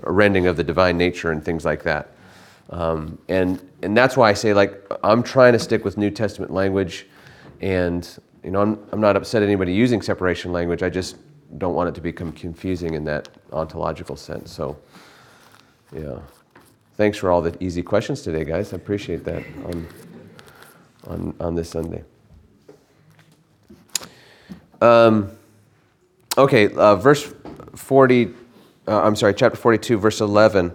rending 0.00 0.46
of 0.46 0.56
the 0.56 0.64
divine 0.64 0.98
nature 0.98 1.30
and 1.30 1.44
things 1.44 1.64
like 1.64 1.82
that. 1.84 2.10
Um, 2.70 3.18
and 3.28 3.60
and 3.82 3.96
that's 3.96 4.16
why 4.16 4.28
I 4.28 4.32
say 4.32 4.52
like 4.52 4.82
I'm 5.04 5.22
trying 5.22 5.52
to 5.52 5.58
stick 5.58 5.84
with 5.84 5.96
New 5.96 6.10
Testament 6.10 6.52
language, 6.52 7.06
and 7.60 8.08
you 8.42 8.50
know 8.50 8.60
I'm 8.60 8.78
I'm 8.92 9.00
not 9.00 9.16
upset 9.16 9.42
at 9.42 9.46
anybody 9.46 9.72
using 9.72 10.02
separation 10.02 10.52
language. 10.52 10.82
I 10.82 10.90
just 10.90 11.16
don't 11.58 11.74
want 11.74 11.88
it 11.88 11.94
to 11.94 12.00
become 12.00 12.32
confusing 12.32 12.94
in 12.94 13.04
that 13.04 13.28
ontological 13.52 14.16
sense. 14.16 14.52
So, 14.52 14.76
yeah. 15.94 16.18
Thanks 16.96 17.18
for 17.18 17.30
all 17.30 17.42
the 17.42 17.54
easy 17.62 17.82
questions 17.82 18.22
today, 18.22 18.44
guys. 18.44 18.72
I 18.72 18.76
appreciate 18.76 19.24
that 19.24 19.44
on 19.66 19.86
on 21.06 21.34
on 21.38 21.54
this 21.54 21.70
Sunday. 21.70 22.02
Um, 24.80 25.30
okay, 26.36 26.72
uh, 26.74 26.96
verse 26.96 27.32
40, 27.74 28.34
uh, 28.86 29.02
I'm 29.02 29.16
sorry, 29.16 29.34
chapter 29.34 29.56
42, 29.56 29.98
verse 29.98 30.20
11. 30.20 30.72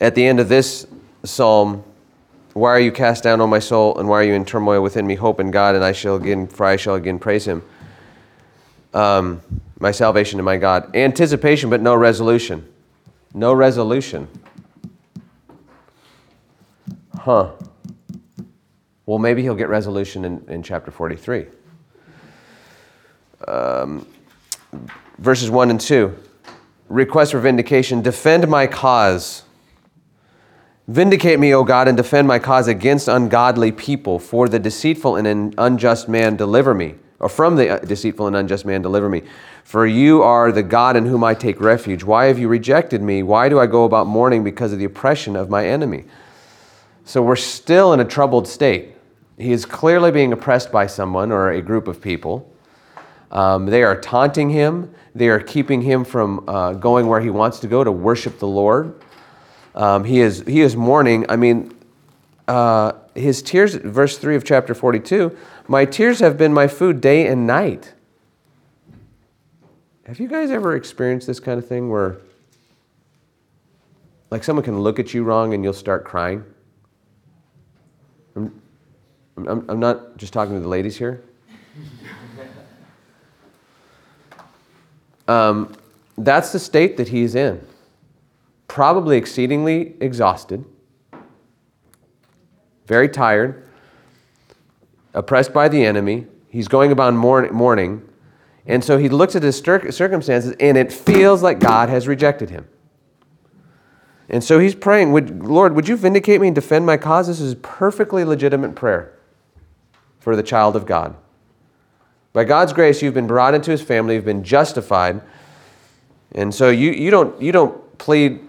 At 0.00 0.14
the 0.14 0.24
end 0.24 0.40
of 0.40 0.48
this 0.48 0.86
psalm, 1.24 1.84
why 2.54 2.70
are 2.70 2.80
you 2.80 2.92
cast 2.92 3.24
down, 3.24 3.40
O 3.40 3.46
my 3.46 3.58
soul, 3.58 3.98
and 3.98 4.08
why 4.08 4.20
are 4.20 4.22
you 4.22 4.34
in 4.34 4.44
turmoil 4.44 4.80
within 4.80 5.06
me? 5.06 5.14
Hope 5.14 5.40
in 5.40 5.50
God, 5.50 5.74
and 5.74 5.84
I 5.84 5.92
shall 5.92 6.16
again, 6.16 6.46
for 6.46 6.66
I 6.66 6.76
shall 6.76 6.94
again 6.94 7.18
praise 7.18 7.46
him. 7.46 7.62
Um, 8.92 9.42
my 9.80 9.90
salvation 9.90 10.38
and 10.38 10.44
my 10.44 10.56
God. 10.56 10.94
Anticipation, 10.94 11.68
but 11.68 11.80
no 11.82 11.94
resolution. 11.94 12.66
No 13.34 13.52
resolution. 13.52 14.28
Huh. 17.18 17.50
Well, 19.06 19.18
maybe 19.18 19.42
he'll 19.42 19.56
get 19.56 19.68
resolution 19.68 20.24
in, 20.24 20.44
in 20.48 20.62
chapter 20.62 20.90
43. 20.90 21.46
Um, 23.48 24.06
verses 25.18 25.50
1 25.50 25.70
and 25.70 25.80
2. 25.80 26.16
Request 26.88 27.32
for 27.32 27.40
vindication. 27.40 28.02
Defend 28.02 28.46
my 28.48 28.66
cause. 28.66 29.42
Vindicate 30.86 31.40
me, 31.40 31.54
O 31.54 31.64
God, 31.64 31.88
and 31.88 31.96
defend 31.96 32.28
my 32.28 32.38
cause 32.38 32.68
against 32.68 33.08
ungodly 33.08 33.72
people. 33.72 34.18
For 34.18 34.48
the 34.48 34.58
deceitful 34.58 35.16
and 35.16 35.54
unjust 35.56 36.08
man, 36.08 36.36
deliver 36.36 36.74
me. 36.74 36.96
Or 37.20 37.28
from 37.30 37.56
the 37.56 37.80
deceitful 37.86 38.26
and 38.26 38.36
unjust 38.36 38.66
man, 38.66 38.82
deliver 38.82 39.08
me. 39.08 39.22
For 39.62 39.86
you 39.86 40.22
are 40.22 40.52
the 40.52 40.62
God 40.62 40.94
in 40.94 41.06
whom 41.06 41.24
I 41.24 41.32
take 41.32 41.58
refuge. 41.58 42.04
Why 42.04 42.26
have 42.26 42.38
you 42.38 42.48
rejected 42.48 43.00
me? 43.00 43.22
Why 43.22 43.48
do 43.48 43.58
I 43.58 43.66
go 43.66 43.84
about 43.84 44.06
mourning 44.06 44.44
because 44.44 44.74
of 44.74 44.78
the 44.78 44.84
oppression 44.84 45.36
of 45.36 45.48
my 45.48 45.66
enemy? 45.66 46.04
So 47.06 47.22
we're 47.22 47.36
still 47.36 47.94
in 47.94 48.00
a 48.00 48.04
troubled 48.04 48.46
state. 48.46 48.94
He 49.38 49.52
is 49.52 49.64
clearly 49.64 50.10
being 50.10 50.32
oppressed 50.34 50.70
by 50.70 50.86
someone 50.86 51.32
or 51.32 51.50
a 51.50 51.62
group 51.62 51.88
of 51.88 52.02
people. 52.02 52.50
Um, 53.34 53.66
they 53.66 53.82
are 53.82 54.00
taunting 54.00 54.50
him. 54.50 54.94
They 55.14 55.28
are 55.28 55.40
keeping 55.40 55.82
him 55.82 56.04
from 56.04 56.48
uh, 56.48 56.74
going 56.74 57.08
where 57.08 57.20
he 57.20 57.30
wants 57.30 57.58
to 57.60 57.66
go 57.66 57.84
to 57.84 57.92
worship 57.92 58.38
the 58.38 58.46
Lord. 58.46 58.94
Um, 59.74 60.04
he 60.04 60.20
is 60.20 60.44
he 60.46 60.60
is 60.60 60.76
mourning. 60.76 61.26
I 61.28 61.36
mean, 61.36 61.74
uh, 62.46 62.92
his 63.14 63.42
tears. 63.42 63.74
Verse 63.74 64.18
three 64.18 64.36
of 64.36 64.44
chapter 64.44 64.74
forty-two. 64.74 65.36
My 65.66 65.84
tears 65.84 66.20
have 66.20 66.38
been 66.38 66.54
my 66.54 66.68
food 66.68 67.00
day 67.00 67.26
and 67.26 67.46
night. 67.46 67.94
have 70.06 70.20
you 70.20 70.28
guys 70.28 70.50
ever 70.50 70.76
experienced 70.76 71.26
this 71.26 71.40
kind 71.40 71.58
of 71.58 71.66
thing 71.66 71.88
where, 71.88 72.18
like, 74.30 74.44
someone 74.44 74.64
can 74.64 74.78
look 74.80 74.98
at 74.98 75.14
you 75.14 75.24
wrong 75.24 75.54
and 75.54 75.64
you'll 75.64 75.72
start 75.72 76.04
crying? 76.04 76.44
I'm, 78.36 78.60
I'm, 79.36 79.64
I'm 79.68 79.80
not 79.80 80.16
just 80.18 80.32
talking 80.32 80.54
to 80.54 80.60
the 80.60 80.68
ladies 80.68 80.98
here. 80.98 81.22
Um, 85.28 85.74
that's 86.16 86.52
the 86.52 86.58
state 86.58 86.96
that 86.96 87.08
he's 87.08 87.34
in. 87.34 87.66
Probably 88.68 89.16
exceedingly 89.16 89.94
exhausted, 90.00 90.64
very 92.86 93.08
tired, 93.08 93.68
oppressed 95.12 95.52
by 95.52 95.68
the 95.68 95.84
enemy. 95.84 96.26
He's 96.48 96.68
going 96.68 96.92
about 96.92 97.14
mourning. 97.14 98.08
And 98.66 98.82
so 98.82 98.96
he 98.96 99.08
looks 99.08 99.36
at 99.36 99.42
his 99.42 99.56
circumstances 99.58 100.54
and 100.58 100.78
it 100.78 100.92
feels 100.92 101.42
like 101.42 101.60
God 101.60 101.88
has 101.88 102.08
rejected 102.08 102.50
him. 102.50 102.66
And 104.28 104.42
so 104.42 104.58
he's 104.58 104.74
praying, 104.74 105.12
would, 105.12 105.44
Lord, 105.44 105.74
would 105.74 105.86
you 105.86 105.96
vindicate 105.96 106.40
me 106.40 106.48
and 106.48 106.54
defend 106.54 106.86
my 106.86 106.96
cause? 106.96 107.26
This 107.26 107.40
is 107.40 107.54
perfectly 107.56 108.24
legitimate 108.24 108.74
prayer 108.74 109.12
for 110.18 110.34
the 110.34 110.42
child 110.42 110.76
of 110.76 110.86
God. 110.86 111.14
By 112.34 112.42
God's 112.42 112.72
grace, 112.72 113.00
you've 113.00 113.14
been 113.14 113.28
brought 113.28 113.54
into 113.54 113.70
his 113.70 113.80
family, 113.80 114.16
you've 114.16 114.24
been 114.24 114.42
justified. 114.42 115.22
And 116.32 116.52
so 116.52 116.68
you, 116.68 116.90
you, 116.90 117.12
don't, 117.12 117.40
you 117.40 117.52
don't 117.52 117.96
plead 117.96 118.40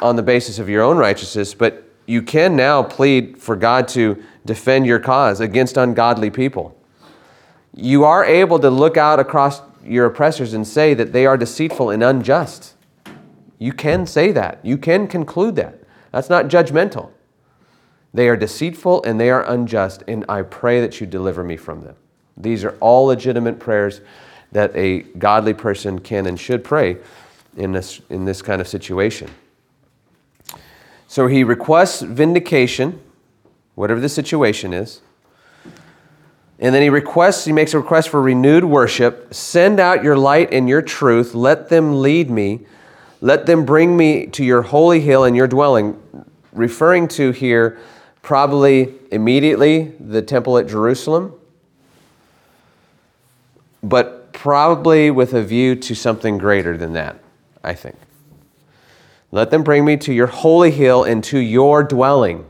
on 0.00 0.16
the 0.16 0.22
basis 0.22 0.58
of 0.58 0.70
your 0.70 0.82
own 0.82 0.96
righteousness, 0.96 1.52
but 1.52 1.84
you 2.06 2.22
can 2.22 2.56
now 2.56 2.82
plead 2.82 3.36
for 3.38 3.54
God 3.54 3.86
to 3.88 4.22
defend 4.46 4.86
your 4.86 4.98
cause 4.98 5.40
against 5.40 5.76
ungodly 5.76 6.30
people. 6.30 6.74
You 7.76 8.04
are 8.04 8.24
able 8.24 8.58
to 8.60 8.70
look 8.70 8.96
out 8.96 9.20
across 9.20 9.60
your 9.84 10.06
oppressors 10.06 10.54
and 10.54 10.66
say 10.66 10.94
that 10.94 11.12
they 11.12 11.26
are 11.26 11.36
deceitful 11.36 11.90
and 11.90 12.02
unjust. 12.02 12.74
You 13.58 13.74
can 13.74 14.06
say 14.06 14.32
that. 14.32 14.64
You 14.64 14.78
can 14.78 15.06
conclude 15.06 15.56
that. 15.56 15.80
That's 16.12 16.30
not 16.30 16.46
judgmental. 16.46 17.10
They 18.14 18.30
are 18.30 18.38
deceitful 18.38 19.02
and 19.04 19.20
they 19.20 19.28
are 19.28 19.44
unjust, 19.46 20.02
and 20.08 20.24
I 20.30 20.42
pray 20.42 20.80
that 20.80 20.98
you 20.98 21.06
deliver 21.06 21.44
me 21.44 21.58
from 21.58 21.82
them. 21.82 21.96
These 22.36 22.64
are 22.64 22.76
all 22.80 23.06
legitimate 23.06 23.58
prayers 23.58 24.00
that 24.52 24.74
a 24.76 25.00
godly 25.00 25.54
person 25.54 25.98
can 25.98 26.26
and 26.26 26.38
should 26.38 26.64
pray 26.64 26.96
in 27.56 27.72
this, 27.72 28.00
in 28.10 28.24
this 28.24 28.42
kind 28.42 28.60
of 28.60 28.68
situation. 28.68 29.30
So 31.08 31.26
he 31.26 31.44
requests 31.44 32.02
vindication, 32.02 33.00
whatever 33.74 34.00
the 34.00 34.08
situation 34.08 34.72
is. 34.72 35.00
And 36.58 36.74
then 36.74 36.82
he 36.82 36.88
requests, 36.88 37.44
he 37.44 37.52
makes 37.52 37.74
a 37.74 37.78
request 37.78 38.08
for 38.08 38.22
renewed 38.22 38.64
worship. 38.64 39.34
Send 39.34 39.80
out 39.80 40.04
your 40.04 40.16
light 40.16 40.52
and 40.52 40.68
your 40.68 40.82
truth. 40.82 41.34
Let 41.34 41.68
them 41.68 42.00
lead 42.00 42.30
me. 42.30 42.66
Let 43.20 43.46
them 43.46 43.64
bring 43.64 43.96
me 43.96 44.26
to 44.28 44.44
your 44.44 44.62
holy 44.62 45.00
hill 45.00 45.24
and 45.24 45.36
your 45.36 45.48
dwelling. 45.48 46.00
Referring 46.52 47.08
to 47.08 47.32
here, 47.32 47.78
probably 48.22 48.94
immediately 49.10 49.92
the 49.98 50.22
temple 50.22 50.58
at 50.58 50.68
Jerusalem, 50.68 51.34
but 53.84 54.32
probably 54.32 55.10
with 55.10 55.34
a 55.34 55.42
view 55.42 55.76
to 55.76 55.94
something 55.94 56.38
greater 56.38 56.76
than 56.76 56.94
that, 56.94 57.18
I 57.62 57.74
think. 57.74 57.96
Let 59.30 59.50
them 59.50 59.62
bring 59.62 59.84
me 59.84 59.96
to 59.98 60.12
your 60.12 60.26
holy 60.26 60.70
hill 60.70 61.04
and 61.04 61.22
to 61.24 61.38
your 61.38 61.82
dwelling. 61.82 62.46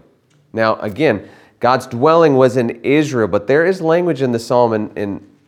Now, 0.53 0.77
again, 0.77 1.29
God's 1.61 1.87
dwelling 1.87 2.35
was 2.35 2.57
in 2.57 2.71
Israel, 2.85 3.29
but 3.29 3.47
there 3.47 3.65
is 3.65 3.81
language 3.81 4.23
in 4.23 4.33
the 4.33 4.39
psalm 4.39 4.73
in, 4.73 4.91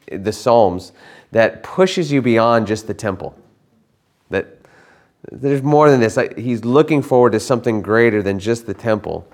in 0.08 0.22
the 0.22 0.32
Psalms 0.32 0.92
that 1.32 1.62
pushes 1.62 2.12
you 2.12 2.22
beyond 2.22 2.66
just 2.66 2.86
the 2.86 2.94
temple. 2.94 3.36
That 4.30 4.46
there's 5.30 5.62
more 5.62 5.90
than 5.90 6.00
this. 6.00 6.18
He's 6.36 6.64
looking 6.64 7.02
forward 7.02 7.32
to 7.32 7.40
something 7.40 7.82
greater 7.82 8.22
than 8.22 8.38
just 8.38 8.66
the 8.66 8.74
temple. 8.74 9.28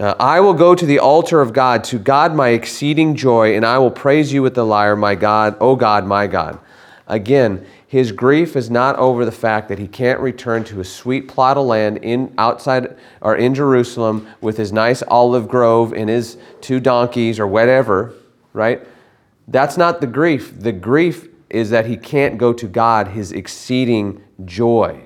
Uh, 0.00 0.14
I 0.18 0.40
will 0.40 0.54
go 0.54 0.74
to 0.74 0.86
the 0.86 0.98
altar 0.98 1.42
of 1.42 1.52
God, 1.52 1.84
to 1.84 1.98
God 1.98 2.34
my 2.34 2.48
exceeding 2.48 3.14
joy, 3.14 3.54
and 3.54 3.66
I 3.66 3.76
will 3.76 3.90
praise 3.90 4.32
you 4.32 4.40
with 4.40 4.54
the 4.54 4.64
lyre, 4.64 4.96
my 4.96 5.14
God, 5.14 5.58
O 5.60 5.76
God, 5.76 6.06
my 6.06 6.26
God. 6.26 6.58
Again, 7.06 7.66
his 7.86 8.10
grief 8.10 8.56
is 8.56 8.70
not 8.70 8.96
over 8.96 9.26
the 9.26 9.32
fact 9.32 9.68
that 9.68 9.78
he 9.78 9.86
can't 9.86 10.18
return 10.20 10.64
to 10.64 10.80
a 10.80 10.84
sweet 10.84 11.28
plot 11.28 11.58
of 11.58 11.66
land 11.66 11.98
in 11.98 12.32
outside 12.38 12.96
or 13.20 13.36
in 13.36 13.54
Jerusalem 13.54 14.26
with 14.40 14.56
his 14.56 14.72
nice 14.72 15.02
olive 15.06 15.48
grove 15.48 15.92
and 15.92 16.08
his 16.08 16.38
two 16.62 16.80
donkeys 16.80 17.38
or 17.38 17.46
whatever, 17.46 18.14
right? 18.54 18.86
That's 19.48 19.76
not 19.76 20.00
the 20.00 20.06
grief. 20.06 20.58
The 20.58 20.72
grief 20.72 21.28
is 21.50 21.68
that 21.70 21.84
he 21.84 21.98
can't 21.98 22.38
go 22.38 22.54
to 22.54 22.66
God, 22.66 23.08
his 23.08 23.32
exceeding 23.32 24.24
joy. 24.46 25.02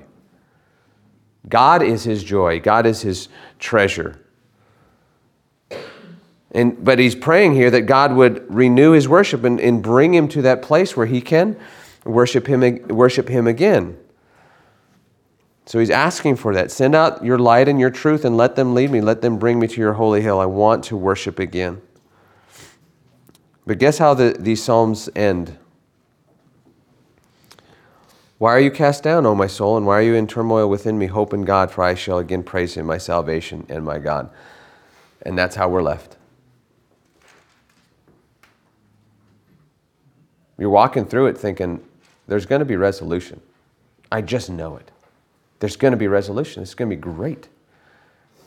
God 1.49 1.83
is 1.83 2.05
his 2.05 2.23
joy. 2.23 2.61
God 2.61 2.85
is 2.85 3.01
his 3.01 3.27
treasure. 3.59 4.21
And, 6.55 6.85
but 6.85 6.99
he's 6.99 7.15
praying 7.15 7.53
here 7.53 7.69
that 7.69 7.81
God 7.81 8.13
would 8.13 8.45
renew 8.53 8.93
his 8.93 9.09
worship 9.09 9.43
and, 9.43 9.59
and 9.59 9.83
bring 9.83 10.13
him 10.13 10.29
to 10.29 10.41
that 10.43 10.61
place 10.61 10.95
where 10.95 11.05
he 11.05 11.19
can 11.19 11.59
worship 12.05 12.47
him, 12.47 12.87
worship 12.87 13.27
him 13.27 13.45
again. 13.45 13.97
So 15.65 15.79
he's 15.79 15.89
asking 15.89 16.37
for 16.37 16.53
that. 16.53 16.71
Send 16.71 16.95
out 16.95 17.25
your 17.25 17.37
light 17.37 17.67
and 17.67 17.77
your 17.77 17.89
truth 17.89 18.23
and 18.23 18.37
let 18.37 18.55
them 18.55 18.73
lead 18.73 18.89
me. 18.89 19.01
Let 19.01 19.21
them 19.21 19.37
bring 19.37 19.59
me 19.59 19.67
to 19.67 19.81
your 19.81 19.93
holy 19.93 20.21
hill. 20.21 20.39
I 20.39 20.45
want 20.45 20.85
to 20.85 20.95
worship 20.95 21.39
again. 21.39 21.81
But 23.67 23.77
guess 23.77 23.97
how 23.97 24.13
the, 24.13 24.37
these 24.39 24.63
Psalms 24.63 25.09
end? 25.13 25.57
Why 28.37 28.51
are 28.51 28.59
you 28.61 28.71
cast 28.71 29.03
down, 29.03 29.25
O 29.25 29.35
my 29.35 29.47
soul, 29.47 29.75
and 29.75 29.85
why 29.85 29.99
are 29.99 30.03
you 30.03 30.13
in 30.13 30.27
turmoil 30.27 30.69
within 30.69 30.97
me? 30.97 31.07
Hope 31.07 31.33
in 31.33 31.41
God, 31.41 31.69
for 31.69 31.83
I 31.83 31.95
shall 31.95 32.19
again 32.19 32.43
praise 32.43 32.75
him, 32.75 32.85
my 32.85 32.97
salvation 32.97 33.65
and 33.67 33.83
my 33.83 33.97
God. 33.97 34.29
And 35.23 35.37
that's 35.37 35.57
how 35.57 35.67
we're 35.67 35.81
left. 35.81 36.15
You're 40.57 40.69
walking 40.69 41.05
through 41.05 41.27
it 41.27 41.37
thinking, 41.37 41.83
there's 42.27 42.45
going 42.45 42.59
to 42.59 42.65
be 42.65 42.75
resolution. 42.75 43.41
I 44.11 44.21
just 44.21 44.49
know 44.49 44.77
it. 44.77 44.91
There's 45.59 45.75
going 45.75 45.91
to 45.91 45.97
be 45.97 46.07
resolution. 46.07 46.63
It's 46.63 46.73
going 46.73 46.89
to 46.89 46.95
be 46.95 47.01
great. 47.01 47.49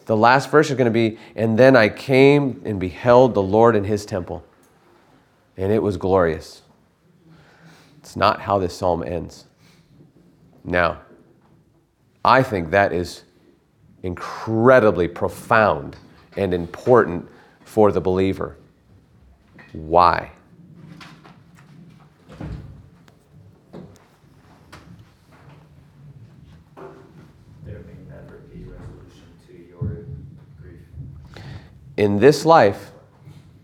The 0.07 0.17
last 0.17 0.51
verse 0.51 0.71
is 0.71 0.77
going 0.77 0.87
to 0.87 0.91
be, 0.91 1.19
and 1.37 1.59
then 1.59 1.77
I 1.77 1.91
came 1.91 2.63
and 2.65 2.81
beheld 2.81 3.35
the 3.35 3.43
Lord 3.43 3.77
in 3.77 3.85
his 3.85 4.07
temple, 4.07 4.45
and 5.57 5.71
it 5.71 5.83
was 5.83 5.99
glorious. 5.99 6.63
It's 7.99 8.17
not 8.17 8.41
how 8.41 8.59
this 8.59 8.75
psalm 8.75 9.03
ends. 9.03 9.45
Now, 10.65 11.03
I 12.25 12.43
think 12.43 12.71
that 12.71 12.93
is 12.93 13.25
incredibly 14.03 15.09
profound 15.09 15.97
and 16.37 16.55
important 16.55 17.29
for 17.65 17.93
the 17.93 18.01
believer. 18.01 18.57
Why? 19.73 20.31
In 31.99 32.21
this 32.21 32.47
life, 32.47 32.93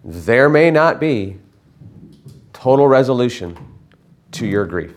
there 0.02 0.48
may 0.48 0.68
not 0.68 0.98
be 0.98 1.38
total 2.52 2.88
resolution 2.88 3.56
to 4.32 4.44
your 4.44 4.66
grief. 4.66 4.92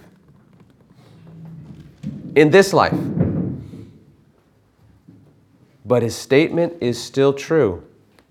In 2.35 2.49
this 2.49 2.73
life. 2.73 2.97
But 5.85 6.01
his 6.01 6.15
statement 6.15 6.73
is 6.81 7.01
still 7.01 7.31
true. 7.31 7.83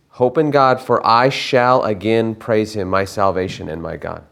Hope 0.08 0.38
in 0.38 0.50
God, 0.50 0.80
for 0.80 1.06
I 1.06 1.28
shall 1.28 1.84
again 1.84 2.34
praise 2.34 2.74
him, 2.74 2.88
my 2.88 3.04
salvation 3.04 3.68
and 3.68 3.80
my 3.80 3.96
God. 3.96 4.24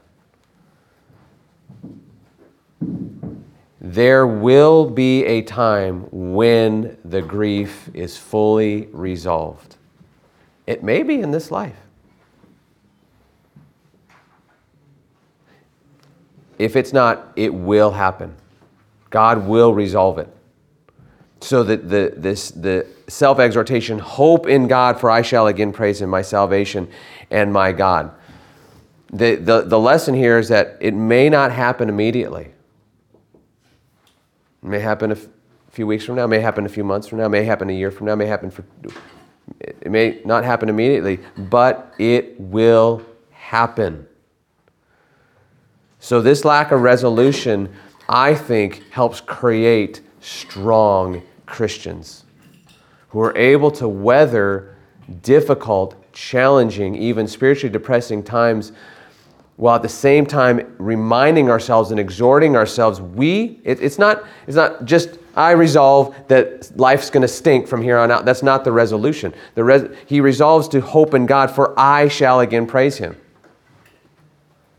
There 3.81 4.27
will 4.27 4.91
be 4.91 5.25
a 5.25 5.43
time 5.43 6.09
when 6.11 6.97
the 7.05 7.23
grief 7.23 7.91
is 7.95 8.17
fully 8.17 8.89
resolved. 8.93 9.77
It 10.67 10.83
may 10.83 11.03
be 11.03 11.21
in 11.21 11.31
this 11.31 11.51
life. 11.51 11.77
If 16.59 16.77
it's 16.77 16.93
not, 16.93 17.33
it 17.37 17.53
will 17.53 17.91
happen. 17.91 18.35
God 19.11 19.47
will 19.47 19.75
resolve 19.75 20.19
it. 20.19 20.29
So 21.41 21.63
that 21.65 21.91
the, 21.91 22.15
this, 22.17 22.51
the 22.51 22.87
self 23.09 23.39
exhortation, 23.39 23.99
hope 23.99 24.47
in 24.47 24.67
God, 24.67 24.99
for 24.99 25.11
I 25.11 25.23
shall 25.23 25.47
again 25.47 25.73
praise 25.73 26.01
Him, 26.01 26.11
my 26.11 26.23
salvation 26.23 26.89
and 27.31 27.53
my 27.53 27.73
God. 27.73 28.13
The, 29.13 29.35
the, 29.37 29.61
the 29.63 29.79
lesson 29.79 30.15
here 30.15 30.39
is 30.39 30.49
that 30.49 30.79
it 30.81 30.95
may 30.95 31.29
not 31.29 31.53
happen 31.53 31.89
immediately. 31.89 32.47
It 34.63 34.69
may 34.69 34.81
happen 34.81 35.11
a 35.11 35.15
f- 35.15 35.27
few 35.71 35.87
weeks 35.87 36.05
from 36.05 36.15
now, 36.15 36.27
may 36.27 36.41
happen 36.41 36.65
a 36.65 36.69
few 36.69 36.83
months 36.83 37.07
from 37.07 37.19
now, 37.19 37.29
may 37.29 37.45
happen 37.45 37.69
a 37.69 37.75
year 37.75 37.91
from 37.91 38.07
now, 38.07 38.15
may 38.15 38.27
happen 38.27 38.51
for 38.51 38.65
it 39.61 39.91
may 39.91 40.21
not 40.25 40.45
happen 40.45 40.69
immediately, 40.69 41.21
but 41.37 41.95
it 41.99 42.39
will 42.41 43.03
happen. 43.31 44.07
So, 46.01 46.21
this 46.21 46.45
lack 46.45 46.71
of 46.71 46.83
resolution, 46.83 47.75
I 48.09 48.35
think, 48.35 48.83
helps 48.91 49.21
create 49.21 50.03
strong 50.21 51.23
Christians 51.47 52.25
who 53.09 53.21
are 53.21 53.37
able 53.37 53.71
to 53.71 53.89
weather 53.89 54.77
difficult, 55.23 56.13
challenging, 56.13 56.95
even 56.97 57.29
spiritually 57.29 57.73
depressing 57.73 58.23
times 58.23 58.73
while 59.57 59.77
at 59.77 59.83
the 59.83 59.89
same 59.89 60.27
time 60.27 60.75
reminding 60.79 61.49
ourselves 61.49 61.91
and 61.91 62.01
exhorting 62.01 62.57
ourselves 62.57 63.01
we 63.01 63.61
it, 63.63 63.81
it's 63.81 63.99
not 63.99 64.25
it's 64.47 64.57
not 64.57 64.85
just 64.85 65.19
i 65.37 65.53
resolve 65.53 66.15
that 66.29 66.77
life's 66.79 67.11
going 67.11 67.23
to 67.23 67.29
stink 67.29 67.67
from 67.67 67.83
here 67.83 67.99
on 67.99 68.11
out. 68.11 68.25
That's 68.25 68.43
not 68.43 68.65
the 68.65 68.73
resolution. 68.73 69.35
The 69.55 69.65
res, 69.65 69.97
he 70.07 70.21
resolves 70.21 70.69
to 70.69 70.81
hope 70.81 71.15
in 71.15 71.27
god 71.27 71.51
for 71.51 71.79
i 71.79 72.09
shall 72.09 72.41
again 72.41 72.67
praise 72.67 72.97
him. 72.99 73.17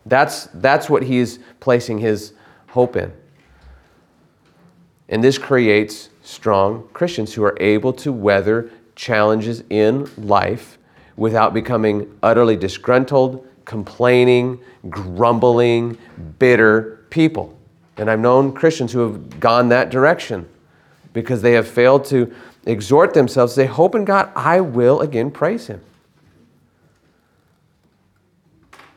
That's 0.06 0.46
that's 0.54 0.90
what 0.90 1.04
he's 1.04 1.40
placing 1.60 2.00
his 2.00 2.34
hope 2.70 2.96
in. 2.96 3.12
And 5.10 5.24
this 5.24 5.38
creates 5.38 6.10
strong 6.24 6.88
christians 6.94 7.34
who 7.34 7.44
are 7.44 7.58
able 7.60 7.94
to 7.94 8.12
weather 8.12 8.72
challenges 8.96 9.64
in 9.70 10.10
life 10.18 10.78
without 11.18 11.54
becoming 11.54 12.18
utterly 12.24 12.56
disgruntled 12.56 13.46
complaining, 13.66 14.60
grumbling, 14.90 15.98
bitter 16.40 17.06
people. 17.10 17.55
And 17.98 18.10
I've 18.10 18.20
known 18.20 18.54
Christians 18.54 18.92
who 18.92 19.00
have 19.00 19.40
gone 19.40 19.70
that 19.70 19.90
direction 19.90 20.48
because 21.14 21.42
they 21.42 21.54
have 21.54 21.68
failed 21.68 22.06
to 22.06 22.34
exhort 22.66 23.14
themselves, 23.14 23.56
They 23.56 23.68
Hope 23.68 23.96
in 23.96 24.06
God, 24.06 24.32
I 24.36 24.60
will 24.60 25.00
again 25.02 25.32
praise 25.32 25.68
Him. 25.68 25.82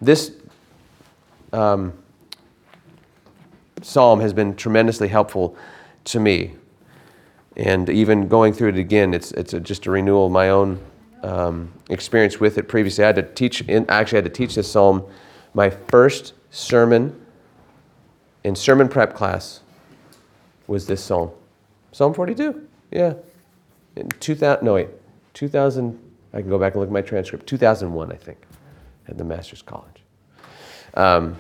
This 0.01 0.33
um, 1.53 1.93
psalm 3.83 4.21
has 4.21 4.33
been 4.33 4.55
tremendously 4.57 5.09
helpful 5.09 5.57
to 6.05 6.21
me. 6.21 6.55
And 7.57 7.89
even 7.89 8.29
going 8.29 8.53
through 8.53 8.71
it 8.71 8.79
again, 8.79 9.15
it's, 9.15 9.33
it's 9.33 9.53
a, 9.53 9.61
just 9.61 9.87
a 9.87 9.91
renewal 9.91 10.27
of 10.27 10.33
my 10.33 10.51
own 10.51 10.81
um, 11.23 11.73
experience 11.91 12.39
with 12.39 12.59
it 12.59 12.69
previously. 12.69 13.03
I 13.03 13.09
had 13.09 13.17
to 13.17 13.23
teach, 13.23 13.63
in, 13.63 13.89
actually, 13.89 14.19
I 14.19 14.23
had 14.23 14.33
to 14.33 14.37
teach 14.37 14.55
this 14.55 14.71
psalm 14.71 15.05
my 15.55 15.71
first 15.71 16.35
sermon 16.51 17.21
in 18.49 18.57
sermon 18.57 18.89
prep 18.89 19.15
class 19.15 19.61
was 20.67 20.87
this 20.87 21.03
psalm. 21.03 21.31
Psalm 21.93 22.13
42, 22.13 22.67
yeah. 22.91 23.15
In 23.97 24.09
2000, 24.09 24.65
no, 24.65 24.75
wait, 24.75 24.89
2000, 25.35 25.99
I 26.33 26.41
can 26.41 26.51
go 26.51 26.59
back 26.59 26.75
and 26.75 26.81
look 26.81 26.89
at 26.89 26.93
my 26.93 27.03
transcript, 27.03 27.47
2001, 27.47 28.13
I 28.13 28.17
think, 28.17 28.39
at 29.07 29.17
the 29.17 29.25
Master's 29.25 29.63
College. 29.63 30.03
Um, 30.95 31.37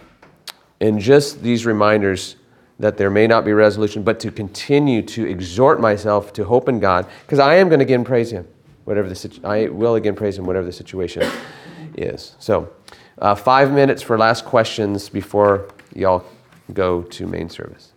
and 0.80 1.00
just 1.00 1.42
these 1.42 1.66
reminders 1.66 2.36
that 2.78 2.96
there 2.96 3.10
may 3.10 3.26
not 3.26 3.44
be 3.44 3.52
resolution, 3.52 4.02
but 4.02 4.20
to 4.20 4.30
continue 4.30 5.02
to 5.02 5.26
exhort 5.26 5.80
myself 5.80 6.32
to 6.34 6.44
hope 6.44 6.68
in 6.68 6.78
God, 6.78 7.06
because 7.22 7.40
I 7.40 7.56
am 7.56 7.68
going 7.68 7.80
to 7.80 7.84
again 7.84 8.04
praise 8.04 8.30
Him 8.30 8.46
whatever 8.88 9.06
the 9.06 9.40
I 9.44 9.68
will 9.68 9.96
again 9.96 10.14
praise 10.14 10.38
him 10.38 10.46
whatever 10.46 10.64
the 10.64 10.72
situation 10.72 11.30
is. 11.94 12.36
So, 12.38 12.72
uh, 13.18 13.34
five 13.34 13.70
minutes 13.70 14.00
for 14.00 14.16
last 14.16 14.46
questions 14.46 15.10
before 15.10 15.68
y'all 15.94 16.24
go 16.74 17.02
to 17.02 17.26
main 17.26 17.48
service. 17.48 17.92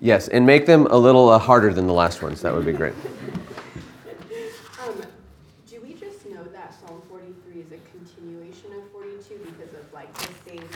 Yes, 0.00 0.28
and 0.28 0.44
make 0.44 0.66
them 0.66 0.86
a 0.86 0.96
little 0.96 1.30
uh, 1.30 1.38
harder 1.38 1.72
than 1.72 1.86
the 1.86 1.92
last 1.92 2.22
ones. 2.22 2.42
That 2.42 2.54
would 2.54 2.66
be 2.66 2.72
great. 2.72 2.92
Um, 4.84 4.94
do 5.66 5.80
we 5.80 5.94
just 5.94 6.28
know 6.28 6.44
that 6.44 6.74
Psalm 6.78 7.00
forty-three 7.08 7.62
is 7.62 7.72
a 7.72 7.78
continuation 7.90 8.72
of 8.74 8.90
forty-two 8.92 9.38
because 9.44 9.72
of 9.72 9.90
like 9.94 10.12
the 10.14 10.28
same 10.50 10.68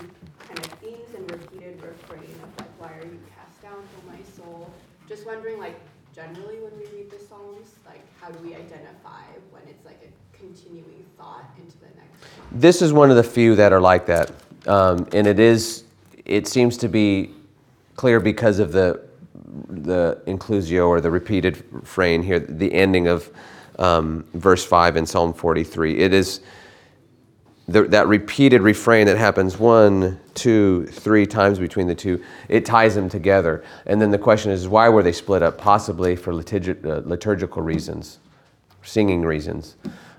kind 0.48 0.58
of 0.58 0.66
themes 0.80 1.14
and 1.14 1.30
repeated 1.30 1.82
refrain 1.82 2.34
of 2.42 2.48
like, 2.58 2.72
why 2.80 2.92
are 2.98 3.04
you 3.04 3.20
cast 3.36 3.60
down, 3.62 3.76
O 3.76 4.10
my 4.10 4.18
soul? 4.36 4.72
Just 5.06 5.26
wondering, 5.26 5.58
like, 5.58 5.78
generally 6.14 6.58
when 6.60 6.72
we 6.78 6.86
read 6.96 7.10
the 7.10 7.18
Psalms, 7.18 7.74
like, 7.84 8.00
how 8.20 8.30
do 8.30 8.38
we 8.42 8.54
identify 8.54 9.22
when 9.50 9.62
it's 9.68 9.84
like 9.84 10.00
a 10.02 10.36
continuing 10.36 11.04
thought 11.18 11.44
into 11.58 11.76
the 11.78 11.90
next 11.94 12.20
Psalm? 12.20 12.49
This 12.60 12.82
is 12.82 12.92
one 12.92 13.08
of 13.08 13.16
the 13.16 13.22
few 13.22 13.54
that 13.56 13.72
are 13.72 13.80
like 13.80 14.04
that, 14.04 14.32
um, 14.66 15.08
and 15.14 15.26
it 15.26 15.40
is. 15.40 15.84
It 16.26 16.46
seems 16.46 16.76
to 16.76 16.88
be 16.88 17.30
clear 17.96 18.20
because 18.20 18.58
of 18.58 18.70
the 18.70 19.00
the 19.70 20.20
inclusio 20.26 20.86
or 20.86 21.00
the 21.00 21.10
repeated 21.10 21.64
refrain 21.70 22.22
here, 22.22 22.38
the 22.38 22.70
ending 22.74 23.08
of 23.08 23.30
um, 23.78 24.26
verse 24.34 24.62
five 24.62 24.98
in 24.98 25.06
Psalm 25.06 25.32
forty 25.32 25.64
three. 25.64 26.00
It 26.00 26.12
is 26.12 26.42
the, 27.66 27.84
that 27.84 28.08
repeated 28.08 28.60
refrain 28.60 29.06
that 29.06 29.16
happens 29.16 29.58
one, 29.58 30.20
two, 30.34 30.84
three 30.88 31.24
times 31.24 31.58
between 31.58 31.86
the 31.86 31.94
two, 31.94 32.22
it 32.50 32.66
ties 32.66 32.94
them 32.94 33.08
together. 33.08 33.64
And 33.86 34.02
then 34.02 34.10
the 34.10 34.18
question 34.18 34.52
is, 34.52 34.68
why 34.68 34.90
were 34.90 35.02
they 35.02 35.12
split 35.12 35.42
up? 35.42 35.56
Possibly 35.56 36.14
for 36.14 36.32
uh, 36.34 37.00
liturgical 37.06 37.62
reasons, 37.62 38.18
singing 38.82 39.22
reasons. 39.22 39.76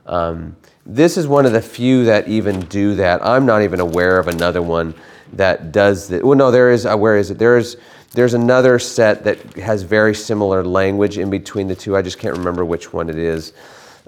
Um, 0.08 0.56
this 0.86 1.17
is 1.17 1.27
one 1.27 1.45
of 1.45 1.53
the 1.53 1.61
few 1.61 2.05
that 2.05 2.27
even 2.27 2.61
do 2.61 2.95
that. 2.95 3.25
I'm 3.25 3.45
not 3.45 3.61
even 3.61 3.79
aware 3.79 4.17
of 4.17 4.27
another 4.27 4.61
one 4.61 4.93
that 5.34 5.71
does 5.71 6.07
that. 6.09 6.23
Well, 6.23 6.38
no, 6.38 6.51
there 6.51 6.71
is. 6.71 6.86
Uh, 6.86 6.97
where 6.97 7.17
is 7.17 7.32
it? 7.32 7.38
There 7.38 7.57
is. 7.57 7.77
There's 8.13 8.34
another 8.34 8.77
set 8.77 9.23
that 9.23 9.41
has 9.53 9.84
very 9.84 10.13
similar 10.13 10.65
language 10.65 11.17
in 11.17 11.29
between 11.29 11.67
the 11.67 11.75
two. 11.75 11.95
I 11.95 12.01
just 12.01 12.19
can't 12.19 12.36
remember 12.36 12.65
which 12.65 12.91
one 12.91 13.09
it 13.09 13.17
is. 13.17 13.53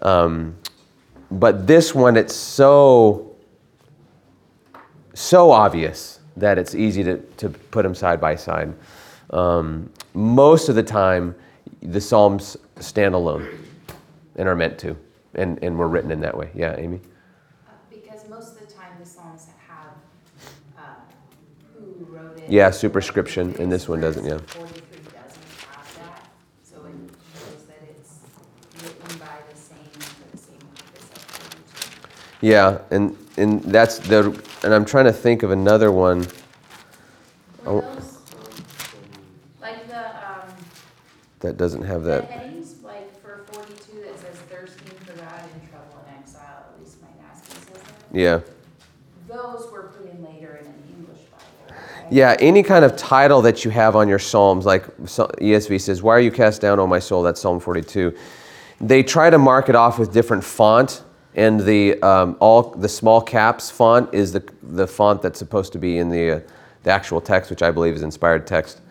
Um, 0.01 0.55
but 1.31 1.65
this 1.65 1.95
one, 1.95 2.17
it's 2.17 2.35
so 2.35 3.33
so 5.13 5.51
obvious 5.51 6.19
that 6.37 6.57
it's 6.57 6.75
easy 6.75 7.03
to, 7.03 7.17
to 7.37 7.49
put 7.49 7.83
them 7.83 7.93
side 7.93 8.19
by 8.19 8.35
side. 8.35 8.73
Um, 9.29 9.91
most 10.13 10.69
of 10.69 10.75
the 10.75 10.83
time, 10.83 11.35
the 11.81 12.01
Psalms 12.01 12.57
stand 12.79 13.13
alone 13.15 13.47
and 14.35 14.47
are 14.47 14.55
meant 14.55 14.79
to, 14.79 14.97
and, 15.35 15.61
and 15.63 15.77
were 15.77 15.87
written 15.87 16.11
in 16.11 16.19
that 16.21 16.35
way. 16.37 16.49
Yeah, 16.53 16.75
Amy? 16.77 17.01
Uh, 17.67 17.71
Because 17.89 18.27
most 18.29 18.53
of 18.53 18.59
the 18.59 18.73
time 18.73 18.91
the 18.99 19.05
Psalms 19.05 19.47
have, 19.67 19.93
uh, 20.77 20.81
who 21.73 22.05
wrote 22.05 22.37
it. 22.37 22.49
Yeah, 22.49 22.71
superscription, 22.71 23.55
and 23.59 23.71
this 23.71 23.87
one 23.87 24.01
doesn't, 24.01 24.25
yeah. 24.25 24.37
Forty-three 24.47 24.99
doesn't 25.05 25.43
have 25.71 25.95
that, 25.97 26.29
so 26.63 26.85
it 26.85 26.93
shows 27.33 27.63
that 27.67 27.81
it's 27.89 28.19
written 28.83 29.17
by 29.19 29.37
the 29.51 29.57
same, 29.57 29.77
for 29.99 30.31
the 30.31 30.37
same 30.37 30.59
purpose 30.75 31.09
of 31.11 31.21
forty-two. 31.23 32.47
Yeah, 32.47 32.79
and, 32.91 33.17
and 33.37 33.63
that's 33.63 33.99
the, 33.99 34.39
and 34.63 34.73
I'm 34.73 34.85
trying 34.85 35.05
to 35.05 35.13
think 35.13 35.43
of 35.43 35.51
another 35.51 35.91
one. 35.91 36.27
Oh. 37.65 37.79
Those, 37.79 38.19
like 39.61 39.87
the, 39.87 40.05
um, 40.05 40.49
that 41.39 41.55
doesn't 41.55 41.83
have 41.83 42.03
the 42.03 42.09
that 42.27 42.53
like 42.83 43.21
for 43.21 43.45
forty-two 43.53 44.01
that 44.01 44.19
says 44.19 44.35
thirsting 44.49 44.97
for 45.05 45.13
God 45.13 45.43
in 45.55 45.69
trouble 45.69 46.03
and 46.05 46.17
exile, 46.19 46.65
at 46.73 46.79
least 46.79 46.97
my 47.01 47.07
NASB 47.23 47.47
says 47.53 47.81
that. 47.83 48.02
Yeah. 48.13 48.41
Those 49.27 49.69
were 49.71 49.83
put 49.97 50.09
in 50.11 50.23
later 50.23 50.59
in 50.61 50.67
an 50.67 50.73
English 50.97 51.21
Bible, 51.31 51.75
right? 51.99 52.11
Yeah, 52.11 52.35
any 52.39 52.61
kind 52.63 52.85
of 52.85 52.95
title 52.95 53.41
that 53.41 53.65
you 53.65 53.71
have 53.71 53.95
on 53.95 54.07
your 54.07 54.19
Psalms, 54.19 54.65
like 54.65 54.85
so- 55.05 55.29
ESV 55.41 55.81
says, 55.81 56.01
Why 56.03 56.15
are 56.15 56.19
you 56.19 56.31
cast 56.31 56.61
down, 56.61 56.79
O 56.79 56.85
my 56.87 56.99
soul? 56.99 57.23
That's 57.23 57.41
Psalm 57.41 57.59
42. 57.59 58.15
They 58.79 59.01
try 59.03 59.29
to 59.29 59.37
mark 59.37 59.67
it 59.69 59.75
off 59.75 59.97
with 59.97 60.13
different 60.13 60.43
font, 60.43 61.03
and 61.35 61.59
the, 61.59 61.99
um, 62.03 62.37
all, 62.39 62.61
the 62.71 62.89
small 62.89 63.19
caps 63.21 63.71
font 63.71 64.13
is 64.13 64.31
the, 64.31 64.43
the 64.61 64.85
font 64.85 65.21
that's 65.21 65.39
supposed 65.39 65.73
to 65.73 65.79
be 65.79 65.97
in 65.97 66.09
the, 66.09 66.31
uh, 66.31 66.39
the 66.83 66.91
actual 66.91 67.19
text, 67.19 67.49
which 67.49 67.63
I 67.63 67.71
believe 67.71 67.95
is 67.95 68.03
inspired 68.03 68.45
text. 68.45 68.81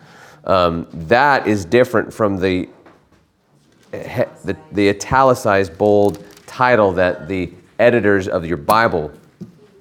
Um, 0.43 0.87
that 0.91 1.47
is 1.47 1.63
different 1.63 2.13
from 2.13 2.37
the, 2.37 2.67
he- 3.93 4.23
the, 4.43 4.57
the 4.73 4.89
italicized, 4.89 5.77
bold 5.77 6.21
title 6.47 6.91
that 6.93 7.29
the 7.29 7.53
editors 7.83 8.29
of 8.29 8.45
your 8.45 8.57
Bible 8.57 9.11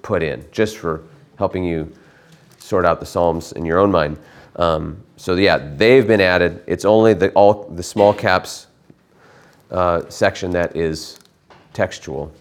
put 0.02 0.22
in, 0.22 0.44
just 0.50 0.76
for 0.76 1.02
helping 1.36 1.62
you 1.64 1.90
sort 2.58 2.84
out 2.84 2.98
the 2.98 3.06
Psalms 3.06 3.52
in 3.52 3.64
your 3.64 3.78
own 3.78 3.90
mind. 3.90 4.18
Um, 4.56 5.02
so 5.16 5.34
yeah, 5.36 5.58
they've 5.76 6.06
been 6.06 6.20
added. 6.20 6.62
It's 6.66 6.84
only 6.84 7.14
the 7.14 7.30
all 7.32 7.64
the 7.70 7.82
small 7.82 8.12
caps 8.12 8.66
uh, 9.70 10.02
section 10.08 10.50
that 10.50 10.76
is 10.76 11.18
textual. 11.72 12.32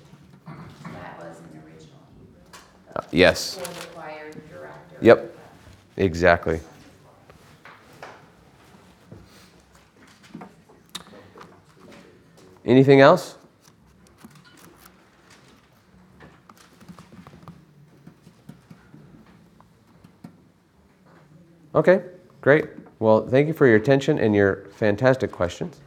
That 0.45 1.20
was 1.20 1.39
an 1.39 1.64
original 1.64 1.95
Hebrew. 2.20 2.95
Uh, 2.95 3.01
yes, 3.12 3.57
For 3.57 3.70
the 3.70 3.86
choir 3.93 4.32
director. 4.32 4.97
Yep. 4.99 5.36
exactly. 5.97 6.59
Anything 12.66 13.01
else? 13.01 13.36
Okay, 21.74 22.02
great. 22.42 22.66
Well, 23.00 23.26
thank 23.26 23.48
you 23.48 23.54
for 23.54 23.66
your 23.66 23.78
attention 23.78 24.20
and 24.20 24.36
your 24.36 24.66
fantastic 24.76 25.32
questions. 25.32 25.80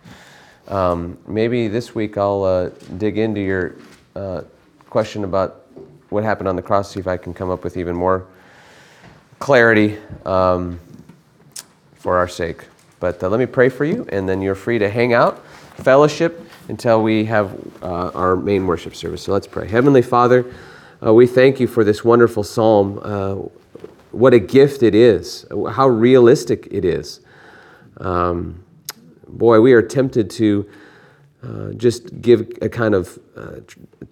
Um, 0.68 1.18
maybe 1.26 1.68
this 1.68 1.94
week 1.94 2.16
I'll 2.16 2.42
uh, 2.42 2.70
dig 2.96 3.18
into 3.18 3.42
your 3.42 3.76
uh, 4.16 4.42
question 4.88 5.24
about 5.24 5.66
what 6.08 6.24
happened 6.24 6.48
on 6.48 6.56
the 6.56 6.62
cross, 6.62 6.92
see 6.92 7.00
if 7.00 7.06
I 7.06 7.18
can 7.18 7.34
come 7.34 7.50
up 7.50 7.64
with 7.64 7.76
even 7.76 7.94
more 7.94 8.26
clarity 9.40 9.98
um, 10.24 10.80
for 11.96 12.16
our 12.16 12.28
sake. 12.28 12.64
But 12.98 13.22
uh, 13.22 13.28
let 13.28 13.38
me 13.38 13.46
pray 13.46 13.68
for 13.68 13.84
you, 13.84 14.06
and 14.10 14.26
then 14.26 14.40
you're 14.40 14.54
free 14.54 14.78
to 14.78 14.88
hang 14.88 15.12
out, 15.12 15.44
fellowship, 15.76 16.48
until 16.68 17.02
we 17.02 17.26
have 17.26 17.54
uh, 17.82 18.08
our 18.14 18.36
main 18.36 18.66
worship 18.66 18.96
service. 18.96 19.22
So 19.22 19.32
let's 19.32 19.46
pray. 19.46 19.68
Heavenly 19.68 20.00
Father, 20.00 20.50
uh, 21.04 21.12
we 21.12 21.26
thank 21.26 21.60
you 21.60 21.66
for 21.66 21.84
this 21.84 22.02
wonderful 22.02 22.42
psalm. 22.42 23.50
What 24.14 24.32
a 24.32 24.38
gift 24.38 24.84
it 24.84 24.94
is, 24.94 25.44
how 25.72 25.88
realistic 25.88 26.68
it 26.70 26.84
is. 26.84 27.20
Um, 27.98 28.64
boy, 29.26 29.60
we 29.60 29.72
are 29.72 29.82
tempted 29.82 30.30
to 30.30 30.70
uh, 31.42 31.72
just 31.72 32.22
give 32.22 32.48
a 32.62 32.68
kind 32.68 32.94
of, 32.94 33.18
uh, 33.36 33.56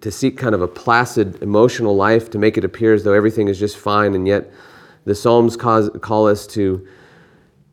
to 0.01 0.11
seek 0.11 0.37
kind 0.37 0.53
of 0.53 0.61
a 0.61 0.67
placid 0.67 1.41
emotional 1.41 1.95
life 1.95 2.29
to 2.31 2.37
make 2.37 2.57
it 2.57 2.65
appear 2.65 2.93
as 2.93 3.05
though 3.05 3.13
everything 3.13 3.47
is 3.47 3.57
just 3.57 3.77
fine, 3.77 4.13
and 4.13 4.27
yet 4.27 4.51
the 5.05 5.15
Psalms 5.15 5.55
cause, 5.55 5.89
call 6.01 6.27
us 6.27 6.45
to, 6.47 6.85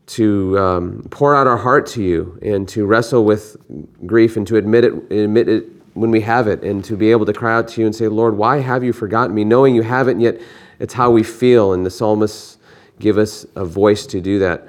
to 0.07 0.57
um, 0.57 1.07
pour 1.11 1.35
out 1.35 1.47
our 1.47 1.57
heart 1.57 1.85
to 1.87 2.01
you 2.01 2.39
and 2.41 2.67
to 2.69 2.85
wrestle 2.85 3.25
with 3.25 3.57
grief 4.05 4.37
and 4.37 4.47
to 4.47 4.55
admit 4.55 4.85
it, 4.85 4.93
admit 5.11 5.49
it 5.49 5.65
when 5.95 6.11
we 6.11 6.21
have 6.21 6.47
it, 6.47 6.63
and 6.63 6.83
to 6.85 6.95
be 6.95 7.11
able 7.11 7.25
to 7.25 7.33
cry 7.33 7.53
out 7.53 7.67
to 7.67 7.81
you 7.81 7.87
and 7.87 7.93
say, 7.93 8.07
Lord, 8.07 8.37
why 8.37 8.59
have 8.59 8.85
you 8.85 8.93
forgotten 8.93 9.35
me? 9.35 9.43
Knowing 9.43 9.75
you 9.75 9.81
haven't, 9.81 10.21
yet 10.21 10.39
it's 10.81 10.95
how 10.95 11.11
we 11.11 11.21
feel, 11.21 11.73
and 11.73 11.85
the 11.85 11.91
psalmists 11.91 12.57
give 12.99 13.19
us 13.19 13.45
a 13.55 13.63
voice 13.63 14.07
to 14.07 14.19
do 14.19 14.39
that. 14.39 14.67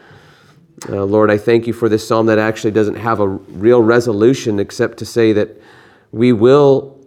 Uh, 0.88 1.04
Lord, 1.04 1.30
I 1.30 1.38
thank 1.38 1.66
you 1.66 1.72
for 1.72 1.88
this 1.88 2.06
psalm 2.06 2.26
that 2.26 2.38
actually 2.38 2.72
doesn't 2.72 2.96
have 2.96 3.20
a 3.20 3.28
real 3.28 3.82
resolution 3.82 4.60
except 4.60 4.98
to 4.98 5.06
say 5.06 5.32
that 5.32 5.48
we 6.10 6.32
will 6.32 6.98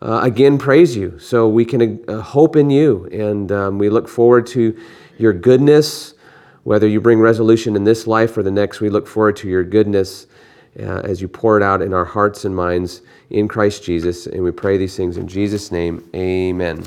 uh, 0.00 0.20
again 0.22 0.56
praise 0.56 0.94
you. 0.94 1.18
So 1.18 1.48
we 1.48 1.64
can 1.64 2.04
uh, 2.08 2.20
hope 2.20 2.54
in 2.54 2.70
you, 2.70 3.08
and 3.10 3.50
um, 3.50 3.78
we 3.78 3.88
look 3.88 4.08
forward 4.08 4.46
to 4.48 4.78
your 5.18 5.32
goodness. 5.32 6.14
Whether 6.62 6.86
you 6.86 7.00
bring 7.00 7.18
resolution 7.18 7.74
in 7.74 7.82
this 7.82 8.06
life 8.06 8.36
or 8.36 8.44
the 8.44 8.52
next, 8.52 8.80
we 8.80 8.88
look 8.88 9.08
forward 9.08 9.36
to 9.36 9.48
your 9.48 9.64
goodness 9.64 10.28
uh, 10.78 11.00
as 11.04 11.20
you 11.20 11.26
pour 11.26 11.56
it 11.56 11.62
out 11.62 11.82
in 11.82 11.92
our 11.92 12.04
hearts 12.04 12.44
and 12.44 12.54
minds 12.54 13.02
in 13.30 13.48
Christ 13.48 13.82
Jesus. 13.82 14.26
And 14.26 14.44
we 14.44 14.52
pray 14.52 14.76
these 14.76 14.96
things 14.96 15.16
in 15.16 15.26
Jesus' 15.26 15.72
name. 15.72 16.08
Amen. 16.14 16.84